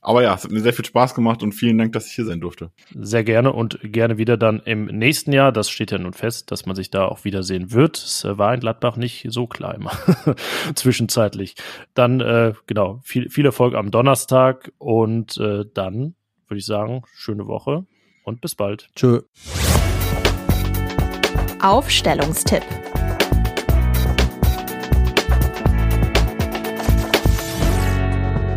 [0.00, 2.26] aber ja, es hat mir sehr viel Spaß gemacht und vielen Dank, dass ich hier
[2.26, 2.70] sein durfte.
[2.94, 5.50] Sehr gerne und gerne wieder dann im nächsten Jahr.
[5.50, 7.96] Das steht ja nun fest, dass man sich da auch wiedersehen wird.
[7.96, 9.92] Es war in Gladbach nicht so klar immer
[10.74, 11.54] zwischenzeitlich.
[11.94, 16.16] Dann, äh, genau, viel, viel Erfolg am Donnerstag und äh, dann
[16.54, 17.84] würde ich sagen, schöne Woche
[18.22, 18.88] und bis bald.
[18.94, 19.22] Tschö.
[21.60, 22.62] Aufstellungstipp.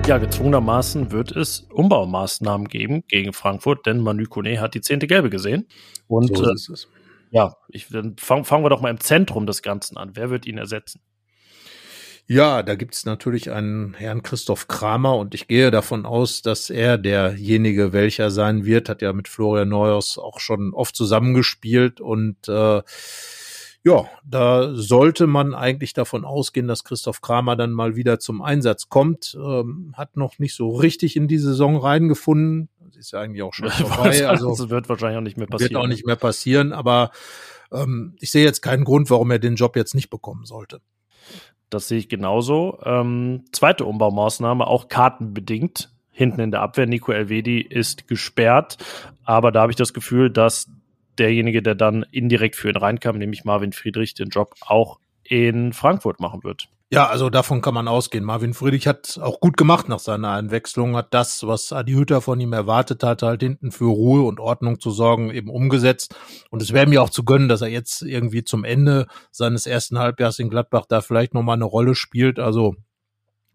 [0.06, 5.32] Ja, gezwungenermaßen wird es Umbaumaßnahmen geben gegen Frankfurt, denn Manu Kone hat die zehnte Gelbe
[5.32, 5.68] gesehen.
[6.08, 6.56] Und so äh,
[7.32, 10.12] ja, ich, dann fangen fang wir doch mal im Zentrum des Ganzen an.
[10.14, 11.02] Wer wird ihn ersetzen?
[12.30, 16.98] Ja, da gibt's natürlich einen Herrn Christoph Kramer und ich gehe davon aus, dass er
[16.98, 22.82] derjenige welcher sein wird, hat ja mit Florian Neuers auch schon oft zusammengespielt und äh,
[23.88, 28.90] ja, da sollte man eigentlich davon ausgehen, dass Christoph Kramer dann mal wieder zum Einsatz
[28.90, 29.38] kommt.
[29.40, 32.68] Ähm, hat noch nicht so richtig in die Saison reingefunden.
[32.80, 34.28] Das ist ja eigentlich auch schon vorbei.
[34.28, 35.72] Also das wird wahrscheinlich auch nicht mehr passieren.
[35.72, 37.12] Wird auch nicht mehr passieren, aber
[37.72, 40.82] ähm, ich sehe jetzt keinen Grund, warum er den Job jetzt nicht bekommen sollte.
[41.70, 42.80] Das sehe ich genauso.
[42.84, 45.92] Ähm, zweite Umbaumaßnahme, auch kartenbedingt.
[46.12, 48.78] Hinten in der Abwehr, Nico Elvedi ist gesperrt,
[49.24, 50.68] aber da habe ich das Gefühl, dass
[51.20, 56.20] derjenige, der dann indirekt für ihn reinkam, nämlich Marvin Friedrich, den Job auch in Frankfurt
[56.20, 56.70] machen wird.
[56.90, 58.24] Ja, also davon kann man ausgehen.
[58.24, 62.40] Marvin Friedrich hat auch gut gemacht nach seiner Einwechslung, hat das, was Adi Hütter von
[62.40, 66.16] ihm erwartet hat, halt hinten für Ruhe und Ordnung zu sorgen, eben umgesetzt.
[66.50, 70.00] Und es wäre mir auch zu gönnen, dass er jetzt irgendwie zum Ende seines ersten
[70.00, 72.40] Halbjahres in Gladbach da vielleicht nochmal eine Rolle spielt.
[72.40, 72.76] Also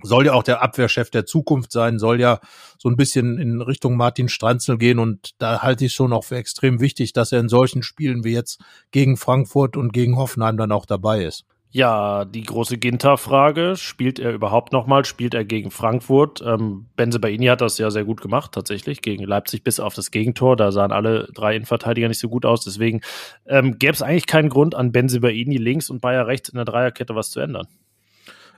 [0.03, 2.39] soll ja auch der Abwehrchef der Zukunft sein, soll ja
[2.79, 6.37] so ein bisschen in Richtung Martin Stranzel gehen und da halte ich schon auch für
[6.37, 8.61] extrem wichtig, dass er in solchen Spielen wie jetzt
[8.91, 11.45] gegen Frankfurt und gegen Hoffenheim dann auch dabei ist.
[11.75, 16.43] Ja, die große Ginter-Frage, spielt er überhaupt nochmal, spielt er gegen Frankfurt?
[16.47, 20.11] Ähm, Benze Baini hat das ja sehr gut gemacht, tatsächlich, gegen Leipzig bis auf das
[20.11, 23.01] Gegentor, da sahen alle drei Innenverteidiger nicht so gut aus, deswegen
[23.47, 26.67] ähm, gäbe es eigentlich keinen Grund an Benze Baini links und Bayer rechts in der
[26.67, 27.67] Dreierkette was zu ändern.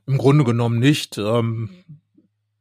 [0.09, 1.17] Im Grunde genommen nicht.
[1.17, 1.71] Ähm,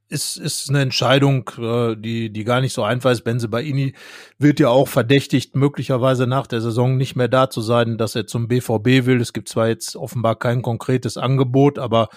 [0.10, 3.24] ist, ist eine Entscheidung, äh, die, die gar nicht so einfach ist.
[3.24, 3.94] Benze Baini
[4.38, 8.28] wird ja auch verdächtigt, möglicherweise nach der Saison nicht mehr da zu sein, dass er
[8.28, 9.20] zum BVB will.
[9.22, 12.10] Es gibt zwar jetzt offenbar kein konkretes Angebot, aber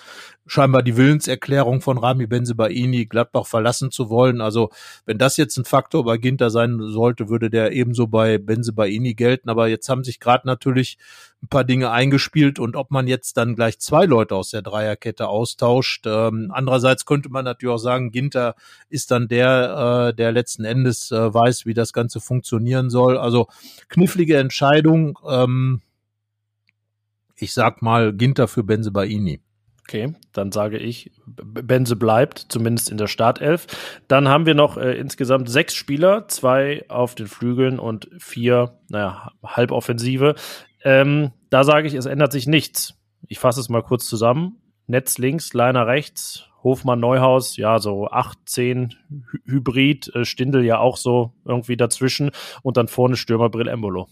[0.46, 4.40] scheinbar die Willenserklärung von Rami Benzebaini, Gladbach verlassen zu wollen.
[4.40, 4.70] Also
[5.04, 9.50] wenn das jetzt ein Faktor bei Ginter sein sollte, würde der ebenso bei Benzebaini gelten.
[9.50, 10.98] Aber jetzt haben sich gerade natürlich
[11.42, 15.28] ein paar Dinge eingespielt und ob man jetzt dann gleich zwei Leute aus der Dreierkette
[15.28, 16.06] austauscht.
[16.06, 18.54] Ähm, andererseits könnte man natürlich auch sagen, Ginter
[18.88, 23.18] ist dann der, äh, der letzten Endes äh, weiß, wie das Ganze funktionieren soll.
[23.18, 23.48] Also
[23.88, 25.18] knifflige Entscheidung.
[25.28, 25.82] Ähm,
[27.38, 29.40] ich sag mal Ginter für Benzebaini.
[29.88, 33.68] Okay, dann sage ich, Benze bleibt, zumindest in der Startelf.
[34.08, 39.30] Dann haben wir noch äh, insgesamt sechs Spieler, zwei auf den Flügeln und vier, naja,
[39.44, 40.34] Halboffensive.
[40.82, 42.94] Ähm, da sage ich, es ändert sich nichts.
[43.28, 44.56] Ich fasse es mal kurz zusammen.
[44.88, 48.94] Netz links, Leiner rechts, Hofmann Neuhaus, ja, so 8, 10
[49.44, 52.32] Hybrid, äh, Stindel ja auch so irgendwie dazwischen
[52.62, 54.08] und dann vorne Stürmer Brill Embolo.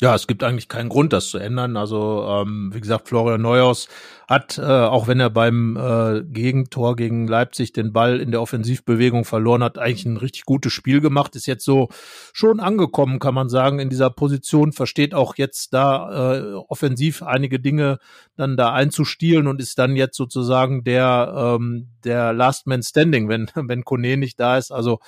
[0.00, 1.76] Ja, es gibt eigentlich keinen Grund, das zu ändern.
[1.76, 3.86] Also, ähm, wie gesagt, Florian Neuhaus
[4.30, 9.24] hat, äh, auch wenn er beim äh, Gegentor gegen Leipzig den Ball in der Offensivbewegung
[9.24, 11.34] verloren hat, eigentlich ein richtig gutes Spiel gemacht.
[11.34, 11.88] Ist jetzt so
[12.32, 14.72] schon angekommen, kann man sagen, in dieser Position.
[14.72, 17.98] Versteht auch jetzt da äh, offensiv einige Dinge
[18.36, 23.50] dann da einzustielen und ist dann jetzt sozusagen der ähm, der Last Man Standing, wenn
[23.54, 24.70] wenn Kone nicht da ist.
[24.70, 25.00] Also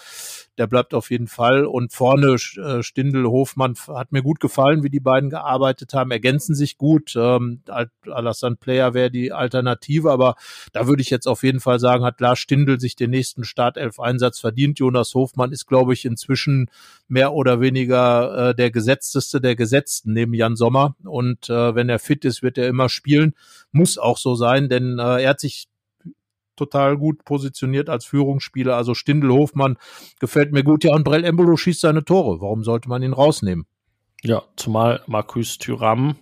[0.59, 1.65] der bleibt auf jeden Fall.
[1.65, 6.55] Und vorne äh, Stindel, Hofmann hat mir gut gefallen, wie die beiden gearbeitet haben, ergänzen
[6.55, 7.15] sich gut.
[7.17, 7.63] Ähm,
[8.07, 10.37] Alassane Player wäre die Alternative, aber
[10.73, 14.41] da würde ich jetzt auf jeden Fall sagen, hat Lars Stindel sich den nächsten Startelf-Einsatz
[14.41, 14.79] verdient.
[14.79, 16.71] Jonas Hofmann ist, glaube ich, inzwischen
[17.09, 20.97] mehr oder weniger äh, der Gesetzteste der Gesetzten neben Jan Sommer.
[21.05, 23.35] Und äh, wenn er fit ist, wird er immer spielen.
[23.71, 25.69] Muss auch so sein, denn äh, er hat sich
[26.57, 28.77] total gut positioniert als Führungsspieler.
[28.77, 29.77] Also Stindel Hofmann
[30.21, 30.85] gefällt mir gut.
[30.85, 32.41] Ja, und Brell Embolo schießt seine Tore.
[32.41, 33.67] Warum sollte man ihn rausnehmen?
[34.25, 36.17] Ja, zumal Marcus Thuram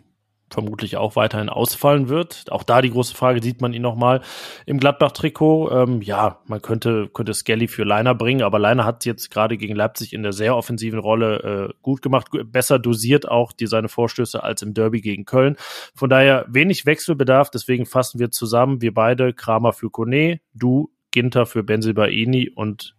[0.51, 2.47] vermutlich auch weiterhin ausfallen wird.
[2.51, 4.21] Auch da die große Frage, sieht man ihn nochmal
[4.67, 5.71] im Gladbach-Trikot?
[5.71, 9.77] Ähm, ja, man könnte, könnte Skelly für Leiner bringen, aber Leiner hat jetzt gerade gegen
[9.77, 14.43] Leipzig in der sehr offensiven Rolle äh, gut gemacht, besser dosiert auch die seine Vorstöße
[14.43, 15.57] als im Derby gegen Köln.
[15.95, 21.47] Von daher wenig Wechselbedarf, deswegen fassen wir zusammen, wir beide, Kramer für Kone, du, Ginter
[21.47, 22.97] für Benzibaini und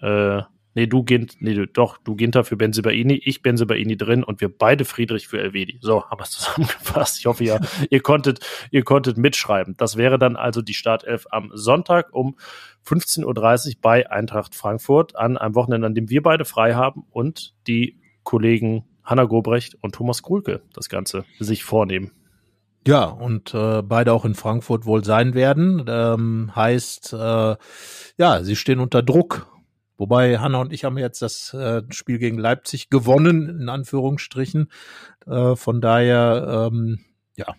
[0.00, 0.42] äh,
[0.74, 4.84] Nee, du Gint, nee, doch, du Ginter für Benzibaini, ich Benzibaini drin und wir beide
[4.84, 5.78] Friedrich für Elvedi.
[5.80, 7.20] So, haben wir es zusammengefasst.
[7.20, 7.60] Ich hoffe ja,
[7.90, 8.40] ihr konntet,
[8.70, 9.76] ihr konntet mitschreiben.
[9.76, 12.36] Das wäre dann also die Startelf am Sonntag um
[12.84, 17.54] 15.30 Uhr bei Eintracht Frankfurt an einem Wochenende, an dem wir beide frei haben und
[17.66, 22.10] die Kollegen Hanna Gobrecht und Thomas Krulke das Ganze sich vornehmen.
[22.86, 25.84] Ja, und äh, beide auch in Frankfurt wohl sein werden.
[25.88, 27.56] Ähm, heißt, äh,
[28.18, 29.46] ja, sie stehen unter Druck
[29.96, 34.70] Wobei Hanna und ich haben jetzt das äh, Spiel gegen Leipzig gewonnen, in Anführungsstrichen.
[35.26, 37.00] Äh, von daher, ähm,
[37.36, 37.54] ja,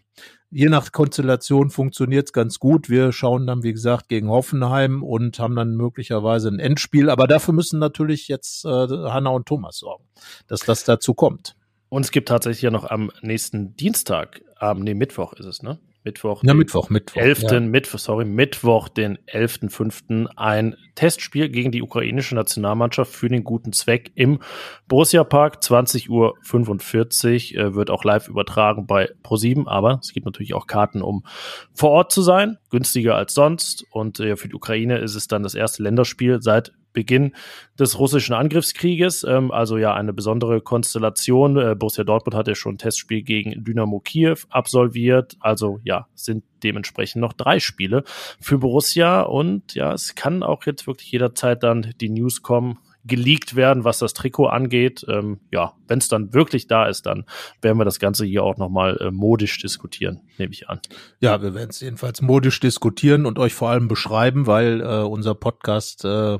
[0.49, 2.89] je nach Konstellation funktioniert es ganz gut.
[2.89, 7.09] Wir schauen dann, wie gesagt, gegen Hoffenheim und haben dann möglicherweise ein Endspiel.
[7.09, 10.05] Aber dafür müssen natürlich jetzt äh, Hanna und Thomas sorgen,
[10.47, 11.55] dass das dazu kommt.
[11.89, 15.79] Und es gibt tatsächlich ja noch am nächsten Dienstag, am nee, Mittwoch ist es, ne?
[16.05, 16.43] Mittwoch.
[16.43, 17.19] Ja, Mittwoch, Mittwoch.
[17.19, 17.41] 11.
[17.41, 17.59] Ja.
[17.59, 20.27] Mittwoch, sorry, Mittwoch, den 11.05.
[20.35, 24.39] ein Testspiel gegen die ukrainische Nationalmannschaft für den guten Zweck im
[24.87, 25.63] Borussia Park.
[25.63, 30.67] 20 Uhr 45 äh, wird auch live übertragen bei Pro7, aber es gibt natürlich auch
[30.67, 31.25] Karten, um
[31.73, 32.59] vor Ort zu sein.
[32.69, 33.85] Günstiger als sonst.
[33.89, 37.35] Und äh, für die Ukraine ist es dann das erste Länderspiel seit Beginn
[37.77, 39.23] des russischen Angriffskrieges.
[39.23, 41.57] Ähm, also ja, eine besondere Konstellation.
[41.57, 45.37] Äh, Borussia Dortmund hat ja schon ein Testspiel gegen Dynamo Kiew absolviert.
[45.39, 48.03] Also ja, sind dementsprechend noch drei Spiele
[48.41, 49.21] für Borussia.
[49.21, 53.99] Und ja, es kann auch jetzt wirklich jederzeit dann die News kommen, geleakt werden, was
[53.99, 55.05] das Trikot angeht.
[55.07, 57.25] Ähm, ja, wenn es dann wirklich da ist, dann
[57.61, 60.79] werden wir das Ganze hier auch nochmal äh, modisch diskutieren, nehme ich an.
[61.19, 65.35] Ja, wir werden es jedenfalls modisch diskutieren und euch vor allem beschreiben, weil äh, unser
[65.35, 66.39] Podcast äh,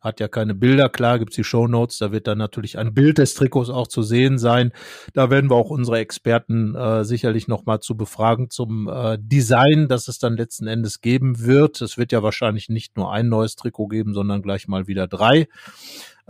[0.00, 0.88] hat ja keine Bilder.
[0.88, 4.02] Klar gibt's die Show Notes, da wird dann natürlich ein Bild des Trikots auch zu
[4.02, 4.72] sehen sein.
[5.12, 10.08] Da werden wir auch unsere Experten äh, sicherlich nochmal zu befragen zum äh, Design, das
[10.08, 11.80] es dann letzten Endes geben wird.
[11.80, 15.48] Es wird ja wahrscheinlich nicht nur ein neues Trikot geben, sondern gleich mal wieder drei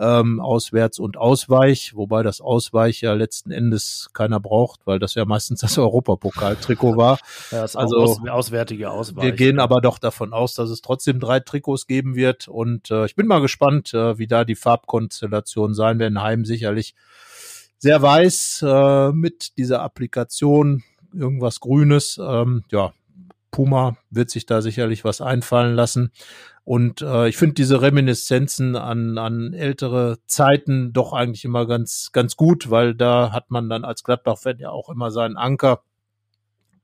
[0.01, 5.27] ähm, Auswärts- und Ausweich, wobei das Ausweich ja letzten Endes keiner braucht, weil das ja
[5.27, 7.19] meistens das Europapokaltrikot war.
[7.51, 9.25] Ja, das also aus, auswärtige Ausweich.
[9.25, 13.05] Wir gehen aber doch davon aus, dass es trotzdem drei Trikots geben wird und äh,
[13.05, 16.23] ich bin mal gespannt, äh, wie da die Farbkonstellationen sein werden.
[16.23, 16.95] Heim sicherlich
[17.79, 20.83] sehr weiß äh, mit dieser Applikation,
[21.13, 22.19] irgendwas Grünes.
[22.23, 22.93] Ähm, ja,
[23.51, 26.13] Puma wird sich da sicherlich was einfallen lassen.
[26.71, 32.37] Und äh, ich finde diese Reminiszenzen an, an ältere Zeiten doch eigentlich immer ganz, ganz
[32.37, 35.83] gut, weil da hat man dann als Gladbach-Fan ja auch immer seinen Anker.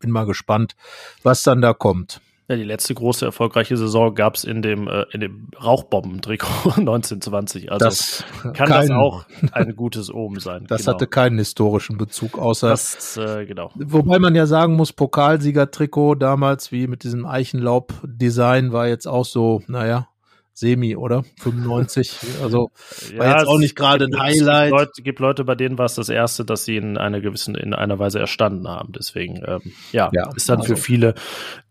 [0.00, 0.74] Bin mal gespannt,
[1.22, 2.20] was dann da kommt.
[2.48, 7.72] Ja, die letzte große erfolgreiche Saison gab es in dem, äh, in dem Rauchbombentrikot 1920.
[7.72, 10.64] Also das kann kein, das auch ein gutes Omen sein.
[10.68, 10.94] Das genau.
[10.94, 12.68] hatte keinen historischen Bezug, außer.
[12.68, 13.72] Das, äh, genau.
[13.74, 19.62] Wobei man ja sagen muss, Pokalsieger-Trikot damals, wie mit diesem Eichenlaub-Design, war jetzt auch so,
[19.66, 20.08] naja,
[20.56, 21.22] Semi, oder?
[21.40, 22.16] 95.
[22.42, 22.70] Also
[23.12, 24.72] ja, war jetzt auch nicht gerade ein Highlight.
[24.72, 27.20] Es gibt Leute, gibt Leute, bei denen war es das erste, dass sie in einer
[27.20, 28.92] gewissen, in einer Weise erstanden haben.
[28.92, 30.74] Deswegen, ähm, ja, ja, ist dann also.
[30.74, 31.14] für viele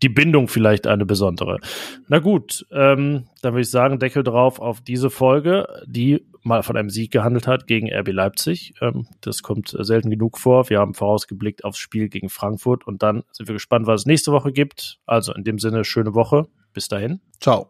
[0.01, 1.59] die Bindung vielleicht eine besondere.
[2.07, 6.77] Na gut, ähm, dann würde ich sagen, Deckel drauf auf diese Folge, die mal von
[6.77, 8.73] einem Sieg gehandelt hat gegen RB Leipzig.
[8.81, 10.69] Ähm, das kommt selten genug vor.
[10.69, 14.31] Wir haben vorausgeblickt aufs Spiel gegen Frankfurt und dann sind wir gespannt, was es nächste
[14.31, 14.99] Woche gibt.
[15.05, 16.47] Also in dem Sinne, schöne Woche.
[16.73, 17.21] Bis dahin.
[17.39, 17.69] Ciao.